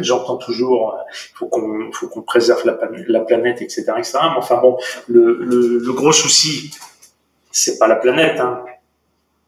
j'entends 0.00 0.36
toujours, 0.36 0.98
il 1.32 1.36
faut 1.36 1.46
qu'on 2.08 2.22
préserve 2.22 2.66
la, 2.66 2.78
la, 3.08 3.20
planète, 3.20 3.62
etc., 3.62 3.84
etc. 3.98 4.18
Mais 4.22 4.38
enfin 4.38 4.60
bon, 4.60 4.76
le, 5.08 5.92
gros 5.92 6.12
souci, 6.12 6.72
c'est 7.50 7.78
pas 7.78 7.86
la 7.86 7.96
planète. 7.96 8.40
Hein. 8.40 8.64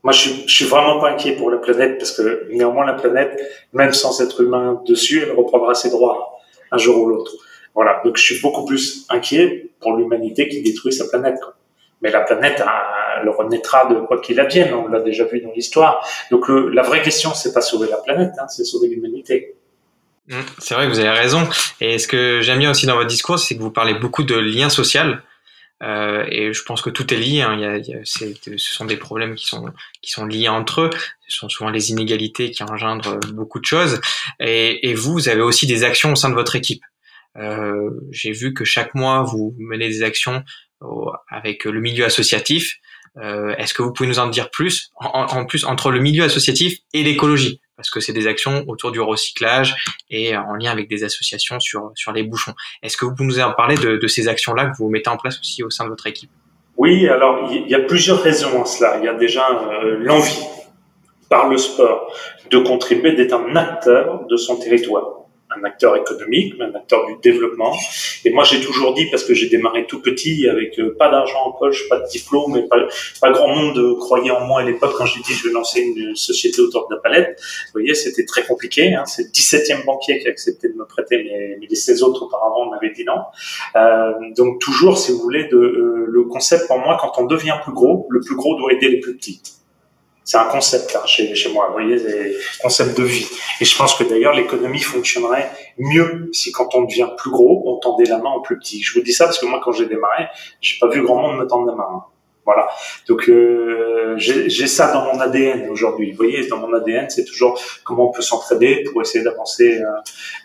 Moi, 0.05 0.13
je, 0.13 0.31
je 0.47 0.55
suis 0.55 0.65
vraiment 0.65 1.01
pas 1.01 1.11
inquiet 1.11 1.33
pour 1.33 1.51
la 1.51 1.59
planète 1.59 1.99
parce 1.99 2.13
que 2.13 2.49
néanmoins 2.53 2.87
la 2.87 2.95
planète, 2.95 3.39
même 3.73 3.93
sans 3.93 4.21
être 4.23 4.41
humain 4.41 4.81
dessus, 4.87 5.23
elle 5.23 5.33
reprendra 5.33 5.75
ses 5.75 5.91
droits 5.91 6.39
un 6.71 6.79
jour 6.79 7.03
ou 7.03 7.07
l'autre. 7.09 7.33
Voilà. 7.75 8.01
Donc, 8.05 8.17
je 8.17 8.23
suis 8.23 8.41
beaucoup 8.41 8.65
plus 8.65 9.07
inquiet 9.09 9.71
pour 9.81 9.97
l'humanité 9.97 10.49
qui 10.49 10.63
détruit 10.63 10.93
sa 10.93 11.07
planète. 11.09 11.39
Mais 12.03 12.11
la 12.11 12.21
planète 12.21 12.63
elle 13.21 13.29
renaîtra 13.29 13.87
de 13.87 14.01
quoi 14.01 14.21
qu'il 14.21 14.39
advienne. 14.39 14.73
On 14.73 14.87
l'a 14.89 15.01
déjà 15.01 15.25
vu 15.25 15.41
dans 15.41 15.53
l'histoire. 15.53 16.07
Donc 16.31 16.49
la 16.49 16.83
vraie 16.83 17.03
question, 17.03 17.35
c'est 17.35 17.53
pas 17.53 17.61
sauver 17.61 17.89
la 17.89 17.99
planète, 17.99 18.33
hein, 18.41 18.47
c'est 18.49 18.65
sauver 18.65 18.89
l'humanité. 18.89 19.57
Mmh, 20.29 20.35
c'est 20.59 20.75
vrai 20.75 20.89
vous 20.89 21.01
avez 21.01 21.11
raison. 21.11 21.49
Et 21.81 21.99
ce 21.99 22.07
que 22.07 22.41
j'aime 22.43 22.59
bien 22.59 22.71
aussi 22.71 22.87
dans 22.87 22.97
votre 22.97 23.09
discours, 23.09 23.39
c'est 23.39 23.57
que 23.57 23.63
vous 23.63 23.71
parlez 23.71 23.95
beaucoup 23.95 24.23
de 24.23 24.37
lien 24.37 24.69
social. 24.69 25.23
Euh, 25.81 26.25
et 26.29 26.53
je 26.53 26.63
pense 26.65 26.83
que 26.83 26.91
tout 26.91 27.13
est 27.15 27.17
lié. 27.17 27.43
Hein. 27.43 27.55
Il 27.55 27.61
y 27.61 27.65
a, 27.65 27.77
il 27.79 27.87
y 27.87 27.95
a, 27.95 28.01
ce 28.05 28.75
sont 28.75 28.85
des 28.85 28.97
problèmes 28.97 29.35
qui 29.37 29.47
sont 29.47 29.67
qui 30.03 30.11
sont 30.11 30.27
liés 30.27 30.49
entre 30.49 30.83
eux. 30.83 30.91
Ce 31.29 31.39
sont 31.39 31.49
souvent 31.49 31.71
les 31.71 31.91
inégalités 31.91 32.51
qui 32.51 32.63
engendrent 32.63 33.19
beaucoup 33.33 33.61
de 33.61 33.65
choses. 33.65 34.01
Et, 34.41 34.91
et 34.91 34.95
vous, 34.95 35.13
vous 35.13 35.29
avez 35.29 35.43
aussi 35.43 35.67
des 35.67 35.85
actions 35.85 36.13
au 36.13 36.17
sein 36.17 36.31
de 36.31 36.35
votre 36.35 36.57
équipe. 36.57 36.83
Euh, 37.37 37.91
J'ai 38.11 38.33
vu 38.33 38.55
que 38.55 38.65
chaque 38.65 38.95
mois, 38.95 39.23
vous 39.23 39.55
menez 39.59 39.89
des 39.89 40.03
actions 40.03 40.45
avec 41.29 41.65
le 41.65 41.81
milieu 41.81 42.05
associatif. 42.05 42.77
Euh, 43.17 43.55
Est-ce 43.57 43.75
que 43.75 43.83
vous 43.83 43.93
pouvez 43.93 44.09
nous 44.09 44.19
en 44.19 44.29
dire 44.29 44.51
plus 44.51 44.91
en, 44.97 45.45
plus 45.45 45.65
entre 45.65 45.91
le 45.91 46.01
milieu 46.01 46.25
associatif 46.25 46.79
et 46.93 47.03
l'écologie? 47.03 47.61
Parce 47.77 47.91
que 47.91 48.01
c'est 48.01 48.13
des 48.13 48.27
actions 48.27 48.65
autour 48.69 48.91
du 48.91 49.01
recyclage 49.01 49.77
et 50.11 50.37
en 50.37 50.55
lien 50.55 50.71
avec 50.71 50.89
des 50.89 51.05
associations 51.05 51.61
sur 51.61 51.93
sur 51.95 52.13
les 52.13 52.23
bouchons. 52.23 52.55
Est-ce 52.83 52.97
que 52.97 53.05
vous 53.05 53.15
pouvez 53.15 53.29
nous 53.29 53.41
en 53.41 53.53
parler 53.53 53.77
de, 53.77 53.97
de 53.97 54.07
ces 54.07 54.29
actions-là 54.29 54.67
que 54.67 54.77
vous 54.77 54.89
mettez 54.89 55.11
en 55.11 55.17
place 55.17 55.39
aussi 55.41 55.63
au 55.63 55.71
sein 55.71 55.85
de 55.85 55.91
votre 55.91 56.07
équipe? 56.07 56.31
Oui, 56.77 57.09
alors 57.09 57.51
il 57.53 57.69
y 57.69 57.75
a 57.75 57.81
plusieurs 57.81 58.23
raisons 58.23 58.63
à 58.63 58.67
cela. 58.67 58.99
Il 58.99 59.05
y 59.05 59.09
a 59.09 59.15
déjà 59.15 59.49
euh, 59.49 59.99
l'envie 59.99 60.47
par 61.29 61.49
le 61.49 61.59
sport 61.59 62.13
de 62.51 62.59
contribuer, 62.59 63.13
d'être 63.13 63.35
un 63.35 63.55
acteur 63.57 64.27
de 64.27 64.37
son 64.37 64.57
territoire 64.57 65.05
un 65.57 65.65
acteur 65.65 65.97
économique, 65.97 66.55
un 66.61 66.75
acteur 66.75 67.07
du 67.07 67.15
développement. 67.23 67.77
Et 68.25 68.31
moi, 68.31 68.45
j'ai 68.45 68.61
toujours 68.61 68.95
dit, 68.95 69.07
parce 69.11 69.25
que 69.25 69.35
j'ai 69.35 69.49
démarré 69.49 69.87
tout 69.87 70.01
petit, 70.01 70.49
avec 70.49 70.79
euh, 70.79 70.95
pas 70.99 71.11
d'argent 71.11 71.47
en 71.47 71.53
poche, 71.53 71.89
pas 71.89 72.01
de 72.01 72.07
diplôme, 72.09 72.57
et 72.57 72.69
pas, 72.69 72.77
pas 73.21 73.31
grand 73.31 73.49
monde 73.49 73.99
croyait 73.99 74.31
en 74.31 74.47
moi 74.47 74.61
à 74.61 74.65
l'époque 74.65 74.95
quand 74.97 75.07
j'ai 75.07 75.21
dit 75.21 75.33
je 75.33 75.49
vais 75.49 75.53
lancer 75.53 75.81
une 75.81 76.15
société 76.17 76.61
autour 76.61 76.89
de 76.89 76.95
la 76.95 77.01
palette. 77.01 77.41
Vous 77.67 77.81
voyez, 77.81 77.95
c'était 77.95 78.25
très 78.25 78.45
compliqué. 78.45 78.95
Hein. 78.95 79.05
C'est 79.07 79.23
le 79.23 79.29
17e 79.29 79.85
banquier 79.85 80.19
qui 80.19 80.27
a 80.27 80.31
accepté 80.31 80.69
de 80.69 80.75
me 80.75 80.85
prêter, 80.85 81.23
mais, 81.25 81.67
les 81.69 81.75
16 81.75 82.03
autres 82.03 82.25
auparavant 82.25 82.71
m'avaient 82.71 82.93
dit 82.93 83.05
non. 83.05 83.21
Euh, 83.77 84.13
donc 84.37 84.61
toujours, 84.61 84.99
si 84.99 85.13
vous 85.13 85.19
voulez, 85.19 85.45
de, 85.45 85.57
euh, 85.57 86.07
le 86.09 86.23
concept 86.25 86.67
pour 86.67 86.79
moi, 86.79 86.97
quand 87.01 87.13
on 87.19 87.27
devient 87.27 87.57
plus 87.63 87.73
gros, 87.73 88.07
le 88.11 88.21
plus 88.21 88.37
gros 88.37 88.57
doit 88.57 88.73
aider 88.73 88.89
les 88.89 89.01
plus 89.01 89.17
petits. 89.17 89.41
C'est 90.29 90.37
un 90.37 90.45
concept 90.45 90.95
hein, 90.95 91.07
chez, 91.07 91.35
chez 91.35 91.51
moi, 91.51 91.69
vous 91.69 91.73
voyez, 91.73 91.99
c'est 91.99 92.35
concept 92.61 92.99
de 92.99 93.03
vie. 93.03 93.27
Et 93.63 93.65
je 93.65 93.75
pense 93.75 93.95
que 93.95 94.05
d'ailleurs 94.05 94.35
l'économie 94.35 94.83
fonctionnerait 94.83 95.51
mieux 95.79 96.29
si 96.35 96.53
quand 96.53 96.75
on 96.75 96.83
devient 96.83 97.09
plus 97.17 97.31
gros, 97.31 97.63
on 97.65 97.79
tendait 97.79 98.05
la 98.05 98.19
main 98.19 98.33
au 98.33 98.43
plus 98.43 98.59
petit. 98.59 98.83
Je 98.83 98.93
vous 98.93 99.01
dis 99.01 99.15
ça 99.15 99.25
parce 99.25 99.39
que 99.39 99.47
moi 99.47 99.59
quand 99.65 99.73
j'ai 99.73 99.87
démarré, 99.87 100.27
j'ai 100.61 100.79
pas 100.79 100.89
vu 100.89 101.03
grand 101.03 101.23
monde 101.23 101.39
me 101.39 101.47
tendre 101.47 101.67
la 101.67 101.75
main. 101.75 101.89
Hein. 101.91 102.03
Voilà. 102.45 102.69
Donc 103.09 103.27
euh, 103.31 104.17
j'ai 104.19 104.67
ça 104.67 104.93
dans 104.93 105.07
mon 105.07 105.19
ADN 105.19 105.71
aujourd'hui. 105.71 106.11
Vous 106.11 106.19
voyez, 106.19 106.47
dans 106.47 106.59
mon 106.59 106.75
ADN, 106.75 107.09
c'est 107.09 107.25
toujours 107.25 107.59
comment 107.83 108.11
on 108.11 108.13
peut 108.13 108.21
s'entraider 108.21 108.85
pour 108.93 109.01
essayer 109.01 109.25
d'avancer 109.25 109.81
euh, 109.81 109.87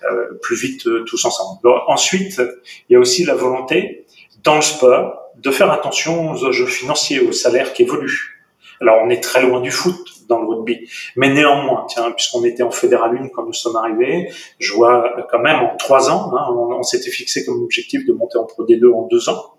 euh, 0.10 0.40
plus 0.42 0.56
vite 0.56 0.88
euh, 0.88 1.04
tous 1.04 1.26
ensemble. 1.26 1.60
ensuite, 1.88 2.42
il 2.88 2.94
y 2.94 2.96
a 2.96 3.00
aussi 3.00 3.26
la 3.26 3.36
volonté 3.36 4.06
dans 4.46 4.56
le 4.56 4.62
sport 4.62 5.32
de 5.36 5.52
faire 5.52 5.70
attention 5.72 6.32
aux 6.32 6.46
enjeux 6.46 6.68
financiers, 6.68 7.20
aux 7.20 7.34
salaires 7.34 7.74
qui 7.74 7.84
évoluent. 7.84 8.33
Alors 8.82 9.02
on 9.04 9.10
est 9.10 9.22
très 9.22 9.42
loin 9.42 9.62
du 9.62 9.72
foot 9.72 9.98
dans 10.28 10.40
le 10.40 10.48
rugby, 10.48 10.90
mais 11.16 11.34
néanmoins, 11.34 11.86
tiens, 11.88 12.12
puisqu'on 12.12 12.44
était 12.44 12.64
en 12.64 12.72
fédéral 12.72 13.18
1 13.18 13.30
quand 13.30 13.46
nous 13.46 13.54
sommes 13.54 13.76
arrivés, 13.76 14.30
je 14.60 14.74
vois 14.74 15.14
quand 15.30 15.40
même 15.40 15.60
en 15.60 15.76
trois 15.78 16.10
ans, 16.10 16.32
hein, 16.36 16.48
on, 16.50 16.84
s'était 16.84 17.12
fixé 17.12 17.46
comme 17.46 17.62
objectif 17.62 18.06
de 18.06 18.14
monter 18.14 18.38
en 18.38 18.46
Pro 18.46 18.66
D2 18.66 18.94
en 18.94 19.08
deux 19.08 19.30
ans. 19.30 19.56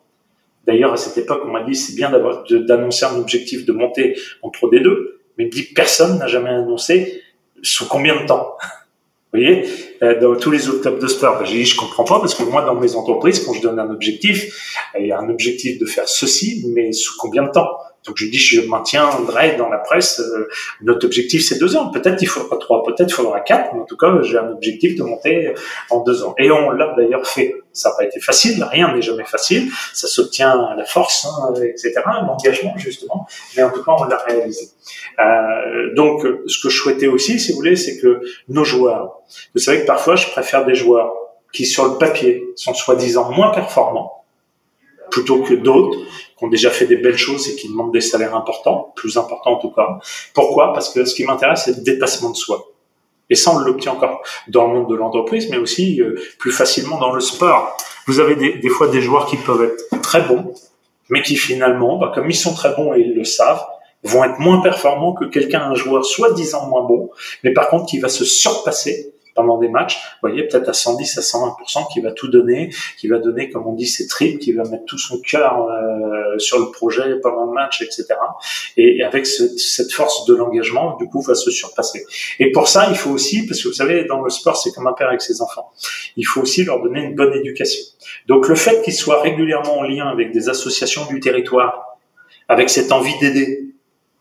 D'ailleurs, 0.66 0.92
à 0.92 0.96
cette 0.96 1.18
époque, 1.18 1.42
on 1.44 1.50
m'a 1.50 1.62
dit 1.62 1.74
c'est 1.74 1.94
bien 1.94 2.10
d'annoncer 2.10 3.04
un 3.04 3.16
objectif 3.16 3.66
de 3.66 3.72
monter 3.72 4.16
en 4.42 4.50
Pro 4.50 4.70
D2, 4.70 4.96
mais 5.38 5.46
dit 5.46 5.64
personne 5.74 6.18
n'a 6.18 6.26
jamais 6.26 6.50
annoncé 6.50 7.22
sous 7.62 7.86
combien 7.86 8.20
de 8.20 8.26
temps? 8.26 8.56
Vous 9.32 9.40
voyez, 9.40 9.64
euh, 10.02 10.20
dans 10.20 10.36
tous 10.36 10.52
les 10.52 10.68
autres 10.68 10.82
clubs 10.82 11.00
de 11.00 11.08
sport, 11.08 11.40
ben, 11.40 11.44
j'ai 11.44 11.56
dit 11.56 11.64
je 11.64 11.76
comprends 11.76 12.04
pas 12.04 12.20
parce 12.20 12.36
que 12.36 12.44
moi 12.44 12.62
dans 12.62 12.76
mes 12.76 12.94
entreprises, 12.94 13.44
quand 13.44 13.52
je 13.52 13.62
donne 13.62 13.80
un 13.80 13.90
objectif, 13.90 14.86
il 14.96 15.06
y 15.06 15.12
a 15.12 15.18
un 15.18 15.28
objectif 15.28 15.80
de 15.80 15.86
faire 15.86 16.08
ceci, 16.08 16.64
mais 16.72 16.92
sous 16.92 17.14
combien 17.18 17.42
de 17.42 17.50
temps? 17.50 17.68
Donc 18.04 18.16
je 18.18 18.26
dis, 18.26 18.38
je 18.38 18.60
maintiendrai 18.60 19.56
dans 19.56 19.70
la 19.70 19.78
presse, 19.78 20.20
euh, 20.20 20.48
notre 20.82 21.06
objectif 21.06 21.46
c'est 21.46 21.58
deux 21.58 21.74
ans. 21.76 21.90
Peut-être 21.90 22.20
il 22.20 22.26
faudra 22.26 22.58
trois, 22.58 22.82
peut-être 22.82 23.08
il 23.08 23.12
faudra 23.12 23.40
quatre, 23.40 23.72
mais 23.72 23.80
en 23.80 23.84
tout 23.84 23.96
cas 23.96 24.12
j'ai 24.22 24.36
un 24.36 24.50
objectif 24.50 24.94
de 24.96 25.02
monter 25.02 25.54
en 25.90 26.00
deux 26.00 26.22
ans. 26.22 26.34
Et 26.38 26.50
on 26.50 26.70
l'a 26.70 26.94
d'ailleurs 26.96 27.26
fait. 27.26 27.54
Ça 27.72 27.88
n'a 27.88 27.96
pas 27.96 28.04
été 28.04 28.20
facile, 28.20 28.62
rien 28.62 28.94
n'est 28.94 29.02
jamais 29.02 29.24
facile. 29.24 29.70
Ça 29.94 30.06
s'obtient 30.06 30.50
à 30.50 30.76
la 30.76 30.84
force, 30.84 31.26
hein, 31.26 31.54
etc., 31.62 31.94
l'engagement 32.06 32.74
justement. 32.76 33.26
Mais 33.56 33.62
en 33.62 33.70
tout 33.70 33.82
cas 33.82 33.92
on 33.98 34.04
l'a 34.04 34.18
réalisé. 34.18 34.68
Euh, 35.18 35.94
donc 35.94 36.26
ce 36.46 36.62
que 36.62 36.68
je 36.68 36.76
souhaitais 36.76 37.06
aussi, 37.06 37.40
si 37.40 37.52
vous 37.52 37.56
voulez, 37.56 37.76
c'est 37.76 37.98
que 38.00 38.20
nos 38.48 38.64
joueurs, 38.64 39.20
vous 39.54 39.60
savez 39.60 39.80
que 39.80 39.86
parfois 39.86 40.16
je 40.16 40.28
préfère 40.28 40.66
des 40.66 40.74
joueurs 40.74 41.12
qui 41.52 41.64
sur 41.64 41.86
le 41.86 41.96
papier 41.98 42.44
sont 42.56 42.74
soi-disant 42.74 43.30
moins 43.30 43.50
performants 43.50 44.24
plutôt 45.10 45.42
que 45.42 45.54
d'autres 45.54 45.98
ont 46.44 46.48
déjà 46.48 46.70
fait 46.70 46.86
des 46.86 46.96
belles 46.96 47.16
choses 47.16 47.48
et 47.48 47.56
qui 47.56 47.68
demandent 47.68 47.92
des 47.92 48.00
salaires 48.00 48.36
importants, 48.36 48.92
plus 48.96 49.16
importants 49.16 49.52
en 49.52 49.58
tout 49.58 49.70
cas. 49.70 49.98
Pourquoi? 50.34 50.72
Parce 50.72 50.92
que 50.92 51.04
ce 51.04 51.14
qui 51.14 51.24
m'intéresse, 51.24 51.62
c'est 51.64 51.76
le 51.76 51.82
dépassement 51.82 52.30
de 52.30 52.36
soi. 52.36 52.70
Et 53.30 53.34
ça, 53.34 53.52
on 53.54 53.58
l'obtient 53.58 53.92
encore 53.92 54.22
dans 54.48 54.66
le 54.66 54.74
monde 54.74 54.90
de 54.90 54.94
l'entreprise, 54.94 55.48
mais 55.50 55.56
aussi 55.56 56.00
euh, 56.00 56.14
plus 56.38 56.52
facilement 56.52 56.98
dans 56.98 57.12
le 57.12 57.20
sport. 57.20 57.76
Vous 58.06 58.20
avez 58.20 58.36
des, 58.36 58.58
des, 58.58 58.68
fois 58.68 58.88
des 58.88 59.00
joueurs 59.00 59.26
qui 59.26 59.36
peuvent 59.38 59.62
être 59.62 60.02
très 60.02 60.20
bons, 60.20 60.52
mais 61.08 61.22
qui 61.22 61.36
finalement, 61.36 61.96
bah, 61.98 62.12
comme 62.14 62.30
ils 62.30 62.36
sont 62.36 62.54
très 62.54 62.74
bons 62.74 62.94
et 62.94 63.00
ils 63.00 63.14
le 63.14 63.24
savent, 63.24 63.64
vont 64.02 64.22
être 64.24 64.38
moins 64.38 64.60
performants 64.60 65.14
que 65.14 65.24
quelqu'un, 65.24 65.62
un 65.62 65.74
joueur 65.74 66.04
soi-disant 66.04 66.68
moins 66.68 66.84
bon, 66.84 67.10
mais 67.42 67.52
par 67.52 67.68
contre 67.70 67.86
qui 67.86 67.98
va 67.98 68.10
se 68.10 68.24
surpasser 68.24 69.13
pendant 69.34 69.58
des 69.58 69.68
matchs, 69.68 69.96
vous 69.96 70.28
voyez, 70.28 70.46
peut-être 70.46 70.68
à 70.68 70.72
110 70.72 71.18
à 71.18 71.20
120%, 71.20 71.92
qui 71.92 72.00
va 72.00 72.12
tout 72.12 72.28
donner, 72.28 72.70
qui 72.98 73.08
va 73.08 73.18
donner, 73.18 73.50
comme 73.50 73.66
on 73.66 73.72
dit, 73.72 73.86
ses 73.86 74.06
tripes, 74.06 74.38
qui 74.38 74.52
va 74.52 74.64
mettre 74.64 74.84
tout 74.84 74.98
son 74.98 75.20
cœur 75.20 75.68
euh, 75.68 76.38
sur 76.38 76.58
le 76.58 76.70
projet 76.70 77.16
pendant 77.20 77.46
le 77.46 77.52
match, 77.52 77.82
etc. 77.82 78.06
Et, 78.76 79.02
avec 79.02 79.26
cette 79.26 79.92
force 79.92 80.24
de 80.26 80.34
l'engagement, 80.34 80.96
du 80.96 81.06
coup, 81.08 81.20
va 81.20 81.34
se 81.34 81.50
surpasser. 81.50 82.04
Et 82.38 82.52
pour 82.52 82.68
ça, 82.68 82.86
il 82.90 82.96
faut 82.96 83.10
aussi, 83.10 83.46
parce 83.46 83.62
que 83.62 83.68
vous 83.68 83.74
savez, 83.74 84.04
dans 84.04 84.22
le 84.22 84.30
sport, 84.30 84.56
c'est 84.56 84.72
comme 84.72 84.86
un 84.86 84.92
père 84.92 85.08
avec 85.08 85.20
ses 85.20 85.42
enfants, 85.42 85.70
il 86.16 86.24
faut 86.24 86.40
aussi 86.40 86.64
leur 86.64 86.82
donner 86.82 87.00
une 87.00 87.14
bonne 87.14 87.34
éducation. 87.34 87.82
Donc 88.26 88.48
le 88.48 88.54
fait 88.54 88.82
qu'ils 88.82 88.94
soient 88.94 89.20
régulièrement 89.20 89.78
en 89.78 89.82
lien 89.82 90.06
avec 90.06 90.32
des 90.32 90.48
associations 90.48 91.06
du 91.06 91.20
territoire, 91.20 91.98
avec 92.48 92.70
cette 92.70 92.92
envie 92.92 93.18
d'aider, 93.20 93.63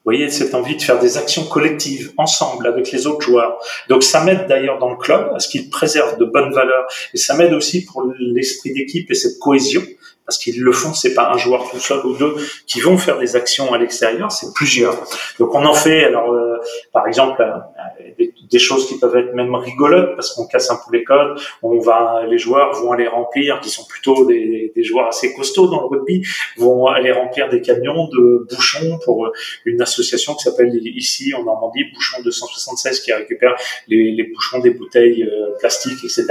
voyez, 0.05 0.29
cette 0.29 0.53
envie 0.53 0.75
de 0.75 0.81
faire 0.81 0.99
des 0.99 1.17
actions 1.17 1.45
collectives 1.45 2.11
ensemble 2.17 2.67
avec 2.67 2.91
les 2.91 3.07
autres 3.07 3.21
joueurs. 3.21 3.57
Donc 3.89 4.03
ça 4.03 4.23
m'aide 4.23 4.47
d'ailleurs 4.47 4.79
dans 4.79 4.89
le 4.89 4.97
club 4.97 5.31
à 5.33 5.39
ce 5.39 5.47
qu'il 5.47 5.69
préserve 5.69 6.17
de 6.17 6.25
bonnes 6.25 6.53
valeurs 6.53 6.85
et 7.13 7.17
ça 7.17 7.35
m'aide 7.35 7.53
aussi 7.53 7.85
pour 7.85 8.03
l'esprit 8.19 8.73
d'équipe 8.73 9.09
et 9.11 9.15
cette 9.15 9.39
cohésion 9.39 9.81
parce 10.25 10.37
qu'ils 10.37 10.61
le 10.61 10.71
font, 10.71 10.93
c'est 10.93 11.13
pas 11.13 11.31
un 11.33 11.37
joueur 11.37 11.69
tout 11.69 11.79
seul 11.79 11.99
ou 12.05 12.15
deux 12.15 12.35
qui 12.65 12.79
vont 12.79 12.97
faire 12.97 13.17
des 13.19 13.35
actions 13.35 13.73
à 13.73 13.77
l'extérieur, 13.77 14.31
c'est 14.31 14.53
plusieurs. 14.53 14.95
Donc 15.37 15.53
on 15.53 15.65
en 15.65 15.73
fait, 15.73 16.05
alors 16.05 16.31
euh, 16.31 16.57
par 16.93 17.07
exemple, 17.07 17.41
euh, 17.41 18.25
des, 18.53 18.59
choses 18.59 18.87
qui 18.87 18.99
peuvent 18.99 19.15
être 19.15 19.33
même 19.33 19.53
rigolotes 19.55 20.15
parce 20.15 20.33
qu'on 20.33 20.47
casse 20.47 20.71
un 20.71 20.75
peu 20.75 20.95
les 20.95 21.03
codes, 21.03 21.37
on 21.61 21.79
va, 21.79 22.25
les 22.29 22.37
joueurs 22.37 22.71
vont 22.73 22.91
aller 22.91 23.07
remplir, 23.07 23.59
qui 23.59 23.69
sont 23.69 23.85
plutôt 23.85 24.25
des, 24.25 24.71
des 24.75 24.83
joueurs 24.83 25.07
assez 25.07 25.33
costauds 25.33 25.67
dans 25.67 25.81
le 25.81 25.87
rugby, 25.87 26.25
vont 26.57 26.87
aller 26.87 27.11
remplir 27.11 27.49
des 27.49 27.61
camions 27.61 28.07
de 28.07 28.47
bouchons 28.49 28.99
pour 29.03 29.31
une 29.65 29.81
association 29.81 30.35
qui 30.35 30.43
s'appelle 30.43 30.71
ici 30.85 31.33
en 31.33 31.43
Normandie 31.43 31.83
Bouchons 31.93 32.21
276 32.23 33.01
qui 33.01 33.11
récupère 33.11 33.55
les, 33.87 34.11
les 34.11 34.23
bouchons 34.23 34.59
des 34.59 34.69
bouteilles 34.69 35.23
euh, 35.23 35.57
plastiques, 35.59 36.03
etc. 36.03 36.27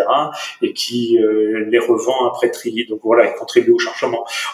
et 0.62 0.72
qui 0.72 1.18
les 1.68 1.78
revend 1.78 2.28
après 2.28 2.50
tri. 2.50 2.86
Donc 2.88 3.00
voilà, 3.02 3.26
ils 3.26 3.34
contribuent 3.34 3.72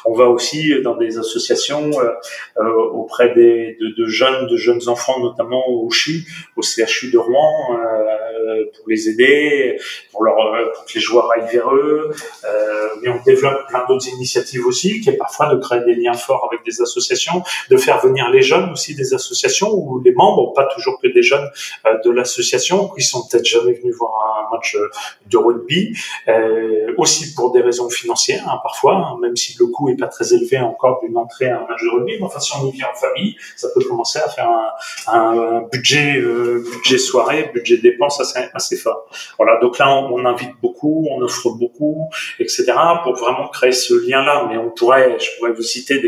on 0.05 0.15
va 0.15 0.29
aussi 0.29 0.75
dans 0.83 0.97
des 0.97 1.19
associations 1.19 1.91
euh, 2.01 2.11
euh, 2.59 2.75
auprès 2.93 3.35
des, 3.35 3.77
de, 3.81 3.95
de, 3.97 4.07
jeunes, 4.07 4.47
de 4.47 4.57
jeunes 4.57 4.89
enfants, 4.89 5.21
notamment 5.21 5.69
au 5.69 5.89
CHU, 5.91 6.25
au 6.57 6.63
CHU 6.63 7.11
de 7.11 7.19
Rouen, 7.19 7.58
euh, 7.73 8.65
pour 8.77 8.89
les 8.89 9.09
aider, 9.09 9.79
pour, 10.13 10.25
leur, 10.25 10.37
pour 10.75 10.85
que 10.85 10.95
les 10.95 11.01
joueurs 11.01 11.31
aillent 11.33 11.51
vers 11.53 11.75
eux. 11.75 12.11
mais 13.03 13.09
on 13.09 13.23
développe 13.25 13.67
plein 13.69 13.85
d'autres 13.89 14.09
initiatives 14.09 14.67
aussi, 14.67 15.01
qui 15.01 15.11
est 15.11 15.17
parfois 15.17 15.55
de 15.55 15.61
créer 15.61 15.85
des 15.85 15.95
liens 15.95 16.15
forts 16.15 16.49
avec 16.51 16.65
des 16.65 16.81
associations, 16.83 17.43
de 17.71 17.77
faire 17.77 18.01
venir 18.01 18.31
les 18.31 18.43
jeunes 18.43 18.71
aussi 18.73 18.95
des 18.95 19.15
associations 19.15 19.73
ou 19.73 20.01
les 20.01 20.13
membres, 20.13 20.53
pas 20.55 20.67
toujours 20.75 20.99
que 21.01 21.09
des 21.09 21.23
jeunes 21.23 21.49
de 22.05 22.11
l'association, 22.11 22.89
qui 22.89 23.03
sont 23.03 23.27
peut-être 23.29 23.45
jamais 23.45 23.75
venus 23.75 23.95
voir 23.97 24.49
un 24.51 24.55
match 24.55 24.77
de 25.27 25.37
rugby, 25.37 25.97
aussi 26.97 27.35
pour 27.35 27.53
des 27.53 27.61
raisons 27.61 27.91
financières 27.91 28.45
hein, 28.49 28.59
parfois. 28.63 28.97
Hein, 28.97 29.19
même 29.21 29.37
si 29.37 29.57
le 29.59 29.67
coût 29.67 29.89
est 29.91 29.97
pas 29.97 30.07
très 30.07 30.33
élevé 30.35 30.59
encore 30.59 31.01
d'une 31.03 31.17
entrée 31.17 31.49
à 31.49 31.61
un 31.61 31.67
match 31.67 31.83
de 31.83 31.89
rugby. 31.89 32.17
Mais 32.19 32.25
enfin, 32.25 32.41
si 32.41 32.53
on 32.57 32.67
y 32.67 32.73
vient 32.73 32.87
en 32.93 32.99
famille, 32.99 33.37
ça 33.57 33.69
peut 33.75 33.83
commencer 33.85 34.19
à 34.19 34.29
faire 34.29 34.49
un, 34.49 35.13
un 35.13 35.61
budget, 35.73 36.17
euh, 36.19 36.65
budget 36.73 36.99
soirée, 36.99 37.48
budget 37.53 37.79
dépenses 37.79 38.21
assez, 38.21 38.49
assez 38.55 38.77
fort. 38.77 39.09
Voilà. 39.39 39.59
Donc 39.61 39.79
là, 39.79 39.89
on, 39.91 40.25
invite 40.25 40.53
beaucoup, 40.61 41.07
on 41.11 41.21
offre 41.23 41.51
beaucoup, 41.51 42.09
etc. 42.39 42.73
pour 43.03 43.15
vraiment 43.15 43.49
créer 43.49 43.73
ce 43.73 43.95
lien-là. 43.95 44.47
Mais 44.49 44.59
on 44.59 44.71
pourrait, 44.71 45.19
je 45.19 45.37
pourrais 45.37 45.53
vous 45.53 45.63
citer 45.63 46.01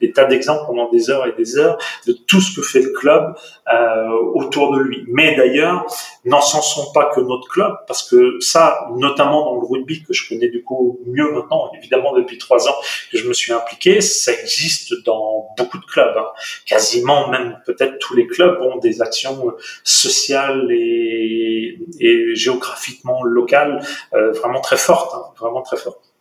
des, 0.00 0.12
tas 0.12 0.24
d'exemples 0.24 0.64
pendant 0.66 0.90
des 0.90 1.10
heures 1.10 1.26
et 1.26 1.32
des 1.32 1.58
heures 1.58 1.78
de 2.06 2.12
tout 2.12 2.40
ce 2.40 2.56
que 2.56 2.62
fait 2.62 2.80
le 2.80 2.92
club 2.92 3.34
euh, 3.72 4.08
autour 4.34 4.74
de 4.74 4.80
lui. 4.80 5.04
Mais 5.08 5.36
d'ailleurs, 5.36 5.86
n'encensons 6.24 6.92
pas 6.92 7.10
que 7.14 7.20
notre 7.20 7.48
club, 7.48 7.72
parce 7.86 8.08
que 8.08 8.38
ça, 8.40 8.88
notamment 8.96 9.44
dans 9.44 9.60
le 9.60 9.66
rugby 9.66 10.02
que 10.02 10.12
je 10.12 10.28
connais 10.28 10.48
du 10.48 10.62
coup 10.62 11.00
mieux 11.06 11.30
maintenant, 11.32 11.70
évidemment 11.76 12.14
depuis 12.14 12.38
trois 12.38 12.68
ans 12.68 12.74
que 13.10 13.18
je 13.18 13.28
me 13.28 13.32
suis 13.32 13.52
impliqué, 13.52 14.00
ça 14.00 14.32
existe 14.32 15.04
dans 15.04 15.48
beaucoup 15.56 15.78
de 15.78 15.84
clubs. 15.84 16.16
Hein. 16.16 16.26
Quasiment 16.66 17.28
même 17.28 17.58
peut-être 17.66 17.98
tous 17.98 18.14
les 18.14 18.26
clubs 18.26 18.60
ont 18.62 18.78
des 18.78 19.02
actions 19.02 19.52
sociales 19.84 20.68
et, 20.70 20.77
et 20.78 22.34
géographiquement 22.34 23.22
locales 23.24 23.84
euh, 24.14 24.32
vraiment 24.32 24.60
très 24.60 24.76
fortes, 24.76 25.14
hein, 25.14 25.32
vraiment 25.38 25.62
très 25.62 25.76
fortes. 25.76 26.12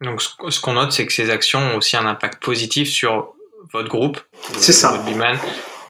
Donc 0.00 0.22
ce 0.22 0.60
qu'on 0.60 0.72
note, 0.74 0.92
c'est 0.92 1.06
que 1.06 1.12
ces 1.12 1.30
actions 1.30 1.60
ont 1.60 1.76
aussi 1.76 1.96
un 1.96 2.06
impact 2.06 2.42
positif 2.42 2.88
sur 2.88 3.34
votre 3.72 3.88
groupe, 3.88 4.18
c'est 4.56 4.72
ça, 4.72 5.02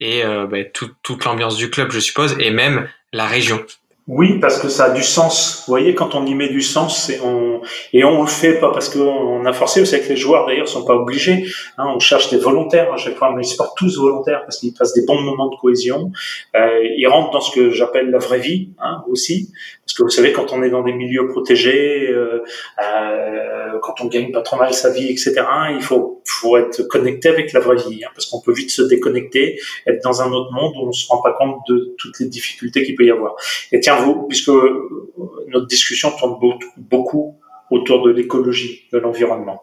et 0.00 0.24
euh, 0.24 0.46
bah, 0.46 0.58
toute 0.64 1.24
l'ambiance 1.24 1.56
du 1.56 1.70
club, 1.70 1.92
je 1.92 2.00
suppose, 2.00 2.36
et 2.38 2.50
même 2.50 2.88
la 3.12 3.26
région. 3.26 3.64
Oui, 4.12 4.40
parce 4.40 4.58
que 4.58 4.68
ça 4.68 4.86
a 4.86 4.90
du 4.90 5.04
sens. 5.04 5.62
Vous 5.64 5.70
voyez, 5.70 5.94
quand 5.94 6.16
on 6.16 6.26
y 6.26 6.34
met 6.34 6.48
du 6.48 6.62
sens, 6.62 7.10
et 7.10 7.20
on, 7.20 7.60
et 7.92 8.02
on 8.02 8.22
le 8.22 8.26
fait 8.26 8.58
pas 8.58 8.72
parce 8.72 8.88
qu'on 8.88 9.46
a 9.46 9.52
forcé, 9.52 9.78
vous 9.78 9.86
savez 9.86 10.02
que 10.02 10.08
les 10.08 10.16
joueurs 10.16 10.46
d'ailleurs 10.46 10.66
sont 10.66 10.84
pas 10.84 10.96
obligés. 10.96 11.46
Hein, 11.78 11.84
on 11.94 12.00
cherche 12.00 12.28
des 12.28 12.38
volontaires 12.38 12.92
à 12.92 12.96
chaque 12.96 13.14
fois, 13.14 13.32
mais 13.36 13.42
ils 13.42 13.48
sont 13.48 13.64
tous 13.76 13.98
volontaires 14.00 14.42
parce 14.42 14.58
qu'ils 14.58 14.74
passent 14.74 14.94
des 14.94 15.04
bons 15.06 15.20
moments 15.20 15.48
de 15.48 15.54
cohésion. 15.54 16.10
Euh, 16.56 16.80
ils 16.96 17.06
rentrent 17.06 17.30
dans 17.30 17.40
ce 17.40 17.54
que 17.54 17.70
j'appelle 17.70 18.10
la 18.10 18.18
vraie 18.18 18.40
vie 18.40 18.70
hein, 18.80 19.04
aussi. 19.08 19.52
Parce 19.86 19.96
que 19.96 20.02
vous 20.02 20.10
savez, 20.10 20.32
quand 20.32 20.52
on 20.52 20.62
est 20.64 20.70
dans 20.70 20.82
des 20.82 20.92
milieux 20.92 21.28
protégés, 21.28 22.08
euh, 22.08 22.42
euh, 22.82 23.78
quand 23.82 24.00
on 24.00 24.06
gagne 24.06 24.32
pas 24.32 24.42
trop 24.42 24.56
mal 24.56 24.74
sa 24.74 24.90
vie, 24.90 25.06
etc., 25.06 25.34
il 25.72 25.82
faut, 25.82 26.22
faut 26.24 26.56
être 26.56 26.82
connecté 26.82 27.28
avec 27.28 27.52
la 27.52 27.60
vraie 27.60 27.76
vie, 27.76 28.04
hein, 28.04 28.10
parce 28.14 28.26
qu'on 28.26 28.40
peut 28.40 28.52
vite 28.52 28.70
se 28.70 28.82
déconnecter, 28.82 29.60
être 29.86 30.02
dans 30.02 30.22
un 30.22 30.32
autre 30.32 30.52
monde 30.52 30.74
où 30.76 30.88
on 30.88 30.92
se 30.92 31.08
rend 31.08 31.20
pas 31.22 31.32
compte 31.32 31.58
de 31.68 31.94
toutes 31.98 32.18
les 32.18 32.26
difficultés 32.26 32.84
qu'il 32.84 32.94
peut 32.96 33.04
y 33.04 33.10
avoir. 33.10 33.34
Et 33.72 33.80
tiens, 33.80 33.99
puisque 34.28 34.50
notre 35.48 35.66
discussion 35.66 36.10
tourne 36.18 36.38
beaucoup 36.76 37.38
autour 37.70 38.02
de 38.02 38.10
l'écologie, 38.10 38.88
de 38.92 38.98
l'environnement. 38.98 39.62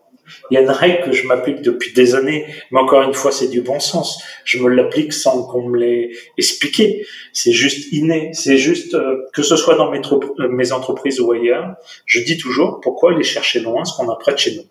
Il 0.52 0.56
y 0.56 0.58
a 0.58 0.62
une 0.62 0.70
règle 0.70 1.06
que 1.06 1.12
je 1.14 1.26
m'applique 1.26 1.62
depuis 1.62 1.94
des 1.94 2.16
années, 2.16 2.46
mais 2.72 2.80
encore 2.80 3.02
une 3.04 3.14
fois, 3.14 3.32
c'est 3.32 3.48
du 3.48 3.62
bon 3.62 3.80
sens. 3.80 4.22
Je 4.44 4.60
me 4.60 4.70
l'applique 4.70 5.14
sans 5.14 5.44
qu'on 5.44 5.70
me 5.70 5.78
l'ait 5.78 6.12
expliqué. 6.38 7.06
C'est 7.34 7.52
juste 7.52 7.92
inné. 7.94 8.32
C'est 8.34 8.58
juste 8.58 8.94
euh, 8.94 9.24
que 9.34 9.42
ce 9.42 9.56
soit 9.56 9.76
dans 9.76 9.90
mes, 9.90 10.02
euh, 10.02 10.50
mes 10.50 10.72
entreprises 10.72 11.20
ou 11.22 11.32
ailleurs, 11.32 11.76
je 12.06 12.20
dis 12.20 12.38
toujours 12.38 12.82
pourquoi 12.82 13.14
aller 13.14 13.24
chercher 13.24 13.60
loin 13.60 13.86
ce 13.86 13.96
qu'on 13.96 14.10
a 14.10 14.18
chez 14.36 14.56
nous. 14.56 14.64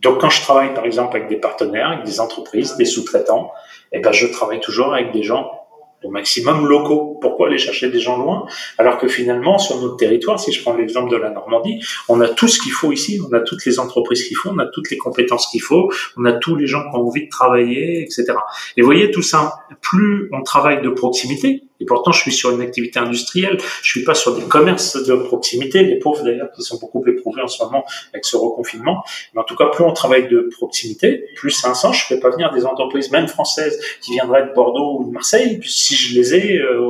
Donc, 0.00 0.20
quand 0.20 0.30
je 0.30 0.40
travaille, 0.42 0.74
par 0.74 0.84
exemple, 0.84 1.16
avec 1.16 1.28
des 1.28 1.36
partenaires, 1.36 1.88
avec 1.88 2.04
des 2.04 2.20
entreprises, 2.20 2.76
des 2.76 2.84
sous-traitants, 2.84 3.50
eh 3.92 3.98
ben, 4.00 4.12
je 4.12 4.26
travaille 4.26 4.60
toujours 4.60 4.94
avec 4.94 5.12
des 5.12 5.22
gens 5.22 5.50
au 6.04 6.10
maximum 6.10 6.66
locaux. 6.66 7.18
Pourquoi 7.20 7.48
aller 7.48 7.58
chercher 7.58 7.90
des 7.90 8.00
gens 8.00 8.18
loin 8.18 8.46
Alors 8.78 8.98
que 8.98 9.08
finalement, 9.08 9.58
sur 9.58 9.80
notre 9.80 9.96
territoire, 9.96 10.38
si 10.38 10.52
je 10.52 10.62
prends 10.62 10.74
l'exemple 10.74 11.10
de 11.10 11.16
la 11.16 11.30
Normandie, 11.30 11.80
on 12.08 12.20
a 12.20 12.28
tout 12.28 12.48
ce 12.48 12.60
qu'il 12.60 12.72
faut 12.72 12.92
ici, 12.92 13.20
on 13.28 13.32
a 13.34 13.40
toutes 13.40 13.64
les 13.64 13.78
entreprises 13.78 14.24
qu'il 14.24 14.36
faut, 14.36 14.50
on 14.50 14.58
a 14.58 14.66
toutes 14.66 14.90
les 14.90 14.96
compétences 14.96 15.48
qu'il 15.48 15.62
faut, 15.62 15.90
on 16.16 16.24
a 16.24 16.32
tous 16.32 16.56
les 16.56 16.66
gens 16.66 16.82
qui 16.82 16.96
ont 16.96 17.06
envie 17.06 17.24
de 17.24 17.30
travailler, 17.30 18.02
etc. 18.02 18.26
Et 18.76 18.82
vous 18.82 18.86
voyez, 18.86 19.10
tout 19.10 19.22
ça, 19.22 19.54
plus 19.80 20.28
on 20.32 20.42
travaille 20.42 20.82
de 20.82 20.90
proximité, 20.90 21.67
et 21.80 21.84
pourtant, 21.84 22.10
je 22.10 22.20
suis 22.20 22.32
sur 22.32 22.50
une 22.50 22.60
activité 22.60 22.98
industrielle. 22.98 23.58
Je 23.82 23.90
suis 23.90 24.04
pas 24.04 24.14
sur 24.14 24.34
des 24.34 24.42
commerces 24.42 24.96
de 24.96 25.14
proximité. 25.14 25.82
Les 25.82 25.98
pauvres, 25.98 26.24
d'ailleurs, 26.24 26.50
qui 26.50 26.62
sont 26.62 26.78
beaucoup 26.78 27.04
éprouvés 27.06 27.42
en 27.42 27.46
ce 27.46 27.62
moment 27.62 27.84
avec 28.12 28.24
ce 28.24 28.36
reconfinement. 28.36 29.04
Mais 29.32 29.40
en 29.40 29.44
tout 29.44 29.54
cas, 29.54 29.66
plus 29.66 29.84
on 29.84 29.92
travaille 29.92 30.28
de 30.28 30.48
proximité, 30.56 31.24
plus 31.36 31.50
c'est 31.50 31.68
un 31.68 31.74
sens. 31.74 31.96
Je 31.96 32.06
fais 32.06 32.20
pas 32.20 32.30
venir 32.30 32.52
des 32.52 32.66
entreprises, 32.66 33.10
même 33.12 33.28
françaises, 33.28 33.80
qui 34.00 34.12
viendraient 34.12 34.48
de 34.48 34.54
Bordeaux 34.54 34.98
ou 35.00 35.04
de 35.04 35.12
Marseille, 35.12 35.60
si 35.64 35.94
je 35.94 36.14
les 36.18 36.34
ai 36.34 36.58
euh, 36.58 36.80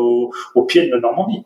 au, 0.54 0.62
pied 0.62 0.86
de 0.86 0.92
la 0.92 1.00
Normandie. 1.00 1.44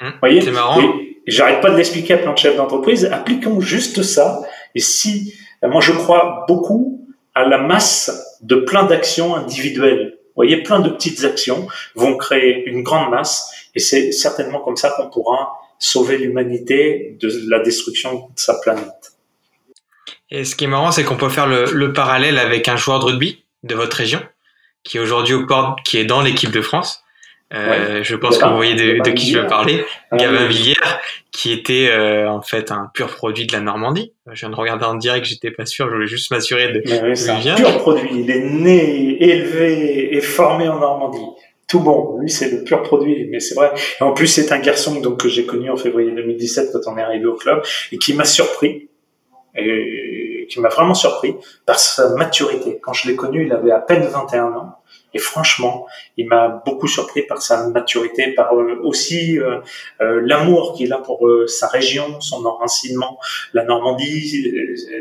Mmh, 0.00 0.06
Vous 0.06 0.12
voyez? 0.20 0.40
C'est 0.40 0.50
marrant. 0.50 0.80
Et, 0.80 1.20
j'arrête 1.26 1.60
pas 1.60 1.70
de 1.70 1.76
l'expliquer 1.76 2.14
à 2.14 2.18
plein 2.18 2.32
de 2.32 2.38
chefs 2.38 2.56
d'entreprise. 2.56 3.06
Appliquons 3.06 3.60
juste 3.60 4.02
ça. 4.02 4.42
Et 4.74 4.80
si, 4.80 5.34
moi, 5.62 5.80
je 5.80 5.92
crois 5.92 6.44
beaucoup 6.48 7.06
à 7.34 7.48
la 7.48 7.58
masse 7.58 8.38
de 8.42 8.56
plein 8.56 8.84
d'actions 8.84 9.34
individuelles 9.34 10.18
voyez, 10.36 10.62
plein 10.62 10.80
de 10.80 10.90
petites 10.90 11.24
actions 11.24 11.68
vont 11.94 12.16
créer 12.16 12.64
une 12.66 12.82
grande 12.82 13.10
masse 13.10 13.68
et 13.74 13.80
c'est 13.80 14.12
certainement 14.12 14.60
comme 14.60 14.76
ça 14.76 14.90
qu'on 14.96 15.10
pourra 15.10 15.52
sauver 15.78 16.18
l'humanité 16.18 17.16
de 17.20 17.30
la 17.48 17.60
destruction 17.60 18.28
de 18.34 18.40
sa 18.40 18.54
planète. 18.60 19.12
Et 20.30 20.44
ce 20.44 20.56
qui 20.56 20.64
est 20.64 20.68
marrant, 20.68 20.90
c'est 20.90 21.04
qu'on 21.04 21.16
peut 21.16 21.28
faire 21.28 21.46
le, 21.46 21.92
parallèle 21.92 22.38
avec 22.38 22.68
un 22.68 22.76
joueur 22.76 22.98
de 23.00 23.04
rugby 23.04 23.44
de 23.62 23.74
votre 23.74 23.96
région, 23.96 24.20
qui 24.82 24.96
est 24.96 25.00
aujourd'hui 25.00 25.34
au 25.34 25.46
port, 25.46 25.76
qui 25.84 25.98
est 25.98 26.04
dans 26.04 26.22
l'équipe 26.22 26.50
de 26.50 26.60
France. 26.60 27.03
Euh, 27.52 28.02
je 28.02 28.16
pense 28.16 28.38
que 28.38 28.46
vous 28.46 28.56
voyez 28.56 28.74
de, 28.74 29.10
qui 29.10 29.30
je 29.30 29.38
veux 29.38 29.46
parler. 29.46 29.84
Gavin 30.12 30.46
Villiers, 30.46 30.74
qui 31.30 31.52
était 31.52 31.88
euh, 31.90 32.28
en 32.28 32.42
fait 32.42 32.72
un 32.72 32.90
pur 32.94 33.08
produit 33.08 33.46
de 33.46 33.52
la 33.52 33.60
Normandie. 33.60 34.12
Je 34.32 34.40
viens 34.40 34.50
de 34.50 34.54
regarder 34.54 34.84
en 34.86 34.94
direct, 34.94 35.26
j'étais 35.26 35.50
pas 35.50 35.66
sûr, 35.66 35.88
je 35.88 35.94
voulais 35.94 36.06
juste 36.06 36.30
m'assurer 36.30 36.72
de 36.72 36.82
oui, 36.86 37.16
c'est 37.16 37.30
un 37.30 37.54
pur 37.54 37.78
produit. 37.78 38.08
Il 38.12 38.30
est 38.30 38.44
né, 38.44 39.22
élevé 39.22 40.16
et 40.16 40.20
formé 40.20 40.68
en 40.68 40.78
Normandie. 40.78 41.26
Tout 41.68 41.80
bon, 41.80 42.18
lui 42.20 42.30
c'est 42.30 42.50
le 42.50 42.64
pur 42.64 42.82
produit, 42.82 43.26
mais 43.30 43.40
c'est 43.40 43.54
vrai. 43.54 43.72
Et 44.00 44.02
en 44.02 44.12
plus 44.12 44.26
c'est 44.26 44.52
un 44.52 44.58
garçon 44.58 45.00
donc 45.00 45.20
que 45.20 45.28
j'ai 45.28 45.46
connu 45.46 45.70
en 45.70 45.76
février 45.76 46.10
2017 46.12 46.70
quand 46.72 46.92
on 46.92 46.98
est 46.98 47.02
arrivé 47.02 47.26
au 47.26 47.34
club 47.34 47.62
et 47.92 47.98
qui 47.98 48.14
m'a 48.14 48.24
surpris 48.24 48.88
et 49.56 50.46
qui 50.50 50.60
m'a 50.60 50.68
vraiment 50.68 50.94
surpris 50.94 51.36
par 51.64 51.78
sa 51.78 52.14
maturité. 52.16 52.78
Quand 52.82 52.92
je 52.92 53.08
l'ai 53.08 53.16
connu, 53.16 53.46
il 53.46 53.52
avait 53.52 53.70
à 53.70 53.78
peine 53.78 54.02
21 54.02 54.44
ans 54.46 54.78
et 55.14 55.18
franchement, 55.20 55.86
il 56.16 56.26
m'a 56.26 56.62
beaucoup 56.66 56.88
surpris 56.88 57.22
par 57.22 57.40
sa 57.40 57.68
maturité, 57.68 58.32
par 58.32 58.54
euh, 58.54 58.80
aussi 58.82 59.38
euh, 59.38 59.60
euh, 60.00 60.20
l'amour 60.24 60.74
qu'il 60.76 60.92
a 60.92 60.98
pour 60.98 61.28
sa 61.46 61.68
région, 61.68 62.20
son 62.20 62.44
enracinement, 62.44 63.18
la 63.52 63.64
Normandie, 63.64 64.52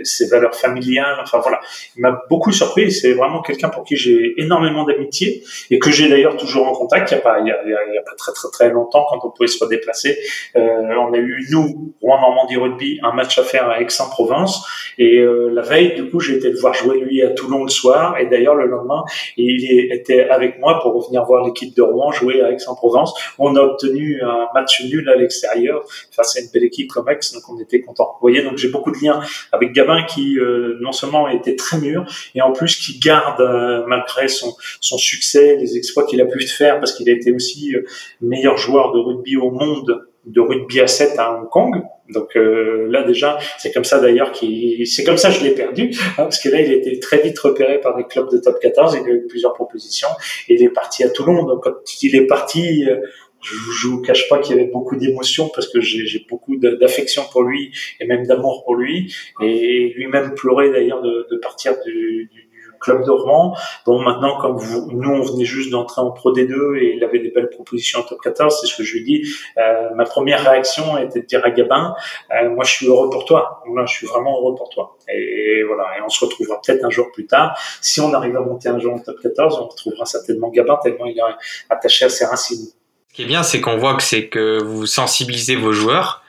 ses 0.03 0.27
valeurs 0.27 0.55
familiales. 0.55 1.17
Enfin 1.21 1.39
voilà, 1.39 1.59
il 1.95 2.01
m'a 2.01 2.21
beaucoup 2.29 2.51
surpris. 2.51 2.91
C'est 2.91 3.13
vraiment 3.13 3.41
quelqu'un 3.41 3.69
pour 3.69 3.83
qui 3.83 3.95
j'ai 3.95 4.35
énormément 4.37 4.83
d'amitié 4.83 5.43
et 5.71 5.79
que 5.79 5.91
j'ai 5.91 6.09
d'ailleurs 6.09 6.37
toujours 6.37 6.67
en 6.67 6.73
contact. 6.73 7.11
Il 7.11 7.15
y 7.15 7.17
a 7.17 7.21
pas, 7.21 7.39
y 7.39 7.51
a, 7.51 8.01
pas 8.05 8.15
très 8.15 8.33
très 8.33 8.49
très 8.51 8.69
longtemps, 8.69 9.05
quand 9.09 9.19
on 9.23 9.31
pouvait 9.31 9.47
se 9.47 9.63
redéplacer, 9.63 10.17
on 10.55 11.13
a 11.13 11.17
eu 11.17 11.45
nous, 11.49 11.93
Rouen 12.01 12.21
Normandie 12.21 12.57
Rugby, 12.57 12.99
un 13.03 13.13
match 13.13 13.37
à 13.39 13.43
faire 13.43 13.69
à 13.69 13.81
Aix-en-Provence. 13.81 14.67
Et 14.97 15.23
la 15.25 15.61
veille, 15.61 15.95
du 15.95 16.09
coup, 16.09 16.19
j'ai 16.19 16.35
été 16.35 16.49
le 16.49 16.59
voir 16.59 16.73
jouer 16.73 16.99
lui 16.99 17.21
à 17.23 17.29
Toulon 17.29 17.63
le 17.63 17.69
soir. 17.69 18.17
Et 18.19 18.27
d'ailleurs 18.27 18.55
le 18.55 18.67
lendemain, 18.67 19.03
il 19.37 19.91
était 20.03 20.29
avec 20.29 20.59
moi 20.59 20.79
pour 20.81 21.05
venir 21.05 21.23
voir 21.23 21.45
l'équipe 21.45 21.75
de 21.75 21.81
Rouen 21.81 22.11
jouer 22.11 22.41
à 22.41 22.51
Aix-en-Provence. 22.51 23.13
On 23.39 23.55
a 23.55 23.61
obtenu 23.61 24.21
un 24.21 24.47
match 24.53 24.83
nul 24.83 25.09
à 25.09 25.15
l'extérieur 25.15 25.83
face 26.11 26.37
à 26.37 26.41
une 26.41 26.47
belle 26.53 26.65
équipe 26.65 26.91
comme 26.91 27.09
Aix, 27.09 27.19
donc 27.33 27.43
on 27.49 27.59
était 27.59 27.81
content. 27.81 28.11
Vous 28.13 28.29
voyez, 28.29 28.43
donc 28.43 28.57
j'ai 28.57 28.69
beaucoup 28.69 28.91
de 28.91 28.97
liens 29.03 29.21
avec 29.51 29.71
Gabin 29.71 30.03
qui 30.03 30.37
euh, 30.37 30.77
non 30.81 30.91
seulement 30.91 31.27
était 31.29 31.55
très 31.55 31.79
mûr 31.79 32.05
et 32.35 32.41
en 32.41 32.51
plus 32.51 32.75
qui 32.75 32.99
garde 32.99 33.41
euh, 33.41 33.83
malgré 33.87 34.27
son, 34.27 34.53
son 34.81 34.97
succès, 34.97 35.55
les 35.55 35.77
exploits 35.77 36.05
qu'il 36.05 36.21
a 36.21 36.25
pu 36.25 36.41
faire 36.47 36.79
parce 36.79 36.93
qu'il 36.93 37.09
a 37.09 37.13
été 37.13 37.31
aussi 37.31 37.75
euh, 37.75 37.85
meilleur 38.21 38.57
joueur 38.57 38.91
de 38.91 38.99
rugby 38.99 39.37
au 39.37 39.51
monde 39.51 40.07
de 40.25 40.41
rugby 40.41 40.79
à 40.79 40.87
7 40.87 41.17
à 41.19 41.33
Hong 41.33 41.49
Kong. 41.49 41.81
Donc 42.09 42.35
euh, 42.35 42.87
là 42.89 43.03
déjà, 43.03 43.39
c'est 43.57 43.71
comme 43.71 43.85
ça 43.85 43.99
d'ailleurs 43.99 44.31
qu'il, 44.31 44.85
c'est 44.87 45.03
comme 45.03 45.17
ça 45.17 45.29
que 45.29 45.35
je 45.35 45.43
l'ai 45.43 45.55
perdu, 45.55 45.91
hein, 46.17 46.23
parce 46.23 46.39
que 46.41 46.49
là 46.49 46.61
il 46.61 46.71
été 46.71 46.99
très 46.99 47.21
vite 47.21 47.39
repéré 47.39 47.79
par 47.79 47.95
des 47.95 48.03
clubs 48.03 48.29
de 48.29 48.37
top 48.37 48.59
14, 48.59 48.97
il 49.01 49.09
a 49.09 49.13
eu 49.13 49.25
plusieurs 49.27 49.53
propositions, 49.53 50.09
et 50.49 50.55
il 50.55 50.63
est 50.63 50.69
parti 50.69 51.03
à 51.03 51.09
Toulon. 51.09 51.43
Donc 51.43 51.63
quand 51.63 52.03
il 52.03 52.15
est 52.15 52.27
parti, 52.27 52.85
euh, 52.89 52.97
je, 53.41 53.55
je 53.55 53.87
vous 53.87 54.01
cache 54.01 54.29
pas 54.29 54.39
qu'il 54.39 54.55
y 54.55 54.59
avait 54.59 54.69
beaucoup 54.69 54.95
d'émotions 54.95 55.49
parce 55.53 55.67
que 55.67 55.81
j'ai 55.81 56.25
beaucoup 56.29 56.55
d'affection 56.57 57.23
pour 57.31 57.43
lui 57.43 57.71
et 57.99 58.05
même 58.05 58.25
d'amour 58.25 58.63
pour 58.63 58.75
lui, 58.75 59.13
et 59.41 59.93
lui-même 59.95 60.33
pleurait 60.33 60.71
d'ailleurs 60.71 61.01
de, 61.01 61.27
de, 61.29 61.37
partir 61.37 61.73
du, 61.85 62.29
du 62.33 62.42
club 62.83 63.03
de 63.05 63.11
Rouen. 63.11 63.55
Bon, 63.85 64.01
maintenant, 64.01 64.37
comme 64.37 64.57
nous, 64.91 65.09
on 65.09 65.21
venait 65.21 65.45
juste 65.45 65.71
d'entrer 65.71 66.01
en 66.01 66.11
Pro 66.11 66.33
D2 66.33 66.77
et 66.77 66.95
il 66.95 67.03
avait 67.03 67.19
des 67.19 67.29
belles 67.29 67.49
propositions 67.49 67.99
en 67.99 68.03
top 68.03 68.19
14, 68.21 68.59
c'est 68.59 68.67
ce 68.67 68.75
que 68.75 68.83
je 68.83 68.93
lui 68.93 69.03
dis. 69.03 69.23
Euh, 69.57 69.89
ma 69.95 70.03
première 70.03 70.43
réaction 70.43 70.97
était 70.97 71.21
de 71.21 71.25
dire 71.25 71.43
à 71.43 71.51
Gabin, 71.51 71.95
euh, 72.31 72.49
moi, 72.49 72.63
je 72.63 72.71
suis 72.71 72.87
heureux 72.87 73.09
pour 73.09 73.25
toi. 73.25 73.63
Moi, 73.65 73.85
je 73.87 73.93
suis 73.93 74.07
vraiment 74.07 74.39
heureux 74.39 74.55
pour 74.55 74.69
toi. 74.69 74.97
Et 75.09 75.63
voilà. 75.63 75.97
Et 75.97 76.01
on 76.01 76.09
se 76.09 76.23
retrouvera 76.23 76.59
peut-être 76.61 76.83
un 76.83 76.89
jour 76.89 77.11
plus 77.11 77.25
tard. 77.25 77.57
Si 77.81 78.01
on 78.01 78.13
arrive 78.13 78.35
à 78.35 78.41
monter 78.41 78.69
un 78.69 78.79
jour 78.79 78.93
en 78.93 78.99
top 78.99 79.19
14, 79.21 79.59
on 79.59 79.67
retrouvera 79.67 80.05
certainement 80.05 80.49
Gabin 80.49 80.77
tellement 80.83 81.05
il 81.05 81.17
est 81.17 81.21
attaché 81.69 82.05
à 82.05 82.09
ses 82.09 82.25
racines. 82.25 82.67
Ce 83.09 83.15
qui 83.15 83.23
est 83.23 83.27
bien, 83.27 83.43
c'est 83.43 83.61
qu'on 83.61 83.77
voit 83.77 83.95
que 83.95 84.03
c'est 84.03 84.27
que 84.27 84.61
vous 84.61 84.85
sensibilisez 84.87 85.55
vos 85.55 85.71
joueurs 85.71 86.23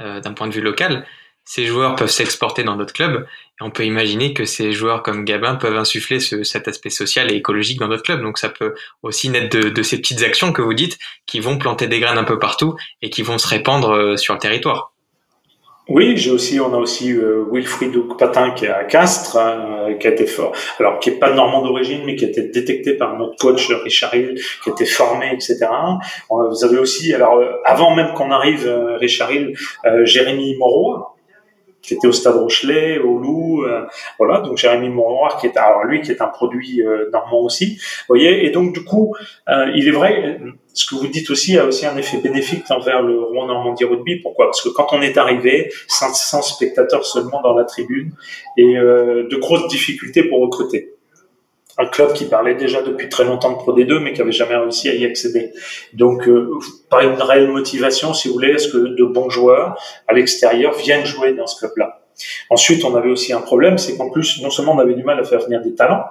euh, 0.00 0.20
d'un 0.20 0.32
point 0.32 0.46
de 0.46 0.52
vue 0.52 0.60
local 0.60 1.04
ces 1.48 1.64
joueurs 1.64 1.96
peuvent 1.96 2.10
s'exporter 2.10 2.62
dans 2.62 2.76
d'autres 2.76 2.92
clubs 2.92 3.26
et 3.58 3.64
on 3.64 3.70
peut 3.70 3.86
imaginer 3.86 4.34
que 4.34 4.44
ces 4.44 4.72
joueurs 4.72 5.02
comme 5.02 5.24
Gabin 5.24 5.54
peuvent 5.54 5.78
insuffler 5.78 6.20
ce, 6.20 6.42
cet 6.42 6.68
aspect 6.68 6.90
social 6.90 7.32
et 7.32 7.36
écologique 7.36 7.80
dans 7.80 7.88
d'autres 7.88 8.02
clubs. 8.02 8.20
Donc 8.20 8.36
ça 8.36 8.50
peut 8.50 8.74
aussi 9.02 9.30
naître 9.30 9.56
de, 9.56 9.70
de, 9.70 9.82
ces 9.82 9.96
petites 9.96 10.22
actions 10.22 10.52
que 10.52 10.60
vous 10.60 10.74
dites 10.74 10.98
qui 11.24 11.40
vont 11.40 11.56
planter 11.56 11.86
des 11.86 12.00
graines 12.00 12.18
un 12.18 12.24
peu 12.24 12.38
partout 12.38 12.76
et 13.00 13.08
qui 13.08 13.22
vont 13.22 13.38
se 13.38 13.48
répandre 13.48 13.92
euh, 13.92 14.16
sur 14.18 14.34
le 14.34 14.40
territoire. 14.40 14.92
Oui, 15.88 16.18
j'ai 16.18 16.30
aussi, 16.30 16.60
on 16.60 16.74
a 16.74 16.76
aussi 16.76 17.14
euh, 17.14 17.46
Wilfried 17.50 17.94
Patin 18.18 18.50
qui 18.50 18.66
est 18.66 18.68
à 18.68 18.84
Castres, 18.84 19.38
hein, 19.38 19.94
qui 19.98 20.06
a 20.06 20.10
été 20.10 20.26
fort, 20.26 20.52
alors 20.78 20.98
qui 20.98 21.08
est 21.08 21.18
pas 21.18 21.32
normand 21.32 21.62
d'origine, 21.62 22.02
mais 22.04 22.14
qui 22.14 22.26
a 22.26 22.28
été 22.28 22.42
détecté 22.42 22.92
par 22.92 23.16
notre 23.16 23.36
coach 23.36 23.70
Richard 23.70 24.14
Hill, 24.14 24.38
qui 24.62 24.68
a 24.68 24.72
été 24.74 24.84
formé, 24.84 25.30
etc. 25.32 25.66
Vous 26.28 26.62
avez 26.62 26.76
aussi, 26.76 27.14
alors 27.14 27.38
euh, 27.38 27.52
avant 27.64 27.94
même 27.94 28.12
qu'on 28.12 28.30
arrive, 28.32 28.66
euh, 28.66 28.98
Richard 28.98 29.32
Hill, 29.32 29.54
Jérémy 30.04 30.56
Moreau, 30.58 31.06
qui 31.88 31.94
était 31.94 32.06
au 32.06 32.12
Stade 32.12 32.36
Rochelet, 32.36 32.98
au 32.98 33.18
Loup, 33.18 33.64
euh, 33.64 33.86
voilà. 34.18 34.40
Donc 34.40 34.58
Jérémy 34.58 34.90
Moroir, 34.90 35.38
qui 35.38 35.46
est 35.46 35.56
alors 35.56 35.84
lui 35.84 36.02
qui 36.02 36.12
est 36.12 36.20
un 36.20 36.28
produit 36.28 36.82
euh, 36.82 37.08
normand 37.10 37.40
aussi, 37.40 37.80
voyez. 38.08 38.44
Et 38.44 38.50
donc 38.50 38.74
du 38.74 38.84
coup, 38.84 39.16
euh, 39.48 39.72
il 39.74 39.88
est 39.88 39.92
vrai, 39.92 40.38
ce 40.74 40.86
que 40.86 41.00
vous 41.00 41.08
dites 41.08 41.30
aussi 41.30 41.58
a 41.58 41.64
aussi 41.64 41.86
un 41.86 41.96
effet 41.96 42.18
bénéfique 42.18 42.70
envers 42.70 43.02
le 43.02 43.20
Rouen 43.20 43.46
Normandie 43.46 43.84
Rugby. 43.84 44.16
Pourquoi? 44.16 44.46
Parce 44.46 44.62
que 44.62 44.68
quand 44.68 44.88
on 44.92 45.00
est 45.00 45.16
arrivé, 45.16 45.72
500 45.88 46.42
spectateurs 46.42 47.06
seulement 47.06 47.40
dans 47.40 47.54
la 47.54 47.64
tribune 47.64 48.12
et 48.56 48.74
de 48.74 49.36
grosses 49.36 49.68
difficultés 49.68 50.24
pour 50.24 50.40
recruter. 50.40 50.97
Un 51.78 51.86
club 51.86 52.12
qui 52.12 52.24
parlait 52.24 52.56
déjà 52.56 52.82
depuis 52.82 53.08
très 53.08 53.24
longtemps 53.24 53.52
de 53.52 53.56
Pro 53.56 53.72
D2, 53.72 54.00
mais 54.00 54.12
qui 54.12 54.20
avait 54.20 54.32
jamais 54.32 54.56
réussi 54.56 54.88
à 54.88 54.94
y 54.94 55.04
accéder. 55.04 55.52
Donc, 55.92 56.28
euh, 56.28 56.50
pas 56.90 57.04
une 57.04 57.20
réelle 57.20 57.48
motivation, 57.48 58.12
si 58.12 58.28
vous 58.28 58.34
voulez, 58.34 58.54
à 58.54 58.58
ce 58.58 58.68
que 58.68 58.78
de 58.78 59.04
bons 59.04 59.30
joueurs 59.30 59.80
à 60.08 60.12
l'extérieur 60.12 60.74
viennent 60.74 61.06
jouer 61.06 61.34
dans 61.34 61.46
ce 61.46 61.58
club-là? 61.60 62.00
Ensuite, 62.50 62.84
on 62.84 62.96
avait 62.96 63.10
aussi 63.10 63.32
un 63.32 63.40
problème, 63.40 63.78
c'est 63.78 63.96
qu'en 63.96 64.10
plus, 64.10 64.42
non 64.42 64.50
seulement 64.50 64.74
on 64.74 64.80
avait 64.80 64.94
du 64.94 65.04
mal 65.04 65.20
à 65.20 65.24
faire 65.24 65.40
venir 65.40 65.62
des 65.62 65.74
talents 65.74 66.04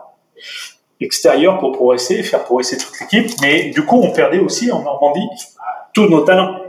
extérieurs 1.00 1.60
pour 1.60 1.74
progresser, 1.74 2.24
faire 2.24 2.44
progresser 2.44 2.78
toute 2.78 3.00
l'équipe, 3.00 3.30
mais 3.42 3.70
du 3.70 3.86
coup, 3.86 4.00
on 4.02 4.12
perdait 4.12 4.40
aussi 4.40 4.72
en 4.72 4.82
Normandie 4.82 5.28
tous 5.94 6.08
nos 6.08 6.22
talents. 6.22 6.62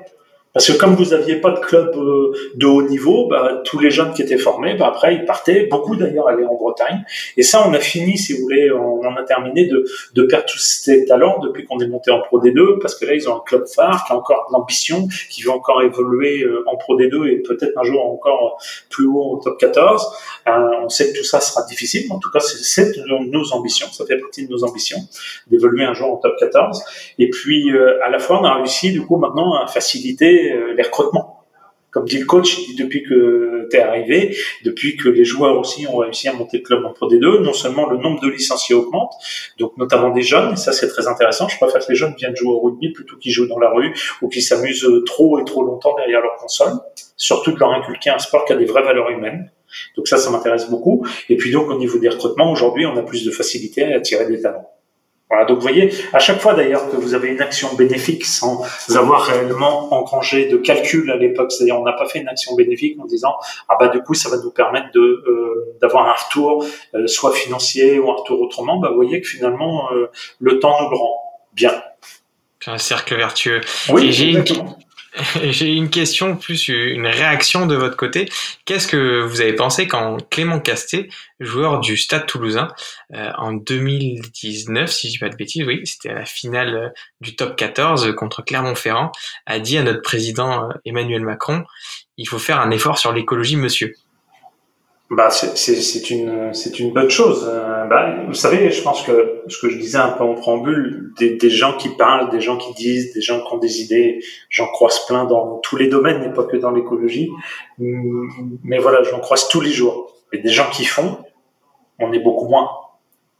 Parce 0.58 0.72
que 0.72 0.76
comme 0.76 0.96
vous 0.96 1.14
aviez 1.14 1.36
pas 1.36 1.52
de 1.52 1.60
club 1.60 1.94
euh, 1.94 2.32
de 2.56 2.66
haut 2.66 2.82
niveau, 2.82 3.28
bah, 3.28 3.62
tous 3.64 3.78
les 3.78 3.92
jeunes 3.92 4.12
qui 4.12 4.22
étaient 4.22 4.38
formés, 4.38 4.74
bah, 4.74 4.88
après 4.88 5.14
ils 5.14 5.24
partaient, 5.24 5.66
beaucoup 5.66 5.94
d'ailleurs 5.94 6.26
allaient 6.26 6.44
en 6.44 6.56
Bretagne. 6.56 7.04
Et 7.36 7.44
ça, 7.44 7.64
on 7.64 7.72
a 7.74 7.78
fini, 7.78 8.18
si 8.18 8.32
vous 8.32 8.42
voulez, 8.42 8.68
on 8.72 8.98
en 9.06 9.14
a 9.14 9.22
terminé 9.22 9.66
de, 9.66 9.84
de 10.14 10.22
perdre 10.24 10.46
tous 10.46 10.58
ces 10.58 11.04
talents 11.04 11.38
depuis 11.38 11.64
qu'on 11.64 11.78
est 11.78 11.86
monté 11.86 12.10
en 12.10 12.22
Pro 12.22 12.40
D2, 12.40 12.80
parce 12.80 12.96
que 12.96 13.06
là 13.06 13.14
ils 13.14 13.28
ont 13.28 13.36
un 13.36 13.42
club 13.46 13.68
phare 13.68 14.04
qui 14.04 14.12
a 14.12 14.16
encore 14.16 14.48
l'ambition, 14.52 15.06
qui 15.30 15.42
veut 15.42 15.52
encore 15.52 15.80
évoluer 15.82 16.42
euh, 16.42 16.64
en 16.66 16.76
Pro 16.76 16.98
D2 16.98 17.28
et 17.28 17.36
peut-être 17.36 17.78
un 17.78 17.84
jour 17.84 18.04
encore 18.04 18.60
plus 18.90 19.06
haut 19.06 19.36
au 19.36 19.40
top 19.40 19.58
14. 19.60 20.06
Euh, 20.48 20.50
on 20.82 20.88
sait 20.88 21.12
que 21.12 21.18
tout 21.18 21.24
ça 21.24 21.40
sera 21.40 21.64
difficile, 21.66 22.10
en 22.10 22.18
tout 22.18 22.30
cas 22.32 22.40
c'est 22.40 22.94
nos 23.06 23.52
ambitions, 23.52 23.86
ça 23.92 24.04
fait 24.06 24.18
partie 24.18 24.46
de 24.46 24.50
nos 24.50 24.64
ambitions 24.64 24.98
d'évoluer 25.46 25.84
un 25.84 25.94
jour 25.94 26.12
en 26.12 26.16
top 26.16 26.34
14. 26.40 26.82
Et 27.20 27.30
puis 27.30 27.70
à 28.04 28.10
la 28.10 28.18
fois 28.18 28.40
on 28.40 28.44
a 28.44 28.54
réussi 28.54 28.90
du 28.90 29.02
coup 29.02 29.16
maintenant 29.18 29.54
à 29.54 29.66
faciliter 29.68 30.47
euh, 30.52 30.74
les 30.74 30.82
recrutements. 30.82 31.34
Comme 31.90 32.04
dit 32.04 32.18
le 32.18 32.26
coach, 32.26 32.74
depuis 32.76 33.02
que 33.02 33.66
tu 33.70 33.76
es 33.76 33.80
arrivé, 33.80 34.36
depuis 34.62 34.96
que 34.96 35.08
les 35.08 35.24
joueurs 35.24 35.58
aussi 35.58 35.86
ont 35.86 35.96
réussi 35.96 36.28
à 36.28 36.34
monter 36.34 36.58
le 36.58 36.62
club 36.62 36.84
en 36.84 36.92
Pro 36.92 37.10
D2, 37.10 37.40
non 37.40 37.54
seulement 37.54 37.88
le 37.88 37.96
nombre 37.96 38.20
de 38.20 38.28
licenciés 38.28 38.74
augmente, 38.74 39.14
donc 39.58 39.74
notamment 39.78 40.10
des 40.10 40.20
jeunes, 40.20 40.52
et 40.52 40.56
ça 40.56 40.72
c'est 40.72 40.88
très 40.88 41.08
intéressant. 41.08 41.48
Je 41.48 41.56
préfère 41.56 41.80
que 41.80 41.90
les 41.90 41.96
jeunes 41.96 42.14
viennent 42.18 42.36
jouer 42.36 42.52
au 42.52 42.60
rugby 42.60 42.92
plutôt 42.92 43.16
qu'ils 43.16 43.32
jouent 43.32 43.48
dans 43.48 43.58
la 43.58 43.70
rue 43.70 43.94
ou 44.20 44.28
qu'ils 44.28 44.42
s'amusent 44.42 44.86
trop 45.06 45.38
et 45.38 45.44
trop 45.44 45.64
longtemps 45.64 45.94
derrière 45.96 46.20
leur 46.20 46.36
console. 46.36 46.72
Surtout 47.16 47.52
de 47.52 47.58
leur 47.58 47.72
inculquer 47.72 48.10
un 48.10 48.18
sport 48.18 48.44
qui 48.44 48.52
a 48.52 48.56
des 48.56 48.66
vraies 48.66 48.82
valeurs 48.82 49.08
humaines. 49.08 49.50
Donc 49.96 50.08
ça, 50.08 50.18
ça 50.18 50.30
m'intéresse 50.30 50.68
beaucoup. 50.68 51.06
Et 51.30 51.36
puis 51.36 51.50
donc 51.50 51.70
au 51.70 51.78
niveau 51.78 51.98
des 51.98 52.10
recrutements, 52.10 52.52
aujourd'hui, 52.52 52.84
on 52.84 52.96
a 52.98 53.02
plus 53.02 53.24
de 53.24 53.30
facilité 53.30 53.84
à 53.84 53.96
attirer 53.96 54.26
des 54.26 54.42
talents. 54.42 54.70
Voilà, 55.30 55.44
donc 55.44 55.56
vous 55.56 55.62
voyez, 55.62 55.92
à 56.14 56.18
chaque 56.18 56.40
fois 56.40 56.54
d'ailleurs 56.54 56.90
que 56.90 56.96
vous 56.96 57.12
avez 57.12 57.28
une 57.28 57.42
action 57.42 57.74
bénéfique 57.74 58.24
sans 58.24 58.64
avoir 58.96 59.24
réellement 59.24 59.92
engrangé 59.92 60.48
de 60.48 60.56
calcul 60.56 61.10
à 61.10 61.16
l'époque, 61.16 61.52
c'est-à-dire 61.52 61.78
on 61.78 61.84
n'a 61.84 61.92
pas 61.92 62.06
fait 62.06 62.20
une 62.20 62.28
action 62.28 62.54
bénéfique 62.54 62.98
en 62.98 63.04
disant 63.04 63.36
ah 63.68 63.74
bah 63.78 63.88
du 63.88 64.00
coup 64.02 64.14
ça 64.14 64.30
va 64.30 64.38
nous 64.38 64.50
permettre 64.50 64.88
de 64.94 65.00
euh, 65.00 65.76
d'avoir 65.82 66.08
un 66.08 66.14
retour 66.14 66.64
euh, 66.94 67.06
soit 67.06 67.32
financier 67.32 67.98
ou 67.98 68.10
un 68.10 68.14
retour 68.14 68.40
autrement, 68.40 68.78
bah 68.78 68.88
vous 68.88 68.96
voyez 68.96 69.20
que 69.20 69.28
finalement 69.28 69.92
euh, 69.92 70.06
le 70.40 70.58
temps 70.60 70.82
nous 70.82 70.90
le 70.90 70.96
rend 70.96 71.20
bien. 71.52 71.74
C'est 72.60 72.70
un 72.70 72.78
cercle 72.78 73.14
vertueux. 73.16 73.60
Oui, 73.90 74.10
j'ai 74.12 74.30
une, 74.30 74.44
J'ai 75.42 75.74
une 75.74 75.90
question, 75.90 76.36
plus 76.36 76.68
une 76.68 77.06
réaction 77.06 77.66
de 77.66 77.74
votre 77.74 77.96
côté. 77.96 78.28
Qu'est-ce 78.64 78.86
que 78.86 79.22
vous 79.22 79.40
avez 79.40 79.54
pensé 79.54 79.88
quand 79.88 80.18
Clément 80.30 80.60
Castet, 80.60 81.08
joueur 81.40 81.80
du 81.80 81.96
Stade 81.96 82.26
Toulousain, 82.26 82.68
euh, 83.14 83.30
en 83.38 83.52
2019, 83.52 84.90
si 84.90 85.08
je 85.08 85.12
dis 85.12 85.18
pas 85.18 85.28
de 85.28 85.36
bêtises, 85.36 85.64
oui, 85.66 85.86
c'était 85.86 86.10
à 86.10 86.14
la 86.14 86.24
finale 86.24 86.74
euh, 86.74 86.88
du 87.20 87.36
top 87.36 87.56
14 87.56 88.14
contre 88.16 88.42
Clermont-Ferrand, 88.42 89.10
a 89.46 89.58
dit 89.58 89.78
à 89.78 89.82
notre 89.82 90.02
président 90.02 90.68
euh, 90.68 90.72
Emmanuel 90.84 91.22
Macron, 91.22 91.64
il 92.16 92.28
faut 92.28 92.38
faire 92.38 92.60
un 92.60 92.70
effort 92.70 92.98
sur 92.98 93.12
l'écologie, 93.12 93.56
monsieur 93.56 93.94
bah, 95.10 95.30
c'est 95.30 96.10
une, 96.10 96.52
une 96.78 96.92
bonne 96.92 97.08
chose. 97.08 97.48
Euh, 97.50 97.86
bah, 97.86 98.24
vous 98.26 98.34
savez, 98.34 98.70
je 98.70 98.82
pense 98.82 99.02
que 99.02 99.42
ce 99.48 99.58
que 99.58 99.70
je 99.70 99.78
disais 99.78 99.96
un 99.96 100.10
peu 100.10 100.22
en 100.22 100.34
préambule, 100.34 101.12
des, 101.18 101.36
des, 101.36 101.48
gens 101.48 101.76
qui 101.78 101.88
parlent, 101.88 102.28
des 102.30 102.40
gens 102.40 102.58
qui 102.58 102.74
disent, 102.74 103.14
des 103.14 103.22
gens 103.22 103.40
qui 103.40 103.54
ont 103.54 103.58
des 103.58 103.80
idées, 103.80 104.22
j'en 104.50 104.66
croise 104.66 105.06
plein 105.06 105.24
dans 105.24 105.58
tous 105.58 105.76
les 105.76 105.88
domaines, 105.88 106.22
et 106.24 106.34
pas 106.34 106.44
que 106.44 106.58
dans 106.58 106.72
l'écologie. 106.72 107.30
Mais 107.78 108.78
voilà, 108.78 109.02
j'en 109.02 109.20
croise 109.20 109.48
tous 109.48 109.62
les 109.62 109.70
jours. 109.70 110.12
Et 110.32 110.38
des 110.38 110.50
gens 110.50 110.68
qui 110.70 110.84
font, 110.84 111.18
on 111.98 112.12
est 112.12 112.20
beaucoup 112.20 112.48
moins. 112.48 112.68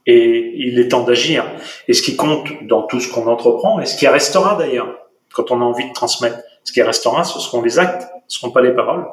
Et 0.07 0.53
il 0.55 0.79
est 0.79 0.87
temps 0.87 1.03
d'agir. 1.03 1.45
Et 1.87 1.93
ce 1.93 2.01
qui 2.01 2.15
compte 2.15 2.47
dans 2.63 2.81
tout 2.81 2.99
ce 2.99 3.13
qu'on 3.13 3.27
entreprend, 3.27 3.79
et 3.79 3.85
ce 3.85 3.95
qui 3.95 4.07
restera 4.07 4.55
d'ailleurs, 4.55 4.97
quand 5.33 5.51
on 5.51 5.61
a 5.61 5.63
envie 5.63 5.87
de 5.87 5.93
transmettre, 5.93 6.39
ce 6.63 6.73
qui 6.73 6.81
restera, 6.81 7.23
ce 7.23 7.39
seront 7.39 7.61
les 7.61 7.77
actes, 7.77 8.01
ce 8.27 8.37
ne 8.37 8.41
seront 8.41 8.51
pas 8.51 8.61
les 8.61 8.71
paroles. 8.71 9.05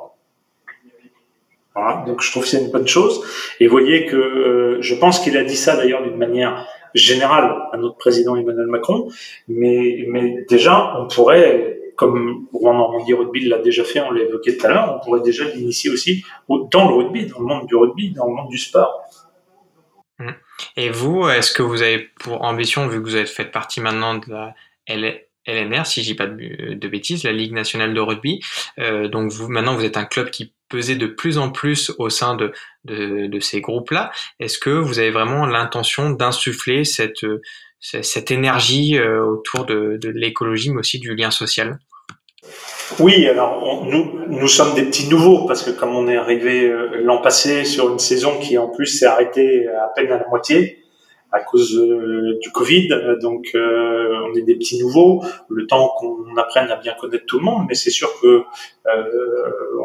Donc 2.07 2.23
je 2.23 2.31
trouve 2.31 2.45
que 2.45 2.49
c'est 2.49 2.61
une 2.61 2.71
bonne 2.71 2.89
chose. 2.89 3.23
Et 3.61 3.67
voyez 3.67 4.07
que 4.07 4.17
euh, 4.17 4.79
je 4.81 4.95
pense 4.95 5.21
qu'il 5.21 5.37
a 5.37 5.45
dit 5.45 5.57
ça 5.57 5.77
d'ailleurs 5.77 6.03
d'une 6.03 6.17
manière 6.17 6.67
générale 6.95 7.55
à 7.73 7.77
notre 7.77 7.97
président 7.97 8.37
Emmanuel 8.37 8.67
Macron, 8.67 9.09
mais, 9.49 10.05
mais 10.09 10.47
déjà 10.49 10.95
on 10.99 11.07
pourrait, 11.09 11.79
comme 11.97 12.47
Rouen 12.53 12.75
Normandie 12.75 13.12
Rugby 13.12 13.47
l'a 13.47 13.59
déjà 13.59 13.85
fait, 13.85 14.01
on 14.01 14.11
l'a 14.11 14.23
évoqué 14.23 14.57
tout 14.57 14.67
à 14.67 14.71
l'heure, 14.71 14.99
on 14.99 15.05
pourrait 15.05 15.21
déjà 15.21 15.45
l'initier 15.45 15.91
aussi 15.91 16.25
dans 16.49 16.89
le 16.89 16.95
rugby, 16.95 17.27
dans 17.27 17.41
le 17.41 17.45
monde 17.45 17.67
du 17.67 17.77
rugby, 17.77 18.12
dans 18.12 18.27
le 18.27 18.35
monde 18.35 18.49
du 18.49 18.59
sport. 18.59 19.03
Mmh. 20.19 20.31
Et 20.79 20.89
vous, 20.89 21.29
est-ce 21.29 21.53
que 21.53 21.62
vous 21.62 21.83
avez 21.83 22.09
pour 22.19 22.43
ambition, 22.43 22.89
vu 22.89 23.03
que 23.03 23.07
vous 23.07 23.17
êtes 23.17 23.29
fait 23.29 23.45
partie 23.45 23.83
maintenant 23.83 24.15
de 24.15 24.31
la 24.31 24.55
LNR, 24.89 25.85
si 25.85 26.03
je 26.03 26.09
dis 26.09 26.15
pas 26.15 26.27
de, 26.27 26.89
bêtises, 26.89 27.25
la 27.25 27.33
Ligue 27.33 27.53
nationale 27.53 27.93
de 27.93 28.01
rugby, 28.01 28.41
euh, 28.79 29.09
donc 29.09 29.31
vous 29.31 29.49
maintenant 29.49 29.75
vous 29.75 29.85
êtes 29.85 29.99
un 29.99 30.07
club 30.07 30.31
qui 30.31 30.55
peser 30.68 30.96
de 30.96 31.07
plus 31.07 31.38
en 31.38 31.50
plus 31.50 31.92
au 31.98 32.11
sein 32.11 32.35
de, 32.35 32.52
de, 32.85 33.40
ces 33.40 33.61
groupes-là. 33.61 34.11
Est-ce 34.40 34.59
que 34.59 34.70
vous 34.70 34.98
avez 34.98 35.11
vraiment 35.11 35.46
l'intention 35.46 36.11
d'insuffler 36.11 36.85
cette, 36.85 37.24
cette 37.81 38.31
énergie 38.31 38.98
euh, 38.98 39.24
autour 39.24 39.66
de, 39.66 39.98
de 40.00 40.09
l'écologie, 40.09 40.70
mais 40.70 40.81
aussi 40.81 40.98
du 40.98 41.14
lien 41.14 41.31
social? 41.31 41.79
Oui, 43.00 43.26
alors 43.26 43.85
nous, 43.87 44.20
nous 44.29 44.48
sommes 44.48 44.74
des 44.74 44.85
petits 44.85 45.09
nouveaux 45.09 45.46
parce 45.46 45.62
que 45.62 45.70
comme 45.70 45.94
on 45.94 46.09
est 46.09 46.16
arrivé 46.16 46.68
euh, 46.68 47.00
l'an 47.02 47.20
passé 47.20 47.64
sur 47.64 47.90
une 47.90 47.98
saison 47.98 48.38
qui 48.38 48.57
en 48.59 48.68
plus 48.68 48.87
s'est 48.87 49.07
arrêtée 49.07 49.66
à 49.68 49.88
peine 49.94 50.12
à 50.12 50.18
la 50.18 50.29
moitié, 50.29 50.86
à 51.37 51.40
cause 51.40 51.77
euh, 51.77 52.38
du 52.40 52.51
Covid. 52.51 52.88
Donc, 53.20 53.51
euh, 53.55 54.20
on 54.27 54.35
est 54.35 54.42
des 54.42 54.57
petits 54.57 54.81
nouveaux. 54.81 55.22
Le 55.49 55.66
temps 55.66 55.92
qu'on 55.99 56.37
apprenne 56.37 56.70
à 56.70 56.77
bien 56.77 56.94
connaître 56.99 57.27
tout 57.27 57.38
le 57.38 57.44
monde, 57.44 57.66
mais 57.68 57.75
c'est 57.75 57.90
sûr 57.90 58.11
que 58.20 58.42
euh, 58.87 59.03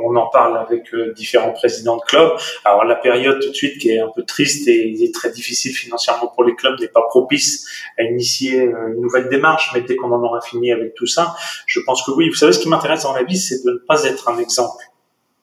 on 0.03 0.15
en 0.15 0.27
parle 0.27 0.57
avec 0.57 0.93
différents 1.15 1.51
présidents 1.51 1.97
de 1.97 2.01
clubs. 2.01 2.31
Alors, 2.65 2.85
la 2.85 2.95
période 2.95 3.39
tout 3.41 3.49
de 3.49 3.55
suite 3.55 3.77
qui 3.79 3.89
est 3.89 3.99
un 3.99 4.09
peu 4.15 4.23
triste 4.23 4.67
et 4.67 5.03
est 5.03 5.13
très 5.13 5.31
difficile 5.31 5.73
financièrement 5.73 6.27
pour 6.27 6.43
les 6.43 6.55
clubs 6.55 6.79
n'est 6.79 6.87
pas 6.87 7.05
propice 7.07 7.67
à 7.97 8.03
initier 8.03 8.59
une 8.59 9.01
nouvelle 9.01 9.29
démarche. 9.29 9.71
Mais 9.73 9.81
dès 9.81 9.95
qu'on 9.95 10.11
en 10.11 10.23
aura 10.23 10.41
fini 10.41 10.71
avec 10.71 10.93
tout 10.95 11.07
ça, 11.07 11.35
je 11.65 11.79
pense 11.85 12.03
que 12.03 12.11
oui. 12.11 12.29
Vous 12.29 12.35
savez, 12.35 12.53
ce 12.53 12.59
qui 12.59 12.69
m'intéresse 12.69 13.03
dans 13.03 13.13
la 13.13 13.23
vie, 13.23 13.37
c'est 13.37 13.63
de 13.65 13.71
ne 13.71 13.77
pas 13.77 14.03
être 14.05 14.29
un 14.29 14.37
exemple. 14.37 14.83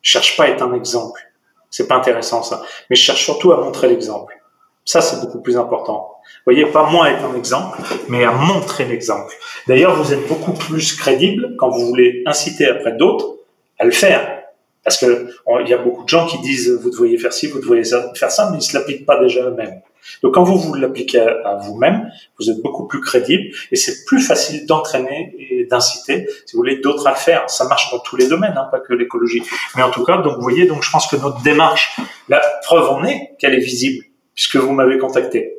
Je 0.00 0.12
cherche 0.12 0.36
pas 0.36 0.44
à 0.44 0.48
être 0.48 0.62
un 0.62 0.72
exemple. 0.74 1.20
C'est 1.70 1.86
pas 1.86 1.96
intéressant 1.96 2.42
ça. 2.42 2.62
Mais 2.88 2.96
je 2.96 3.02
cherche 3.02 3.22
surtout 3.22 3.52
à 3.52 3.60
montrer 3.60 3.88
l'exemple. 3.88 4.37
Ça, 4.88 5.02
c'est 5.02 5.20
beaucoup 5.20 5.42
plus 5.42 5.58
important. 5.58 6.14
Vous 6.24 6.52
voyez, 6.54 6.64
pas 6.64 6.88
moi 6.88 7.10
être 7.10 7.22
un 7.22 7.36
exemple, 7.36 7.78
mais 8.08 8.24
à 8.24 8.32
montrer 8.32 8.86
l'exemple. 8.86 9.34
D'ailleurs, 9.66 9.94
vous 10.02 10.14
êtes 10.14 10.26
beaucoup 10.28 10.54
plus 10.54 10.96
crédible 10.96 11.56
quand 11.58 11.68
vous 11.68 11.84
voulez 11.84 12.22
inciter 12.24 12.66
après 12.66 12.92
d'autres 12.92 13.34
à 13.78 13.84
le 13.84 13.90
faire. 13.90 14.44
Parce 14.82 14.96
que 14.96 15.28
il 15.60 15.68
y 15.68 15.74
a 15.74 15.76
beaucoup 15.76 16.04
de 16.04 16.08
gens 16.08 16.26
qui 16.26 16.38
disent 16.40 16.70
vous 16.70 16.88
devriez 16.88 17.18
faire 17.18 17.34
ci, 17.34 17.48
vous 17.48 17.60
devriez 17.60 17.84
faire 18.14 18.30
ça, 18.30 18.48
mais 18.50 18.56
ils 18.56 18.62
se 18.62 18.72
l'appliquent 18.72 19.04
pas 19.04 19.22
déjà 19.22 19.42
eux-mêmes. 19.42 19.82
Donc 20.22 20.32
quand 20.32 20.42
vous 20.42 20.56
vous 20.56 20.72
l'appliquez 20.72 21.20
à, 21.20 21.56
vous-même, 21.56 22.10
vous 22.40 22.48
êtes 22.48 22.62
beaucoup 22.62 22.86
plus 22.86 23.02
crédible 23.02 23.54
et 23.70 23.76
c'est 23.76 24.06
plus 24.06 24.22
facile 24.22 24.64
d'entraîner 24.64 25.34
et 25.38 25.66
d'inciter, 25.66 26.26
si 26.46 26.56
vous 26.56 26.60
voulez, 26.60 26.78
d'autres 26.78 27.06
à 27.06 27.10
le 27.10 27.16
faire. 27.16 27.50
Ça 27.50 27.66
marche 27.66 27.90
dans 27.90 27.98
tous 27.98 28.16
les 28.16 28.26
domaines, 28.26 28.54
hein, 28.56 28.66
pas 28.70 28.80
que 28.80 28.94
l'écologie. 28.94 29.42
Mais 29.76 29.82
en 29.82 29.90
tout 29.90 30.02
cas, 30.02 30.16
donc 30.22 30.36
vous 30.36 30.42
voyez, 30.42 30.64
donc 30.64 30.82
je 30.82 30.90
pense 30.90 31.06
que 31.08 31.16
notre 31.16 31.42
démarche, 31.42 32.00
la 32.30 32.40
preuve 32.62 32.88
en 32.88 33.04
est 33.04 33.34
qu'elle 33.38 33.52
est 33.52 33.60
visible 33.60 34.07
puisque 34.38 34.54
vous 34.54 34.72
m'avez 34.72 34.98
contacté. 34.98 35.56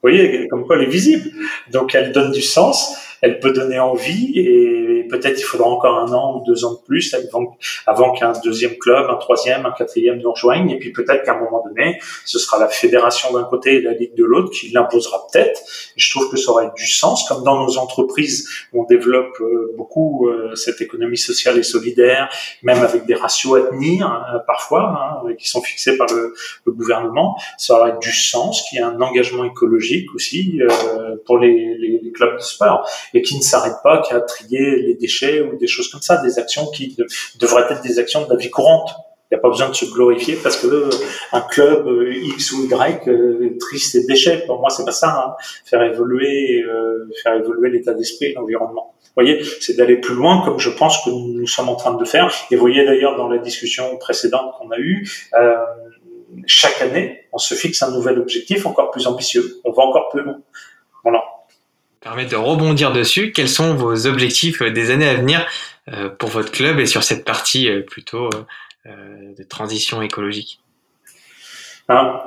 Vous 0.00 0.08
voyez, 0.08 0.46
comme 0.46 0.64
quoi 0.64 0.76
elle 0.76 0.84
est 0.84 0.90
visible. 0.90 1.28
Donc 1.72 1.92
elle 1.96 2.12
donne 2.12 2.30
du 2.30 2.40
sens, 2.40 3.11
elle 3.22 3.38
peut 3.38 3.52
donner 3.52 3.78
envie 3.78 4.32
et 4.34 5.06
peut-être 5.08 5.38
il 5.38 5.44
faudra 5.44 5.68
encore 5.68 5.96
un 5.96 6.12
an 6.12 6.38
ou 6.38 6.44
deux 6.44 6.64
ans 6.64 6.72
de 6.72 6.84
plus 6.84 7.14
avant, 7.86 8.12
qu'un 8.12 8.32
deuxième 8.44 8.76
club, 8.76 9.08
un 9.08 9.16
troisième, 9.16 9.64
un 9.64 9.70
quatrième 9.70 10.18
nous 10.18 10.32
rejoignent. 10.32 10.70
Et 10.70 10.78
puis 10.78 10.90
peut-être 10.90 11.22
qu'à 11.24 11.34
un 11.34 11.40
moment 11.40 11.62
donné, 11.64 12.00
ce 12.24 12.40
sera 12.40 12.58
la 12.58 12.68
fédération 12.68 13.32
d'un 13.32 13.44
côté 13.44 13.76
et 13.76 13.80
la 13.80 13.92
ligue 13.92 14.14
de 14.16 14.24
l'autre 14.24 14.50
qui 14.50 14.70
l'imposera 14.70 15.24
peut-être. 15.32 15.60
Je 15.96 16.10
trouve 16.10 16.30
que 16.30 16.36
ça 16.36 16.50
aurait 16.50 16.70
du 16.76 16.86
sens, 16.86 17.28
comme 17.28 17.44
dans 17.44 17.64
nos 17.64 17.78
entreprises 17.78 18.48
où 18.72 18.82
on 18.82 18.86
développe 18.86 19.40
euh, 19.40 19.72
beaucoup 19.76 20.28
euh, 20.28 20.56
cette 20.56 20.80
économie 20.80 21.16
sociale 21.16 21.58
et 21.58 21.62
solidaire, 21.62 22.28
même 22.62 22.82
avec 22.82 23.06
des 23.06 23.14
ratios 23.14 23.56
à 23.56 23.70
tenir 23.70 24.06
hein, 24.06 24.42
parfois, 24.48 25.22
hein, 25.24 25.34
qui 25.38 25.48
sont 25.48 25.62
fixés 25.62 25.96
par 25.96 26.08
le, 26.08 26.34
gouvernement. 26.66 27.36
Ça 27.58 27.78
aurait 27.78 27.98
du 28.00 28.10
sens 28.10 28.62
qu'il 28.62 28.78
y 28.78 28.80
ait 28.80 28.84
un 28.84 29.00
engagement 29.00 29.44
écologique 29.44 30.12
aussi 30.14 30.60
euh, 30.62 31.16
pour 31.26 31.38
les 31.38 32.10
clubs 32.14 32.36
de 32.36 32.42
sport 32.42 32.88
et 33.14 33.22
qui 33.22 33.36
ne 33.36 33.42
s'arrête 33.42 33.76
pas 33.82 34.02
qu'à 34.02 34.20
trier 34.20 34.76
les 34.82 34.94
déchets 34.94 35.40
ou 35.40 35.56
des 35.56 35.66
choses 35.66 35.88
comme 35.88 36.02
ça, 36.02 36.22
des 36.22 36.38
actions 36.38 36.66
qui 36.70 36.96
devraient 37.38 37.66
être 37.70 37.82
des 37.82 37.98
actions 37.98 38.24
de 38.24 38.30
la 38.30 38.36
vie 38.36 38.50
courante 38.50 38.90
Il 39.30 39.34
n'y 39.34 39.38
a 39.38 39.40
pas 39.40 39.48
besoin 39.48 39.68
de 39.68 39.74
se 39.74 39.86
glorifier 39.86 40.36
parce 40.36 40.56
que 40.56 40.66
euh, 40.66 40.90
un 41.32 41.40
club 41.40 41.86
euh, 41.86 42.14
X 42.14 42.52
ou 42.52 42.64
Y 42.64 43.08
euh, 43.08 43.56
triste 43.58 43.94
et 43.94 44.04
déchet. 44.04 44.44
Pour 44.46 44.60
moi, 44.60 44.70
c'est 44.70 44.84
pas 44.84 44.92
ça. 44.92 45.24
Hein. 45.26 45.34
Faire 45.64 45.82
évoluer, 45.82 46.64
faire 47.22 47.34
évoluer 47.34 47.70
l'état 47.70 47.94
d'esprit, 47.94 48.34
l'environnement. 48.34 48.92
Vous 49.14 49.22
voyez, 49.22 49.44
c'est 49.60 49.76
d'aller 49.76 49.96
plus 49.96 50.14
loin, 50.14 50.42
comme 50.42 50.58
je 50.58 50.70
pense 50.70 51.04
que 51.04 51.10
nous 51.10 51.46
sommes 51.46 51.68
en 51.68 51.76
train 51.76 51.92
de 51.92 52.04
faire. 52.06 52.32
Et 52.50 52.56
vous 52.56 52.62
voyez 52.62 52.82
d'ailleurs 52.86 53.14
dans 53.18 53.28
la 53.28 53.36
discussion 53.36 53.98
précédente 53.98 54.54
qu'on 54.56 54.70
a 54.70 54.78
eue, 54.78 55.06
euh, 55.34 55.56
chaque 56.46 56.80
année, 56.80 57.20
on 57.30 57.36
se 57.36 57.52
fixe 57.54 57.82
un 57.82 57.90
nouvel 57.90 58.18
objectif 58.18 58.64
encore 58.64 58.90
plus 58.90 59.06
ambitieux. 59.06 59.60
On 59.64 59.72
va 59.72 59.82
encore 59.82 60.08
plus 60.08 60.22
loin. 60.22 60.38
Voilà. 61.02 61.22
Permet 62.02 62.26
de 62.26 62.36
rebondir 62.36 62.92
dessus. 62.92 63.32
Quels 63.32 63.48
sont 63.48 63.74
vos 63.74 64.06
objectifs 64.06 64.62
des 64.62 64.90
années 64.90 65.08
à 65.08 65.14
venir 65.14 65.46
pour 66.18 66.30
votre 66.30 66.50
club 66.50 66.78
et 66.80 66.86
sur 66.86 67.02
cette 67.04 67.24
partie 67.24 67.68
plutôt 67.88 68.28
euh, 68.86 69.32
de 69.38 69.44
transition 69.44 70.02
écologique? 70.02 70.58
Hein 71.88 72.20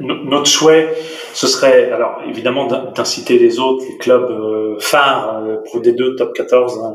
Notre 0.00 0.46
souhait, 0.46 0.96
ce 1.34 1.46
serait, 1.46 1.92
alors 1.92 2.22
évidemment, 2.26 2.66
d'inciter 2.66 3.38
les 3.38 3.58
autres, 3.58 3.84
les 3.86 3.98
clubs 3.98 4.30
euh, 4.30 4.78
phares, 4.80 5.42
euh, 5.44 5.56
Pro 5.62 5.80
D2, 5.80 6.16
Top 6.16 6.32
14, 6.32 6.82
à, 6.82 6.94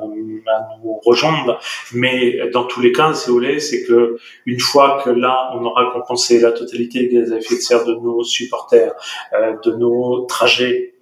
nous 0.84 1.00
rejoindre. 1.06 1.60
Mais 1.94 2.50
dans 2.52 2.64
tous 2.64 2.82
les 2.82 2.92
cas, 2.92 3.14
si 3.14 3.28
vous 3.28 3.36
voulez, 3.36 3.60
c'est 3.60 3.84
que 3.84 4.18
une 4.48 4.60
fois 4.60 5.00
que 5.06 5.12
là, 5.12 5.52
on 5.54 5.64
aura 5.64 5.92
compensé 5.94 6.40
la 6.40 6.52
totalité 6.52 7.08
des 7.08 7.18
gaz 7.18 7.34
à 7.34 7.38
effet 7.38 7.56
de 7.56 7.62
serre 7.62 7.86
de 7.86 7.94
nos 7.94 8.24
supporters, 8.24 8.94
de 9.64 9.72
nos 9.74 10.26
trajets, 10.26 10.96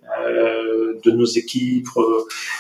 de 1.04 1.12
nos 1.12 1.26
équipes, 1.26 1.88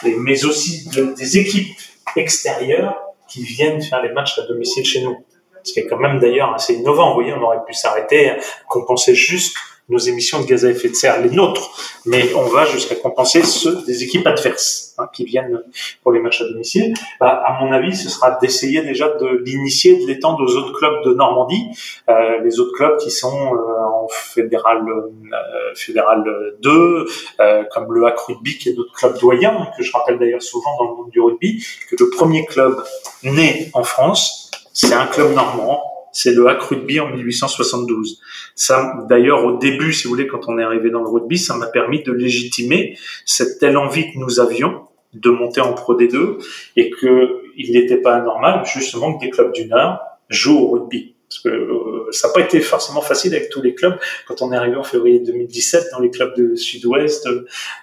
mais 0.04 0.46
aussi 0.46 0.90
des 1.18 1.38
équipes 1.38 1.78
extérieures, 2.16 2.96
qui 3.28 3.44
viennent 3.44 3.82
faire 3.82 4.02
les 4.02 4.12
matchs 4.12 4.40
à 4.40 4.48
domicile 4.48 4.86
chez 4.86 5.04
nous. 5.04 5.24
Ce 5.64 5.74
qui 5.74 5.80
est 5.82 5.88
quand 5.88 6.00
même 6.00 6.20
d'ailleurs 6.20 6.54
assez 6.54 6.74
innovant. 6.74 7.10
Vous 7.10 7.16
voyez, 7.16 7.34
on 7.34 7.42
aurait 7.44 7.64
pu 7.68 7.74
s'arrêter, 7.74 8.32
compenser 8.68 9.14
juste 9.14 9.56
nos 9.90 9.98
émissions 9.98 10.42
de 10.42 10.46
gaz 10.46 10.66
à 10.66 10.70
effet 10.70 10.90
de 10.90 10.94
serre, 10.94 11.22
les 11.22 11.30
nôtres, 11.30 11.72
mais 12.06 12.34
on 12.36 12.46
va 12.46 12.66
jusqu'à 12.66 12.96
compenser 12.96 13.44
ceux 13.44 13.84
des 13.86 14.04
équipes 14.04 14.26
adverses 14.28 14.94
hein, 14.98 15.08
qui 15.12 15.26
viennent 15.26 15.62
pour 16.04 16.12
les 16.12 16.20
matchs 16.20 16.42
à 16.42 16.46
domicile. 16.46 16.94
Bah, 17.20 17.44
à 17.46 17.64
mon 17.64 17.72
avis, 17.72 17.96
ce 17.96 18.10
sera 18.10 18.38
d'essayer 18.40 18.82
déjà 18.82 19.10
de 19.10 19.44
l'initier, 19.46 20.00
de 20.00 20.08
l'étendre 20.08 20.44
aux 20.44 20.56
autres 20.56 20.74
clubs 20.74 21.04
de 21.06 21.14
Normandie, 21.14 21.68
euh, 22.10 22.40
les 22.44 22.60
autres 22.60 22.74
clubs 22.74 22.98
qui 22.98 23.12
sont 23.12 23.56
euh, 23.56 23.58
en 23.58 24.08
fédéral 24.10 24.84
euh, 24.88 25.74
fédéral 25.76 26.24
2, 26.62 27.06
euh, 27.40 27.64
comme 27.72 27.94
le 27.94 28.06
HAC 28.06 28.20
Rugby, 28.20 28.58
qui 28.58 28.70
est 28.70 28.74
notre 28.74 28.94
club 28.94 29.18
doyen, 29.20 29.52
hein, 29.52 29.68
que 29.78 29.84
je 29.84 29.92
rappelle 29.92 30.20
d'ailleurs 30.20 30.42
souvent 30.42 30.78
dans 30.78 30.92
le 30.92 30.96
monde 30.96 31.10
du 31.12 31.20
rugby, 31.20 31.64
que 31.90 31.96
le 32.00 32.10
premier 32.10 32.46
club 32.46 32.82
né 33.24 33.70
en 33.74 33.84
France, 33.84 34.52
c'est 34.74 34.94
un 34.94 35.08
club 35.08 35.34
normand 35.34 35.99
c'est 36.20 36.34
le 36.34 36.48
hack 36.48 36.62
rugby 36.64 37.00
en 37.00 37.10
1872. 37.16 38.20
Ça, 38.54 38.94
d'ailleurs, 39.08 39.46
au 39.46 39.58
début, 39.58 39.94
si 39.94 40.04
vous 40.04 40.10
voulez, 40.10 40.28
quand 40.28 40.50
on 40.50 40.60
est 40.60 40.64
arrivé 40.64 40.90
dans 40.90 41.02
le 41.02 41.08
rugby, 41.08 41.38
ça 41.38 41.56
m'a 41.56 41.68
permis 41.68 42.04
de 42.04 42.12
légitimer 42.12 42.98
cette 43.26 43.58
telle 43.60 43.78
envie 43.78 44.12
que 44.12 44.18
nous 44.18 44.42
avions 44.42 44.82
de 45.14 45.30
monter 45.30 45.62
en 45.62 45.74
Pro 45.74 45.98
D2 45.98 46.46
et 46.76 46.90
que 46.90 47.42
il 47.56 47.72
n'était 47.72 47.98
pas 47.98 48.16
anormal, 48.16 48.66
justement, 48.66 49.18
que 49.18 49.26
des 49.26 49.30
clubs 49.30 49.54
du 49.54 49.66
Nord 49.66 50.00
jouent 50.30 50.60
au 50.60 50.68
rugby. 50.72 51.16
Parce 51.30 51.40
que 51.42 51.50
euh, 51.50 52.12
ça 52.12 52.28
n'a 52.28 52.34
pas 52.34 52.42
été 52.42 52.60
forcément 52.60 53.02
facile 53.02 53.34
avec 53.34 53.50
tous 53.50 53.62
les 53.62 53.74
clubs 53.74 53.98
quand 54.28 54.42
on 54.42 54.52
est 54.52 54.58
arrivé 54.58 54.76
en 54.76 54.84
février 54.84 55.20
2017 55.20 55.86
dans 55.94 56.00
les 56.00 56.10
clubs 56.10 56.36
de 56.36 56.56
Sud-Ouest. 56.56 57.30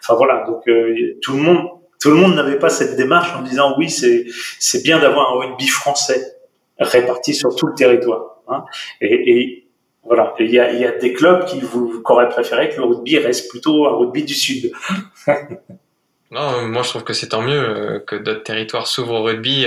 enfin 0.01 0.15
voilà, 0.15 0.45
donc 0.47 0.69
euh, 0.69 1.17
tout 1.23 1.33
le 1.33 1.43
monde, 1.43 1.69
tout 2.01 2.11
le 2.11 2.17
monde 2.17 2.35
n'avait 2.35 2.59
pas 2.59 2.69
cette 2.69 2.97
démarche 2.97 3.35
en 3.35 3.43
disant 3.43 3.75
oui, 3.79 3.89
c'est 3.89 4.27
c'est 4.59 4.83
bien 4.83 4.99
d'avoir 4.99 5.33
un 5.33 5.39
rugby 5.39 5.69
français 5.69 6.36
répartis 6.79 7.35
sur 7.35 7.55
tout 7.55 7.67
le 7.67 7.75
territoire. 7.75 8.37
Hein. 8.49 8.65
Et, 9.01 9.41
et, 9.41 9.63
voilà, 10.05 10.35
il 10.39 10.51
y 10.51 10.61
a, 10.61 10.73
y 10.73 10.85
a, 10.85 10.93
des 10.93 11.13
clubs 11.13 11.45
qui 11.47 11.61
vous 11.61 12.01
auraient 12.05 12.29
préféré 12.29 12.69
que 12.69 12.77
le 12.77 12.85
rugby 12.85 13.19
reste 13.19 13.51
plutôt 13.51 13.87
un 13.87 13.97
rugby 13.97 14.25
du 14.25 14.35
sud. 14.35 14.71
non, 16.31 16.69
moi 16.69 16.83
je 16.83 16.91
trouve 16.91 17.03
que 17.03 17.13
c'est 17.13 17.31
tant 17.31 17.43
mieux 17.43 17.59
euh, 17.59 17.99
que 17.99 18.15
d'autres 18.15 18.45
territoires 18.45 18.87
s'ouvrent 18.87 19.15
au 19.15 19.23
rugby. 19.25 19.67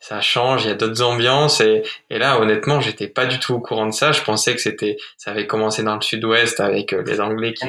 Ça 0.00 0.20
change, 0.20 0.64
il 0.64 0.68
y 0.68 0.70
a 0.70 0.74
d'autres 0.74 1.02
ambiances 1.02 1.60
et, 1.60 1.82
et 2.08 2.18
là 2.18 2.40
honnêtement 2.40 2.80
j'étais 2.80 3.08
pas 3.08 3.26
du 3.26 3.40
tout 3.40 3.54
au 3.54 3.60
courant 3.60 3.86
de 3.86 3.92
ça. 3.92 4.12
Je 4.12 4.22
pensais 4.22 4.54
que 4.54 4.60
c'était 4.60 4.96
ça 5.16 5.32
avait 5.32 5.46
commencé 5.46 5.82
dans 5.82 5.96
le 5.96 6.02
sud-ouest 6.02 6.60
avec 6.60 6.92
euh, 6.92 7.02
les 7.04 7.20
Anglais 7.20 7.52
qui, 7.52 7.66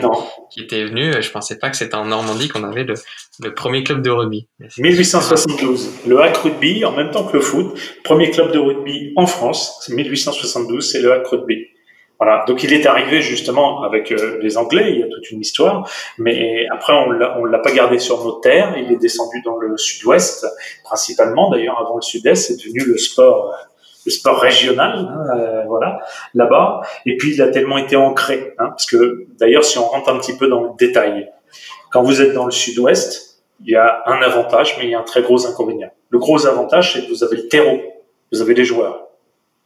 qui 0.52 0.62
étaient 0.62 0.86
venus. 0.86 1.16
Je 1.20 1.32
pensais 1.32 1.58
pas 1.58 1.70
que 1.70 1.78
c'était 1.78 1.96
en 1.96 2.06
Normandie 2.06 2.48
qu'on 2.48 2.64
avait 2.64 2.84
le, 2.84 2.94
le 3.40 3.54
premier 3.54 3.84
club 3.84 4.02
de 4.02 4.12
rugby. 4.12 4.48
1872, 4.78 5.90
le 6.08 6.22
hack 6.22 6.38
rugby 6.38 6.86
en 6.86 6.92
même 6.92 7.10
temps 7.12 7.26
que 7.26 7.34
le 7.34 7.42
foot, 7.42 7.80
premier 8.04 8.30
club 8.32 8.52
de 8.52 8.60
rugby 8.60 9.12
en 9.16 9.26
France, 9.26 9.80
c'est 9.82 9.94
1872, 9.94 10.92
c'est 10.92 11.02
le 11.02 11.12
hack 11.12 11.28
rugby. 11.28 11.66
Voilà. 12.20 12.44
Donc 12.48 12.64
il 12.64 12.74
est 12.74 12.86
arrivé 12.86 13.22
justement 13.22 13.84
avec 13.84 14.12
euh, 14.12 14.40
les 14.42 14.58
Anglais, 14.58 14.92
il 14.92 15.00
y 15.00 15.04
a 15.04 15.08
toute 15.08 15.32
une 15.32 15.40
histoire, 15.40 15.90
mais 16.18 16.66
après 16.72 16.94
on 16.94 17.12
l'a, 17.12 17.38
l'a 17.50 17.60
pas 17.60 17.72
gardé 17.72 17.98
sur 17.98 18.24
nos 18.24 18.34
terres. 18.34 18.76
Il 18.78 18.92
est 18.92 18.98
descendu 18.98 19.42
dans 19.42 19.58
le 19.58 19.78
sud-ouest 19.78 20.46
principalement. 20.84 21.50
D'ailleurs, 21.50 21.80
avant 21.80 21.96
le 21.96 22.02
sud-est, 22.02 22.48
c'est 22.48 22.58
devenu 22.58 22.84
le 22.86 22.98
sport, 22.98 23.56
le 24.06 24.12
sport 24.12 24.40
régional, 24.40 25.00
hein, 25.00 25.38
euh, 25.38 25.64
voilà, 25.68 26.00
là-bas. 26.34 26.82
Et 27.06 27.16
puis 27.16 27.34
il 27.34 27.42
a 27.42 27.48
tellement 27.48 27.78
été 27.78 27.96
ancré, 27.96 28.54
hein, 28.58 28.68
parce 28.70 28.86
que 28.86 29.28
d'ailleurs, 29.40 29.64
si 29.64 29.78
on 29.78 29.86
rentre 29.86 30.10
un 30.10 30.18
petit 30.18 30.36
peu 30.36 30.48
dans 30.48 30.62
le 30.62 30.70
détail, 30.78 31.32
quand 31.92 32.04
vous 32.04 32.22
êtes 32.22 32.34
dans 32.34 32.46
le 32.46 32.52
sud-ouest, 32.52 33.42
il 33.62 33.72
y 33.72 33.76
a 33.76 34.04
un 34.06 34.22
avantage, 34.22 34.76
mais 34.78 34.86
il 34.86 34.92
y 34.92 34.96
a 34.96 35.00
un 35.00 35.04
très 35.04 35.22
gros 35.22 35.48
inconvénient. 35.48 35.92
Le 36.10 36.20
gros 36.20 36.46
avantage, 36.48 36.94
c'est 36.94 37.06
que 37.06 37.10
vous 37.10 37.24
avez 37.24 37.38
le 37.38 37.48
terreau, 37.48 37.80
vous 38.32 38.42
avez 38.42 38.54
les 38.54 38.66
joueurs. 38.66 39.09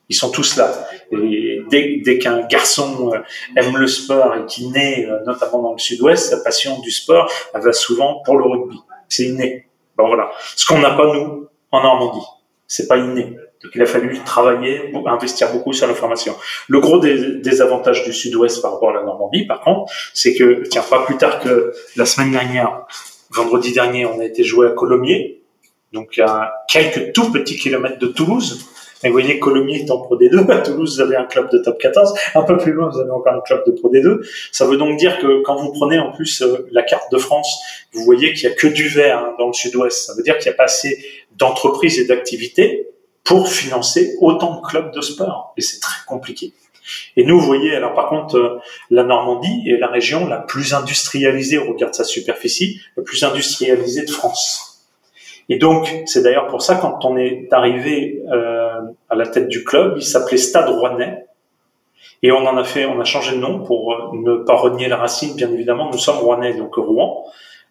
Ils 0.09 0.15
sont 0.15 0.31
tous 0.31 0.57
là. 0.57 0.71
Et 1.11 1.61
dès, 1.69 2.01
dès 2.03 2.17
qu'un 2.19 2.41
garçon 2.41 3.11
euh, 3.13 3.19
aime 3.55 3.77
le 3.77 3.87
sport 3.87 4.35
et 4.35 4.45
qui 4.45 4.67
naît, 4.67 5.07
euh, 5.09 5.23
notamment 5.25 5.61
dans 5.61 5.73
le 5.73 5.79
sud-ouest, 5.79 6.29
sa 6.29 6.37
passion 6.43 6.79
du 6.81 6.91
sport, 6.91 7.31
elle 7.53 7.61
va 7.61 7.73
souvent 7.73 8.21
pour 8.25 8.37
le 8.37 8.45
rugby. 8.45 8.79
C'est 9.07 9.23
inné. 9.25 9.67
Bon 9.97 10.07
voilà. 10.07 10.31
Ce 10.55 10.65
qu'on 10.65 10.79
n'a 10.79 10.91
pas 10.91 11.13
nous 11.13 11.47
en 11.71 11.83
Normandie, 11.83 12.25
c'est 12.67 12.87
pas 12.87 12.97
inné. 12.97 13.37
Donc 13.63 13.71
il 13.75 13.81
a 13.81 13.85
fallu 13.85 14.19
travailler, 14.25 14.93
investir 15.05 15.51
beaucoup 15.53 15.71
sur 15.71 15.87
la 15.87 15.93
formation. 15.93 16.35
Le 16.67 16.79
gros 16.81 16.99
des, 16.99 17.37
des 17.37 17.61
avantages 17.61 18.03
du 18.03 18.11
Sud-Ouest 18.11 18.61
par 18.61 18.73
rapport 18.73 18.89
à 18.89 18.93
la 18.93 19.03
Normandie, 19.03 19.45
par 19.45 19.61
contre, 19.61 19.91
c'est 20.13 20.35
que, 20.35 20.63
tiens, 20.69 20.81
pas 20.81 21.05
plus 21.05 21.15
tard 21.15 21.39
que 21.39 21.71
la 21.95 22.05
semaine 22.05 22.31
dernière, 22.31 22.85
vendredi 23.29 23.71
dernier, 23.71 24.05
on 24.05 24.19
a 24.19 24.25
été 24.25 24.43
joué 24.43 24.67
à 24.67 24.71
Colomiers, 24.71 25.43
donc 25.93 26.19
à 26.19 26.53
quelques 26.67 27.13
tout 27.13 27.31
petits 27.31 27.57
kilomètres 27.57 27.99
de 27.99 28.07
Toulouse. 28.07 28.65
Et 29.03 29.07
vous 29.07 29.13
voyez, 29.13 29.39
Colomiers 29.39 29.81
est 29.81 29.91
en 29.91 29.99
Pro 29.99 30.17
D2. 30.17 30.49
À 30.49 30.59
Toulouse, 30.59 30.95
vous 30.95 31.01
avez 31.01 31.15
un 31.15 31.25
club 31.25 31.49
de 31.51 31.57
top 31.57 31.77
14. 31.79 32.13
Un 32.35 32.43
peu 32.43 32.57
plus 32.57 32.71
loin, 32.71 32.89
vous 32.89 32.99
avez 32.99 33.11
encore 33.11 33.33
un 33.33 33.41
club 33.41 33.63
de 33.65 33.71
Pro 33.71 33.91
D2. 33.91 34.25
Ça 34.51 34.65
veut 34.65 34.77
donc 34.77 34.97
dire 34.97 35.19
que 35.19 35.41
quand 35.43 35.55
vous 35.55 35.71
prenez 35.71 35.99
en 35.99 36.11
plus 36.11 36.41
euh, 36.41 36.67
la 36.71 36.83
carte 36.83 37.11
de 37.11 37.17
France, 37.17 37.61
vous 37.91 38.03
voyez 38.03 38.33
qu'il 38.33 38.49
y 38.49 38.51
a 38.51 38.55
que 38.55 38.67
du 38.67 38.87
vert 38.87 39.19
hein, 39.19 39.35
dans 39.37 39.47
le 39.47 39.53
sud-ouest. 39.53 40.07
Ça 40.07 40.13
veut 40.15 40.23
dire 40.23 40.37
qu'il 40.37 40.49
n'y 40.49 40.53
a 40.53 40.57
pas 40.57 40.65
assez 40.65 41.03
d'entreprises 41.37 41.99
et 41.99 42.05
d'activités 42.05 42.89
pour 43.23 43.49
financer 43.49 44.15
autant 44.19 44.61
de 44.61 44.65
clubs 44.65 44.93
de 44.93 45.01
sport. 45.01 45.53
Et 45.57 45.61
c'est 45.61 45.79
très 45.79 46.03
compliqué. 46.07 46.53
Et 47.15 47.23
nous, 47.23 47.39
vous 47.39 47.45
voyez, 47.45 47.75
alors 47.75 47.93
par 47.93 48.09
contre, 48.09 48.37
euh, 48.37 48.59
la 48.89 49.03
Normandie 49.03 49.63
est 49.67 49.77
la 49.77 49.87
région 49.87 50.27
la 50.27 50.37
plus 50.37 50.73
industrialisée 50.73 51.57
au 51.57 51.71
regard 51.71 51.91
de 51.91 51.95
sa 51.95 52.03
superficie, 52.03 52.79
la 52.97 53.03
plus 53.03 53.23
industrialisée 53.23 54.05
de 54.05 54.11
France. 54.11 54.72
Et 55.49 55.57
donc, 55.57 55.93
c'est 56.05 56.23
d'ailleurs 56.23 56.47
pour 56.47 56.61
ça, 56.61 56.75
quand 56.75 57.03
on 57.05 57.17
est 57.17 57.47
arrivé 57.51 58.21
euh, 58.31 58.81
à 59.09 59.15
la 59.15 59.27
tête 59.27 59.47
du 59.47 59.63
club, 59.63 59.95
il 59.97 60.03
s'appelait 60.03 60.37
Stade 60.37 60.69
Rouennais. 60.69 61.25
Et 62.21 62.31
on 62.31 62.45
en 62.47 62.55
a 62.55 62.63
fait, 62.63 62.85
on 62.85 62.99
a 63.01 63.03
changé 63.03 63.35
de 63.35 63.41
nom 63.41 63.59
pour 63.59 63.93
euh, 63.93 63.97
ne 64.13 64.37
pas 64.37 64.55
renier 64.55 64.87
la 64.87 64.97
racine, 64.97 65.35
bien 65.35 65.51
évidemment. 65.51 65.89
Nous 65.91 65.97
sommes 65.97 66.17
Rouennais, 66.17 66.53
donc 66.53 66.75
Rouen. 66.75 67.25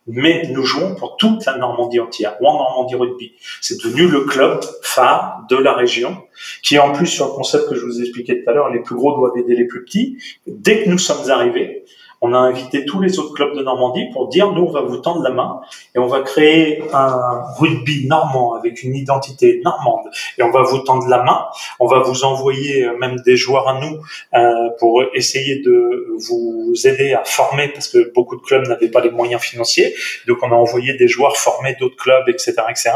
Mais 0.06 0.48
nous 0.50 0.64
jouons 0.64 0.96
pour 0.96 1.16
toute 1.16 1.44
la 1.46 1.56
Normandie 1.56 2.00
entière, 2.00 2.36
Rouen 2.40 2.54
Normandie 2.54 2.96
Rugby. 2.96 3.34
C'est 3.60 3.82
devenu 3.82 4.08
le 4.08 4.22
club 4.24 4.60
phare 4.82 5.44
de 5.48 5.56
la 5.56 5.74
région, 5.74 6.16
qui 6.62 6.78
en 6.78 6.92
plus 6.92 7.06
sur 7.06 7.26
le 7.26 7.32
concept 7.32 7.68
que 7.68 7.76
je 7.76 7.84
vous 7.86 8.00
expliquais 8.00 8.42
tout 8.42 8.50
à 8.50 8.52
l'heure, 8.52 8.70
les 8.70 8.80
plus 8.80 8.96
gros 8.96 9.14
doivent 9.16 9.36
aider 9.36 9.54
les 9.54 9.64
plus 9.64 9.84
petits. 9.84 10.18
Dès 10.48 10.82
que 10.82 10.90
nous 10.90 10.98
sommes 10.98 11.30
arrivés, 11.30 11.84
on 12.22 12.32
a 12.32 12.38
invité 12.38 12.84
tous 12.84 13.00
les 13.00 13.18
autres 13.18 13.34
clubs 13.34 13.54
de 13.56 13.62
Normandie 13.62 14.06
pour 14.12 14.28
dire 14.28 14.52
nous 14.52 14.62
on 14.62 14.70
va 14.70 14.82
vous 14.82 14.98
tendre 14.98 15.22
la 15.22 15.30
main 15.30 15.60
et 15.94 15.98
on 15.98 16.06
va 16.06 16.20
créer 16.20 16.82
un 16.92 17.42
rugby 17.58 18.06
normand 18.06 18.54
avec 18.54 18.82
une 18.84 18.94
identité 18.94 19.60
normande 19.64 20.06
et 20.38 20.42
on 20.42 20.50
va 20.50 20.62
vous 20.62 20.78
tendre 20.78 21.08
la 21.08 21.22
main. 21.22 21.46
On 21.80 21.86
va 21.86 21.98
vous 21.98 22.24
envoyer 22.24 22.84
euh, 22.84 22.96
même 22.96 23.16
des 23.26 23.36
joueurs 23.36 23.68
à 23.68 23.80
nous 23.80 23.98
euh, 24.34 24.70
pour 24.78 25.02
essayer 25.14 25.60
de 25.62 26.16
vous 26.28 26.74
aider 26.84 27.12
à 27.12 27.24
former 27.24 27.68
parce 27.68 27.88
que 27.88 28.12
beaucoup 28.14 28.36
de 28.36 28.42
clubs 28.42 28.66
n'avaient 28.68 28.90
pas 28.90 29.00
les 29.00 29.10
moyens 29.10 29.42
financiers. 29.42 29.92
Donc 30.28 30.38
on 30.42 30.52
a 30.52 30.54
envoyé 30.54 30.94
des 30.94 31.08
joueurs 31.08 31.36
formés 31.36 31.76
d'autres 31.80 31.96
clubs, 31.96 32.28
etc., 32.28 32.52
etc. 32.70 32.90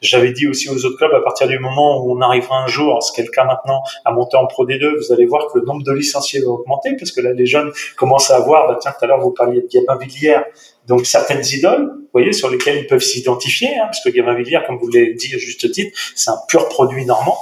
J'avais 0.00 0.32
dit 0.32 0.48
aussi 0.48 0.70
aux 0.70 0.84
autres 0.86 0.96
clubs 0.96 1.12
à 1.14 1.20
partir 1.20 1.46
du 1.46 1.58
moment 1.58 2.02
où 2.02 2.16
on 2.16 2.20
arrivera 2.22 2.56
un 2.56 2.68
jour, 2.68 3.02
ce 3.02 3.12
qui 3.12 3.20
est 3.20 3.24
le 3.24 3.30
cas 3.30 3.44
maintenant, 3.44 3.82
à 4.04 4.12
monter 4.12 4.38
en 4.38 4.46
Pro 4.46 4.66
D2, 4.66 4.96
vous 4.96 5.12
allez 5.12 5.26
voir 5.26 5.46
que 5.52 5.58
le 5.58 5.64
nombre 5.66 5.82
de 5.82 5.92
licenciés 5.92 6.40
va 6.40 6.48
augmenter 6.48 6.96
parce 6.96 7.12
que 7.12 7.20
là 7.20 7.32
les 7.32 7.46
jeunes 7.46 7.70
commencent 7.96 8.30
à 8.30 8.36
avoir 8.36 8.61
tiens, 8.80 8.92
tout 8.98 9.04
à 9.04 9.08
l'heure, 9.08 9.20
vous 9.20 9.30
parliez 9.30 9.60
de 9.62 9.68
Gabin 9.68 9.96
Villière. 9.96 10.44
Donc, 10.86 11.06
certaines 11.06 11.44
idoles, 11.44 11.90
vous 11.94 12.08
voyez, 12.12 12.32
sur 12.32 12.50
lesquelles 12.50 12.78
ils 12.78 12.86
peuvent 12.86 13.00
s'identifier, 13.00 13.68
hein, 13.68 13.84
parce 13.84 14.02
que 14.02 14.10
Gabin 14.10 14.34
Villière, 14.34 14.64
comme 14.66 14.78
vous 14.78 14.88
l'avez 14.88 15.14
dit 15.14 15.34
à 15.34 15.38
juste 15.38 15.70
titre, 15.70 15.96
c'est 16.14 16.30
un 16.30 16.38
pur 16.48 16.68
produit 16.68 17.04
normand. 17.04 17.38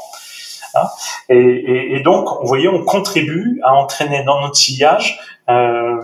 Hein. 0.75 0.87
et, 1.29 1.97
et, 1.97 2.01
donc, 2.01 2.29
vous 2.41 2.47
voyez, 2.47 2.69
on 2.69 2.85
contribue 2.85 3.61
à 3.65 3.75
entraîner 3.75 4.23
dans 4.25 4.41
notre 4.41 4.57
sillage 4.57 5.19
euh, 5.51 5.97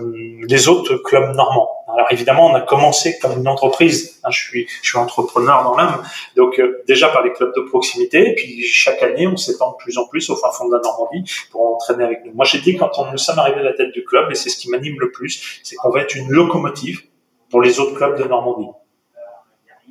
les 0.49 0.69
autres 0.69 0.97
clubs 0.97 1.35
normands. 1.37 1.71
Alors 1.93 2.09
évidemment, 2.11 2.47
on 2.47 2.55
a 2.55 2.61
commencé 2.61 3.19
comme 3.21 3.39
une 3.39 3.47
entreprise. 3.47 4.21
Hein, 4.25 4.31
je 4.31 4.43
suis, 4.43 4.67
je 4.83 4.89
suis 4.89 4.99
entrepreneur 4.99 5.63
dans 5.63 5.77
l'âme, 5.77 6.03
donc 6.37 6.59
euh, 6.59 6.83
déjà 6.89 7.09
par 7.09 7.23
les 7.23 7.33
clubs 7.33 7.55
de 7.55 7.61
proximité. 7.61 8.31
Et 8.31 8.35
puis 8.35 8.63
chaque 8.65 9.03
année, 9.03 9.27
on 9.29 9.37
s'étend 9.37 9.73
de 9.73 9.77
plus 9.77 9.99
en 9.99 10.07
plus 10.07 10.29
au 10.31 10.37
fin 10.37 10.51
fond 10.51 10.69
de 10.69 10.75
la 10.75 10.81
Normandie 10.81 11.31
pour 11.53 11.75
entraîner 11.75 12.05
avec 12.05 12.25
nous. 12.25 12.33
Moi, 12.33 12.45
j'ai 12.45 12.59
dit 12.59 12.77
quand 12.77 12.91
on 12.99 13.11
nous 13.13 13.19
sommes 13.19 13.39
arrivés 13.39 13.61
à 13.61 13.65
la 13.65 13.73
tête 13.75 13.93
du 13.93 14.05
club, 14.05 14.31
et 14.33 14.35
c'est 14.35 14.51
ce 14.51 14.57
qui 14.57 14.69
m'anime 14.69 14.97
le 14.99 15.13
plus, 15.13 15.61
c'est 15.63 15.77
qu'on 15.77 15.91
va 15.91 16.01
être 16.01 16.17
une 16.17 16.31
locomotive 16.31 17.03
pour 17.51 17.61
les 17.61 17.79
autres 17.79 17.95
clubs 17.95 18.19
de 18.19 18.25
Normandie. 18.25 18.71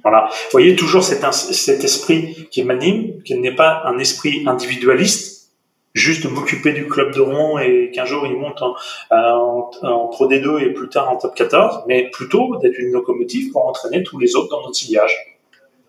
Voilà. 0.05 0.27
Vous 0.29 0.51
voyez 0.51 0.75
toujours 0.75 1.03
cet, 1.03 1.25
cet 1.33 1.83
esprit 1.83 2.47
qui 2.51 2.63
m'anime, 2.63 3.23
qui 3.23 3.35
n'est 3.39 3.55
pas 3.55 3.81
un 3.85 3.97
esprit 3.97 4.43
individualiste, 4.45 5.49
juste 5.95 6.23
de 6.23 6.27
m'occuper 6.27 6.73
du 6.73 6.87
club 6.87 7.11
de 7.15 7.21
Rouen 7.21 7.57
et 7.57 7.89
qu'un 7.91 8.05
jour 8.05 8.27
il 8.27 8.37
monte 8.37 8.61
en, 8.61 8.75
en, 9.09 9.71
en, 9.81 10.07
Pro 10.09 10.29
D2 10.29 10.61
et 10.61 10.73
plus 10.73 10.89
tard 10.89 11.09
en 11.09 11.17
Top 11.17 11.33
14, 11.33 11.85
mais 11.87 12.11
plutôt 12.11 12.55
d'être 12.57 12.77
une 12.77 12.91
locomotive 12.91 13.51
pour 13.51 13.65
entraîner 13.65 14.03
tous 14.03 14.19
les 14.19 14.35
autres 14.35 14.49
dans 14.49 14.61
notre 14.61 14.75
sillage. 14.75 15.41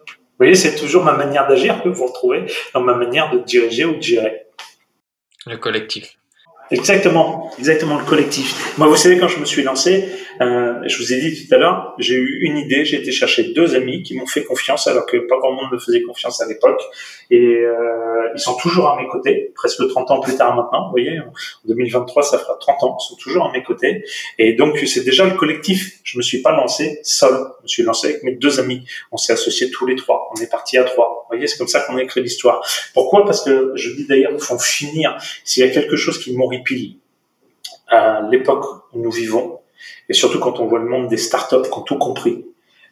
Vous 0.06 0.44
voyez, 0.44 0.54
c'est 0.54 0.76
toujours 0.76 1.04
ma 1.04 1.12
manière 1.12 1.46
d'agir 1.46 1.82
que 1.82 1.90
vous 1.90 2.06
retrouvez 2.06 2.46
dans 2.72 2.80
ma 2.80 2.94
manière 2.94 3.30
de 3.30 3.38
diriger 3.40 3.84
ou 3.84 3.96
de 3.96 4.02
gérer. 4.02 4.46
Le 5.44 5.58
collectif. 5.58 6.16
Exactement, 6.70 7.52
exactement 7.58 7.96
le 7.96 8.04
collectif. 8.04 8.76
Moi, 8.76 8.88
vous 8.88 8.96
savez, 8.96 9.18
quand 9.18 9.28
je 9.28 9.38
me 9.38 9.44
suis 9.44 9.62
lancé, 9.62 10.08
euh, 10.40 10.82
je 10.86 10.98
vous 10.98 11.12
ai 11.12 11.20
dit 11.20 11.46
tout 11.46 11.54
à 11.54 11.58
l'heure, 11.58 11.94
j'ai 11.98 12.14
eu 12.14 12.40
une 12.42 12.58
idée, 12.58 12.84
j'ai 12.84 12.96
été 12.96 13.12
chercher 13.12 13.52
deux 13.52 13.76
amis 13.76 14.02
qui 14.02 14.16
m'ont 14.16 14.26
fait 14.26 14.42
confiance 14.42 14.88
alors 14.88 15.06
que 15.06 15.16
pas 15.16 15.36
grand 15.38 15.52
monde 15.52 15.70
me 15.72 15.78
faisait 15.78 16.02
confiance 16.02 16.40
à 16.40 16.46
l'époque. 16.48 16.82
Et 17.30 17.38
euh, 17.38 18.32
ils 18.34 18.40
sont 18.40 18.56
toujours 18.56 18.88
à 18.88 19.00
mes 19.00 19.06
côtés, 19.06 19.52
presque 19.54 19.86
30 19.88 20.10
ans 20.10 20.20
plus 20.20 20.36
tard 20.36 20.56
maintenant. 20.56 20.86
Vous 20.86 20.90
voyez, 20.90 21.20
en 21.20 21.32
2023, 21.66 22.22
ça 22.24 22.38
fera 22.38 22.56
30 22.58 22.82
ans, 22.82 22.96
ils 23.00 23.08
sont 23.08 23.16
toujours 23.16 23.46
à 23.46 23.52
mes 23.52 23.62
côtés. 23.62 24.04
Et 24.38 24.54
donc, 24.54 24.76
c'est 24.86 25.04
déjà 25.04 25.24
le 25.24 25.34
collectif. 25.34 26.00
Je 26.02 26.18
me 26.18 26.22
suis 26.22 26.42
pas 26.42 26.52
lancé 26.52 26.98
seul, 27.04 27.32
je 27.60 27.62
me 27.62 27.68
suis 27.68 27.82
lancé 27.84 28.08
avec 28.08 28.22
mes 28.24 28.32
deux 28.32 28.58
amis. 28.58 28.84
On 29.12 29.16
s'est 29.16 29.32
associés 29.32 29.70
tous 29.70 29.86
les 29.86 29.94
trois. 29.94 30.30
On 30.36 30.40
est 30.40 30.50
parti 30.50 30.78
à 30.78 30.84
trois. 30.84 31.26
Vous 31.28 31.36
voyez, 31.36 31.46
c'est 31.46 31.58
comme 31.58 31.68
ça 31.68 31.80
qu'on 31.80 31.96
a 31.96 32.02
écrit 32.02 32.22
l'histoire. 32.22 32.66
Pourquoi? 32.92 33.24
Parce 33.24 33.44
que 33.44 33.72
je 33.76 33.90
dis 33.92 34.06
d'ailleurs, 34.06 34.32
il 34.34 34.40
faut 34.40 34.58
finir. 34.58 35.16
S'il 35.44 35.64
y 35.64 35.68
a 35.68 35.72
quelque 35.72 35.96
chose 35.96 36.22
qui 36.22 36.36
m'aurait 36.36 36.55
à 37.88 38.22
l'époque 38.30 38.64
où 38.92 39.00
nous 39.00 39.10
vivons, 39.10 39.60
et 40.08 40.14
surtout 40.14 40.38
quand 40.38 40.60
on 40.60 40.66
voit 40.66 40.78
le 40.78 40.86
monde 40.86 41.08
des 41.08 41.16
startups 41.16 41.62
qui 41.62 41.78
ont 41.78 41.82
tout 41.82 41.98
compris, 41.98 42.46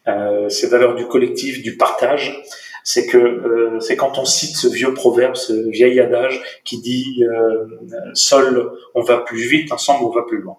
euh, 0.06 0.48
ces 0.48 0.68
valeurs 0.68 0.94
du 0.94 1.06
collectif, 1.06 1.62
du 1.62 1.76
partage, 1.76 2.42
c'est 2.82 3.06
que 3.06 3.16
euh, 3.16 3.80
c'est 3.80 3.96
quand 3.96 4.18
on 4.18 4.26
cite 4.26 4.56
ce 4.56 4.68
vieux 4.68 4.92
proverbe, 4.92 5.36
ce 5.36 5.70
vieil 5.70 5.98
adage 6.00 6.42
qui 6.64 6.80
dit 6.80 7.24
euh, 7.24 7.66
seul 8.12 8.70
on 8.94 9.02
va 9.02 9.18
plus 9.18 9.48
vite, 9.48 9.72
ensemble 9.72 10.04
on 10.04 10.10
va 10.10 10.22
plus 10.22 10.38
loin. 10.38 10.58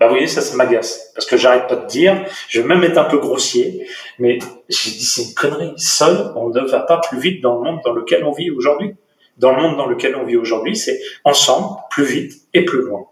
Bah 0.00 0.06
vous 0.06 0.14
voyez, 0.14 0.26
ça, 0.26 0.40
ça 0.40 0.56
m'agace. 0.56 1.12
Parce 1.14 1.26
que 1.26 1.36
j'arrête 1.36 1.68
pas 1.68 1.76
de 1.76 1.86
dire, 1.86 2.24
je 2.48 2.60
vais 2.60 2.66
même 2.66 2.82
être 2.82 2.96
un 2.96 3.04
peu 3.04 3.18
grossier, 3.18 3.86
mais 4.18 4.38
j'ai 4.68 4.90
dit, 4.90 5.04
c'est 5.04 5.24
une 5.24 5.34
connerie. 5.34 5.74
Seul, 5.76 6.32
on 6.36 6.48
ne 6.48 6.60
va 6.60 6.80
pas 6.80 7.00
plus 7.06 7.20
vite 7.20 7.42
dans 7.42 7.56
le 7.56 7.70
monde 7.70 7.80
dans 7.84 7.92
lequel 7.92 8.24
on 8.24 8.32
vit 8.32 8.50
aujourd'hui 8.50 8.94
dans 9.40 9.56
le 9.56 9.62
monde 9.62 9.76
dans 9.76 9.86
lequel 9.86 10.14
on 10.16 10.24
vit 10.24 10.36
aujourd'hui, 10.36 10.76
c'est 10.76 11.00
ensemble, 11.24 11.78
plus 11.90 12.04
vite 12.04 12.39
et 12.54 12.64
plus 12.64 12.82
loin. 12.82 13.06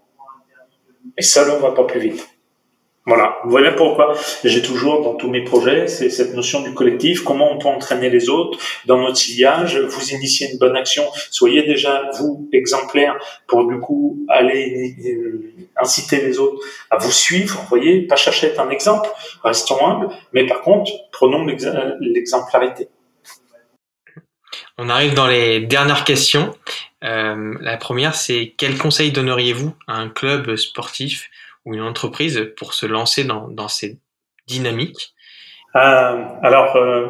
Et 1.16 1.22
seul, 1.22 1.51
on 1.51 1.61
va 1.61 1.72
pas 1.72 1.84
plus 1.84 2.01
vite. 2.01 2.28
Voilà. 3.09 3.39
Voilà 3.45 3.72
pourquoi 3.72 4.14
j'ai 4.45 4.61
toujours 4.61 5.03
dans 5.03 5.14
tous 5.14 5.30
mes 5.30 5.43
projets 5.43 5.89
cette 5.89 6.34
notion 6.34 6.61
du 6.61 6.74
collectif. 6.74 7.24
Comment 7.24 7.51
on 7.53 7.59
peut 7.59 7.68
entraîner 7.68 8.11
les 8.11 8.28
autres 8.28 8.59
dans 8.84 8.99
notre 8.99 9.16
sillage, 9.16 9.78
vous 9.78 10.11
initier 10.11 10.49
une 10.53 10.59
bonne 10.59 10.76
action. 10.76 11.05
Soyez 11.30 11.62
déjà 11.62 12.11
vous 12.18 12.51
exemplaire 12.53 13.16
pour 13.47 13.66
du 13.66 13.80
coup 13.80 14.26
aller 14.28 14.95
euh, 15.07 15.55
inciter 15.80 16.20
les 16.20 16.39
autres 16.39 16.62
à 16.91 16.99
vous 16.99 17.11
suivre. 17.11 17.59
Vous 17.59 17.68
voyez, 17.68 18.03
pas 18.03 18.16
chercher 18.16 18.53
un 18.59 18.68
exemple, 18.68 19.09
restons 19.43 19.82
humbles, 19.86 20.09
mais 20.34 20.45
par 20.45 20.61
contre 20.61 20.93
prenons 21.11 21.47
l'exemplarité. 21.47 22.89
On 24.76 24.91
arrive 24.91 25.14
dans 25.14 25.26
les 25.26 25.61
dernières 25.61 26.05
questions. 26.05 26.55
Euh, 27.05 27.55
la 27.61 27.76
première, 27.76 28.14
c'est 28.14 28.55
quel 28.57 28.76
conseil 28.76 29.12
donneriez-vous 29.12 29.74
à 29.86 29.96
un 29.96 30.09
club 30.09 30.57
sportif 30.57 31.30
ou 31.64 31.74
une 31.74 31.82
entreprise 31.82 32.53
pour 32.57 32.74
se 32.74 32.86
lancer 32.86 33.24
dans, 33.24 33.49
dans 33.49 33.68
ces 33.68 33.99
dynamiques? 34.46 35.14
Euh, 35.76 36.24
Alors, 36.42 36.76
euh, 36.76 37.07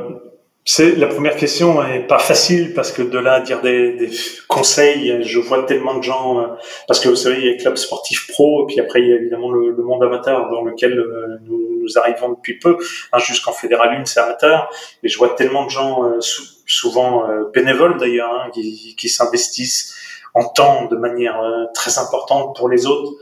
c'est 0.70 0.97
la 0.97 1.07
première 1.07 1.34
question 1.34 1.82
est 1.82 2.07
pas 2.07 2.18
facile 2.18 2.74
parce 2.74 2.93
que 2.93 3.01
de 3.01 3.18
là 3.18 3.36
à 3.36 3.41
dire 3.41 3.62
des, 3.62 3.95
des 3.95 4.11
conseils, 4.49 5.22
je 5.22 5.39
vois 5.39 5.62
tellement 5.62 5.97
de 5.97 6.03
gens 6.03 6.43
euh, 6.43 6.47
parce 6.86 7.01
que 7.01 7.09
vous 7.09 7.16
savez 7.16 7.39
il 7.39 7.45
y 7.47 7.49
a 7.49 7.53
les 7.53 7.57
clubs 7.57 7.76
sportifs 7.76 8.26
pro 8.28 8.64
et 8.64 8.66
puis 8.66 8.78
après 8.78 9.01
il 9.01 9.09
y 9.09 9.12
a 9.14 9.16
évidemment 9.16 9.51
le, 9.51 9.70
le 9.70 9.82
monde 9.82 10.05
amateur 10.05 10.51
dans 10.51 10.62
lequel 10.62 10.99
euh, 10.99 11.39
nous, 11.45 11.80
nous, 11.80 11.97
arrivons 11.97 12.34
depuis 12.34 12.59
peu, 12.59 12.76
hein, 13.12 13.18
jusqu'en 13.18 13.53
fédéral 13.53 13.97
1 13.99 14.05
c'est 14.05 14.20
amateur 14.20 14.68
et 15.03 15.09
je 15.09 15.16
vois 15.16 15.30
tellement 15.30 15.64
de 15.64 15.70
gens 15.70 16.05
euh, 16.05 16.20
souvent 16.69 17.27
bénévoles 17.53 17.99
d'ailleurs 17.99 18.33
hein, 18.33 18.51
qui, 18.53 18.95
qui 18.97 19.09
s'investissent 19.09 19.97
en 20.35 20.45
temps 20.45 20.85
de 20.87 20.97
manière 20.97 21.41
très 21.75 21.99
importante 21.99 22.55
pour 22.55 22.69
les 22.69 22.87
autres 22.87 23.12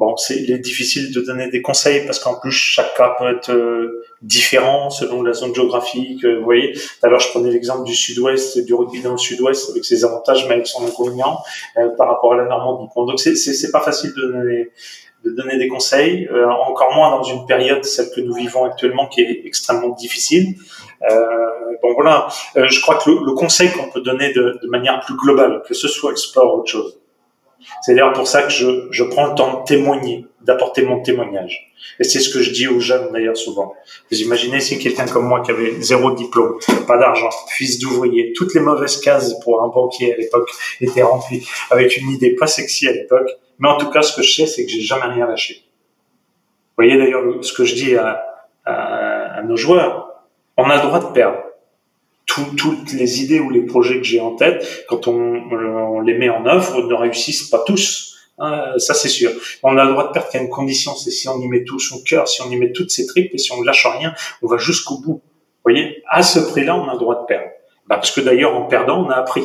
Bon, 0.00 0.16
c'est 0.16 0.36
il 0.36 0.50
est 0.50 0.58
difficile 0.58 1.12
de 1.12 1.20
donner 1.20 1.50
des 1.50 1.60
conseils 1.60 2.06
parce 2.06 2.18
qu'en 2.20 2.40
plus 2.40 2.52
chaque 2.52 2.96
cas 2.96 3.16
peut 3.18 3.36
être 3.36 3.50
euh, 3.50 4.02
différent 4.22 4.88
selon 4.88 5.22
la 5.22 5.34
zone 5.34 5.54
géographique. 5.54 6.24
Euh, 6.24 6.38
vous 6.38 6.44
voyez, 6.44 6.72
alors 7.02 7.20
je 7.20 7.28
prenais 7.28 7.50
l'exemple 7.50 7.84
du 7.84 7.94
Sud-Ouest, 7.94 8.64
du 8.64 8.72
rugby 8.72 9.02
dans 9.02 9.12
le 9.12 9.18
Sud-Ouest 9.18 9.68
avec 9.70 9.84
ses 9.84 10.04
avantages 10.04 10.46
mais 10.48 10.54
avec 10.54 10.66
son 10.66 10.86
inconvénient 10.86 11.38
euh, 11.76 11.88
par 11.98 12.08
rapport 12.08 12.32
à 12.32 12.36
la 12.36 12.44
Normandie. 12.44 12.88
Bon, 12.94 13.04
donc 13.04 13.20
c'est 13.20 13.34
c'est 13.34 13.70
pas 13.70 13.82
facile 13.82 14.14
de 14.16 14.32
donner 14.32 14.70
de 15.24 15.30
donner 15.30 15.58
des 15.58 15.68
conseils, 15.68 16.28
encore 16.48 16.94
moins 16.94 17.10
dans 17.10 17.22
une 17.22 17.46
période 17.46 17.84
celle 17.84 18.10
que 18.14 18.20
nous 18.20 18.34
vivons 18.34 18.64
actuellement 18.64 19.06
qui 19.06 19.20
est 19.20 19.42
extrêmement 19.44 19.90
difficile. 19.90 20.54
bon 21.82 21.92
voilà, 21.94 22.28
je 22.56 22.80
crois 22.80 22.96
que 22.96 23.10
le, 23.10 23.16
le 23.26 23.32
conseil 23.32 23.70
qu'on 23.70 23.90
peut 23.90 24.00
donner 24.00 24.32
de, 24.32 24.58
de 24.62 24.68
manière 24.68 25.00
plus 25.00 25.16
globale, 25.16 25.62
que 25.66 25.74
ce 25.74 25.88
soit 25.88 26.16
sport 26.16 26.54
ou 26.54 26.60
autre 26.60 26.70
chose, 26.70 27.00
c'est 27.82 27.94
d'ailleurs 27.94 28.12
pour 28.12 28.26
ça 28.26 28.42
que 28.42 28.50
je, 28.50 28.88
je 28.90 29.04
prends 29.04 29.26
le 29.26 29.34
temps 29.34 29.60
de 29.60 29.64
témoigner, 29.64 30.26
d'apporter 30.42 30.82
mon 30.82 31.00
témoignage. 31.02 31.72
Et 31.98 32.04
c'est 32.04 32.20
ce 32.20 32.30
que 32.30 32.40
je 32.40 32.50
dis 32.50 32.66
aux 32.68 32.80
jeunes 32.80 33.12
d'ailleurs 33.12 33.36
souvent. 33.36 33.74
Vous 34.10 34.20
imaginez 34.20 34.60
si 34.60 34.78
quelqu'un 34.78 35.06
comme 35.06 35.26
moi 35.26 35.40
qui 35.40 35.50
avait 35.50 35.80
zéro 35.80 36.12
diplôme, 36.12 36.58
pas 36.86 36.98
d'argent, 36.98 37.30
fils 37.48 37.78
d'ouvrier, 37.78 38.32
toutes 38.34 38.54
les 38.54 38.60
mauvaises 38.60 39.00
cases 39.00 39.38
pour 39.40 39.62
un 39.62 39.68
banquier 39.68 40.14
à 40.14 40.16
l'époque 40.16 40.50
étaient 40.80 41.02
remplies, 41.02 41.46
avec 41.70 41.96
une 41.96 42.10
idée 42.10 42.34
pas 42.34 42.46
sexy 42.46 42.88
à 42.88 42.92
l'époque. 42.92 43.28
Mais 43.58 43.68
en 43.68 43.76
tout 43.76 43.90
cas, 43.90 44.02
ce 44.02 44.16
que 44.16 44.22
je 44.22 44.32
sais, 44.32 44.46
c'est 44.46 44.64
que 44.64 44.70
j'ai 44.70 44.80
jamais 44.80 45.06
rien 45.06 45.26
lâché. 45.26 45.62
Vous 46.76 46.84
voyez 46.84 46.96
d'ailleurs 46.96 47.22
ce 47.42 47.52
que 47.52 47.64
je 47.64 47.74
dis 47.74 47.96
à, 47.96 48.24
à, 48.64 49.38
à 49.38 49.42
nos 49.42 49.56
joueurs. 49.56 50.24
On 50.56 50.68
a 50.70 50.76
le 50.76 50.82
droit 50.82 51.00
de 51.00 51.12
perdre 51.12 51.38
toutes 52.56 52.92
les 52.92 53.22
idées 53.22 53.40
ou 53.40 53.50
les 53.50 53.62
projets 53.62 53.98
que 53.98 54.04
j'ai 54.04 54.20
en 54.20 54.36
tête, 54.36 54.84
quand 54.88 55.08
on, 55.08 56.00
les 56.00 56.14
met 56.14 56.28
en 56.28 56.46
œuvre, 56.46 56.82
ne 56.82 56.94
réussissent 56.94 57.48
pas 57.48 57.62
tous. 57.66 58.19
Hein, 58.40 58.72
ça, 58.78 58.94
c'est 58.94 59.08
sûr. 59.08 59.30
On 59.62 59.76
a 59.76 59.84
le 59.84 59.92
droit 59.92 60.08
de 60.08 60.12
perdre 60.12 60.28
qu'à 60.30 60.40
une 60.40 60.48
condition, 60.48 60.96
c'est 60.96 61.10
si 61.10 61.28
on 61.28 61.38
y 61.40 61.46
met 61.46 61.62
tout 61.62 61.78
son 61.78 62.02
cœur, 62.02 62.26
si 62.26 62.40
on 62.42 62.50
y 62.50 62.56
met 62.56 62.72
toutes 62.72 62.90
ses 62.90 63.06
tripes, 63.06 63.34
et 63.34 63.38
si 63.38 63.52
on 63.52 63.60
ne 63.60 63.66
lâche 63.66 63.86
rien, 63.86 64.14
on 64.42 64.48
va 64.48 64.56
jusqu'au 64.56 64.98
bout. 64.98 65.20
Vous 65.22 65.72
voyez, 65.72 66.02
à 66.08 66.22
ce 66.22 66.40
prix-là, 66.40 66.74
on 66.74 66.88
a 66.88 66.94
le 66.94 66.98
droit 66.98 67.20
de 67.20 67.26
perdre. 67.26 67.50
Bah, 67.86 67.96
parce 67.96 68.10
que 68.10 68.22
d'ailleurs, 68.22 68.56
en 68.56 68.62
perdant, 68.62 69.04
on 69.04 69.10
a 69.10 69.16
appris. 69.16 69.44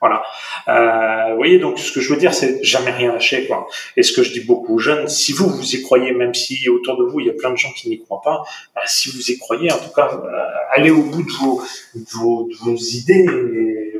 Voilà. 0.00 0.22
Euh, 0.68 1.30
vous 1.32 1.36
voyez, 1.36 1.58
donc 1.58 1.78
ce 1.78 1.90
que 1.92 2.00
je 2.00 2.12
veux 2.12 2.18
dire, 2.18 2.32
c'est 2.32 2.62
jamais 2.62 2.90
rien 2.90 3.12
lâcher, 3.12 3.46
quoi. 3.46 3.66
Et 3.96 4.02
ce 4.02 4.12
que 4.12 4.22
je 4.22 4.32
dis 4.32 4.40
beaucoup 4.40 4.76
aux 4.76 4.78
jeunes, 4.78 5.08
si 5.08 5.32
vous 5.32 5.48
vous 5.48 5.74
y 5.74 5.82
croyez, 5.82 6.12
même 6.12 6.34
si 6.34 6.68
autour 6.68 6.96
de 6.98 7.04
vous 7.04 7.18
il 7.20 7.26
y 7.26 7.30
a 7.30 7.32
plein 7.32 7.50
de 7.50 7.56
gens 7.56 7.72
qui 7.72 7.88
n'y 7.88 8.00
croient 8.00 8.20
pas, 8.22 8.42
bah, 8.74 8.82
si 8.86 9.10
vous 9.10 9.30
y 9.30 9.38
croyez, 9.38 9.72
en 9.72 9.78
tout 9.78 9.92
cas, 9.94 10.08
euh, 10.12 10.76
allez 10.76 10.90
au 10.90 11.02
bout 11.02 11.22
de 11.22 11.32
vos, 11.32 11.62
de 11.94 12.10
vos, 12.12 12.48
de 12.48 12.56
vos 12.56 12.76
idées. 12.76 13.26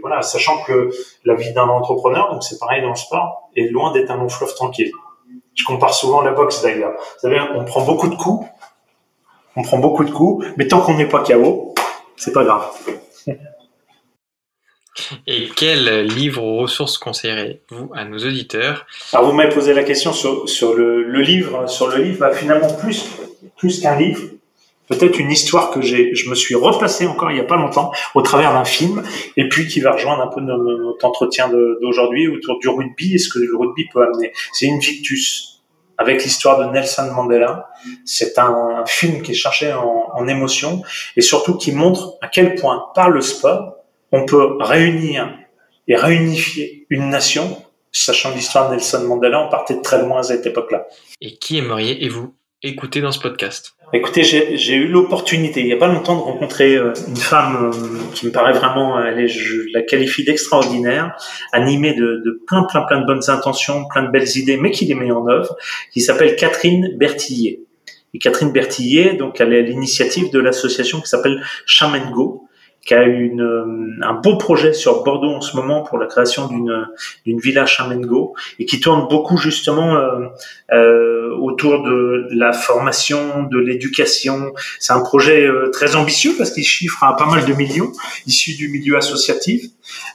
Voilà, 0.09 0.23
sachant 0.23 0.63
que 0.65 0.91
la 1.25 1.35
vie 1.35 1.53
d'un 1.53 1.69
entrepreneur, 1.69 2.33
donc 2.33 2.43
c'est 2.43 2.59
pareil 2.59 2.83
dans 2.83 2.91
le 2.91 2.97
sport, 2.97 3.51
est 3.57 3.69
loin 3.71 3.93
d'être 3.93 4.11
un 4.11 4.17
long 4.17 4.29
fleuve 4.29 4.55
tranquille. 4.55 4.91
Je 5.55 5.65
compare 5.65 5.95
souvent 5.95 6.23
la 6.23 6.33
boxe 6.33 6.63
d'ailleurs. 6.63 6.93
Vous 6.93 7.21
savez, 7.21 7.41
on 7.55 7.65
prend 7.65 7.83
beaucoup 7.83 8.09
de 8.09 8.15
coups, 8.15 8.47
on 9.57 9.63
prend 9.63 9.79
beaucoup 9.79 10.05
de 10.05 10.11
coups, 10.11 10.47
mais 10.57 10.67
tant 10.67 10.81
qu'on 10.81 10.95
n'est 10.95 11.09
pas 11.09 11.23
KO, 11.23 11.75
c'est 12.17 12.33
pas 12.33 12.45
grave. 12.45 12.67
Et 15.29 15.49
quel 15.55 16.07
livre 16.07 16.43
ou 16.43 16.57
ressources 16.57 16.99
conseillerez-vous 16.99 17.93
à 17.95 18.05
nos 18.05 18.19
auditeurs? 18.19 18.85
Alors 19.13 19.27
vous 19.27 19.33
m'avez 19.33 19.55
posé 19.55 19.73
la 19.73 19.85
question 19.85 20.13
sur, 20.13 20.49
sur 20.49 20.75
le, 20.75 21.05
le, 21.05 21.21
livre. 21.21 21.69
Sur 21.69 21.87
le 21.87 22.03
livre, 22.03 22.19
bah, 22.19 22.33
finalement 22.33 22.73
plus 22.75 23.09
plus 23.57 23.81
qu'un 23.81 23.97
livre, 23.97 24.23
peut-être 24.89 25.19
une 25.19 25.31
histoire 25.31 25.71
que 25.71 25.81
j'ai, 25.81 26.15
je 26.15 26.29
me 26.29 26.35
suis 26.35 26.55
replacé 26.55 27.07
encore 27.07 27.31
il 27.31 27.35
n'y 27.35 27.41
a 27.41 27.45
pas 27.45 27.57
longtemps 27.57 27.93
au 28.15 28.23
travers 28.23 28.53
d'un 28.53 28.65
film, 28.65 29.03
et 29.37 29.49
puis 29.49 29.69
qui 29.69 29.81
va 29.81 29.93
rejoindre 29.93 30.23
un 30.23 30.29
peu 30.29 30.41
notre 30.41 31.05
entretien 31.05 31.49
d'aujourd'hui 31.49 32.29
autour 32.29 32.59
du 32.59 32.69
rugby 32.69 33.15
et 33.15 33.19
ce 33.19 33.29
que 33.29 33.39
le 33.39 33.57
rugby 33.57 33.87
peut 33.93 34.03
amener. 34.03 34.33
C'est 34.53 34.71
Invictus 34.71 35.59
avec 35.99 36.23
l'histoire 36.23 36.59
de 36.59 36.73
Nelson 36.73 37.11
Mandela. 37.15 37.71
C'est 38.05 38.39
un 38.39 38.85
film 38.87 39.23
qui 39.23 39.33
est 39.33 39.35
cherché 39.35 39.73
en, 39.73 40.27
émotion 40.29 40.83
et 41.17 41.21
surtout 41.21 41.57
qui 41.57 41.73
montre 41.73 42.17
à 42.21 42.29
quel 42.29 42.55
point 42.55 42.87
par 42.95 43.09
le 43.09 43.21
sport 43.21 43.77
on 44.13 44.25
peut 44.25 44.57
réunir 44.61 45.37
et 45.87 45.97
réunifier 45.97 46.87
une 46.91 47.09
nation. 47.11 47.63
Sachant 47.91 48.35
l'histoire 48.35 48.69
de 48.69 48.75
Nelson 48.75 49.05
Mandela, 49.05 49.41
on 49.47 49.49
partait 49.49 49.75
de 49.75 49.81
très 49.81 50.03
loin 50.03 50.21
à 50.21 50.23
cette 50.23 50.45
époque-là. 50.45 50.87
Et 51.23 51.37
qui 51.39 51.57
aimeriez-vous 51.57 52.35
écouter 52.63 53.01
dans 53.01 53.13
ce 53.13 53.19
podcast? 53.19 53.78
Écoutez, 53.95 54.23
j'ai 54.23 54.75
eu 54.75 54.87
l'opportunité 54.87 55.61
il 55.61 55.67
n'y 55.67 55.73
a 55.73 55.79
pas 55.79 55.87
longtemps 55.87 56.17
de 56.17 56.21
rencontrer 56.21 56.77
euh, 56.77 56.93
une 57.09 57.17
femme 57.17 57.71
euh, 57.73 58.13
qui 58.15 58.27
me 58.27 58.31
paraît 58.31 58.53
vraiment, 58.53 59.03
elle 59.03 59.19
est, 59.21 59.29
je 59.29 59.63
la 59.73 59.81
qualifie 59.81 60.25
d'extraordinaire, 60.25 61.17
animée 61.53 61.95
de, 61.95 62.23
de, 62.23 62.43
plein, 62.47 62.65
plein, 62.65 62.83
plein 62.83 63.01
de 63.01 63.07
bonnes 63.07 63.29
intentions, 63.29 63.87
plein 63.89 64.03
de 64.03 64.11
belles 64.11 64.37
idées, 64.37 64.59
mais 64.59 64.73
qui 64.73 64.85
les 64.85 64.95
met 64.95 65.11
en 65.11 65.27
œuvre, 65.27 65.57
qui 65.91 66.03
s'appelle 66.03 66.37
Catherine 66.37 66.97
Bertillier. 66.99 67.63
Et 68.13 68.19
Catherine 68.19 68.53
Bertillier, 68.53 69.15
donc, 69.15 69.41
elle 69.41 69.55
est 69.55 69.61
à 69.61 69.63
l'initiative 69.63 70.31
de 70.31 70.39
l'association 70.39 71.01
qui 71.01 71.09
s'appelle 71.09 71.43
Chamengo, 71.65 72.48
qui 72.85 72.95
a 72.95 73.03
une, 73.03 73.43
euh, 73.43 73.99
un 74.03 74.15
beau 74.15 74.39
projet 74.39 74.73
sur 74.73 75.05
Bordeaux 75.05 75.35
en 75.35 75.41
ce 75.43 75.55
moment 75.57 75.83
pour 75.83 75.99
la 75.99 76.07
création 76.07 76.47
d'une 76.47 76.87
d'une 77.27 77.39
villa 77.39 77.67
Chamengo 77.67 78.35
et 78.59 78.65
qui 78.65 78.81
tourne 78.81 79.09
beaucoup 79.09 79.37
justement 79.37 79.97
euh, 79.97 80.27
euh, 80.73 81.37
autour 81.37 81.83
de 81.83 82.29
la 82.31 82.53
formation, 82.53 83.43
de 83.45 83.59
l'éducation. 83.59 84.53
C'est 84.79 84.93
un 84.93 85.01
projet 85.01 85.47
euh, 85.47 85.71
très 85.71 85.97
ambitieux 85.97 86.33
parce 86.39 86.51
qu'il 86.51 86.65
chiffre 86.65 87.03
à 87.05 87.17
pas 87.17 87.27
mal 87.27 87.45
de 87.45 87.53
millions 87.53 87.93
issus 88.27 88.57
du 88.57 88.69
milieu 88.69 88.97
associatif. 88.97 89.65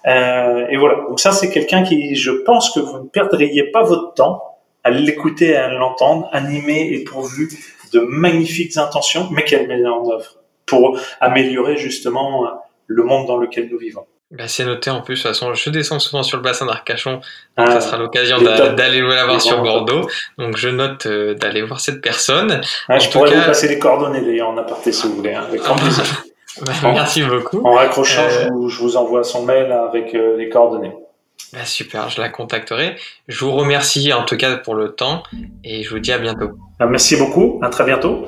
Euh, 0.07 0.65
et 0.69 0.77
voilà. 0.77 1.05
Donc 1.07 1.19
ça, 1.19 1.31
c'est 1.31 1.49
quelqu'un 1.49 1.83
qui, 1.83 2.15
je 2.15 2.31
pense 2.31 2.71
que 2.71 2.79
vous 2.79 2.99
ne 2.99 3.07
perdriez 3.07 3.71
pas 3.71 3.83
votre 3.83 4.13
temps 4.13 4.41
à 4.83 4.91
l'écouter, 4.91 5.55
à 5.55 5.71
l'entendre, 5.71 6.27
animé 6.33 6.93
et 6.93 7.03
pourvu 7.03 7.49
de 7.93 7.99
magnifiques 7.99 8.75
intentions, 8.77 9.29
mais 9.31 9.43
qu'elle 9.43 9.67
met 9.67 9.85
en 9.85 10.09
œuvre 10.09 10.42
pour 10.65 10.99
améliorer 11.19 11.77
justement 11.77 12.47
le 12.87 13.03
monde 13.03 13.27
dans 13.27 13.37
lequel 13.37 13.69
nous 13.71 13.77
vivons. 13.77 14.05
Bah, 14.33 14.47
c'est 14.47 14.65
noté 14.65 14.89
en 14.89 15.01
plus, 15.01 15.13
de 15.13 15.21
toute 15.21 15.27
façon, 15.27 15.53
je 15.53 15.69
descends 15.69 15.99
souvent 15.99 16.23
sur 16.23 16.37
le 16.37 16.43
bassin 16.43 16.65
d'Arcachon, 16.65 17.21
donc 17.55 17.67
ça 17.67 17.75
ah, 17.75 17.81
sera 17.81 17.97
l'occasion 17.97 18.41
d'aller 18.41 19.01
la 19.01 19.25
voir 19.27 19.39
sur 19.39 19.61
Bordeaux. 19.61 20.09
Donc 20.39 20.57
je 20.57 20.69
note 20.69 21.05
euh, 21.05 21.35
d'aller 21.35 21.61
voir 21.61 21.79
cette 21.79 22.01
personne. 22.01 22.61
Ah, 22.89 22.97
je 22.97 23.09
pourrais 23.09 23.29
vous 23.29 23.45
passer 23.45 23.67
les 23.67 23.77
coordonnées 23.77 24.21
d'ailleurs 24.21 24.49
en 24.49 24.57
aparté 24.57 24.91
si 24.91 25.05
vous 25.05 25.17
voulez, 25.17 25.35
hein, 25.35 25.43
avec 25.47 25.61
grand 25.61 25.75
plaisir. 25.75 26.03
Bah, 26.61 26.71
merci 26.83 27.23
beaucoup. 27.23 27.65
En 27.65 27.71
raccrochant, 27.71 28.21
euh, 28.21 28.69
je, 28.69 28.77
vous, 28.77 28.95
envoie 28.95 29.23
son 29.23 29.43
mail 29.43 29.71
avec 29.71 30.13
euh, 30.13 30.37
les 30.37 30.49
coordonnées. 30.49 30.93
Bah, 31.51 31.65
super, 31.65 32.11
je 32.11 32.21
la 32.21 32.29
contacterai. 32.29 32.95
Je 33.27 33.43
vous 33.43 33.51
remercie 33.53 34.13
en 34.13 34.23
tout 34.23 34.37
cas 34.37 34.55
pour 34.57 34.75
le 34.75 34.91
temps 34.91 35.23
et 35.63 35.81
je 35.81 35.89
vous 35.89 35.97
dis 35.97 36.11
à 36.11 36.19
bientôt. 36.19 36.51
Merci 36.79 37.15
beaucoup, 37.15 37.59
à 37.63 37.69
très 37.69 37.85
bientôt. 37.85 38.27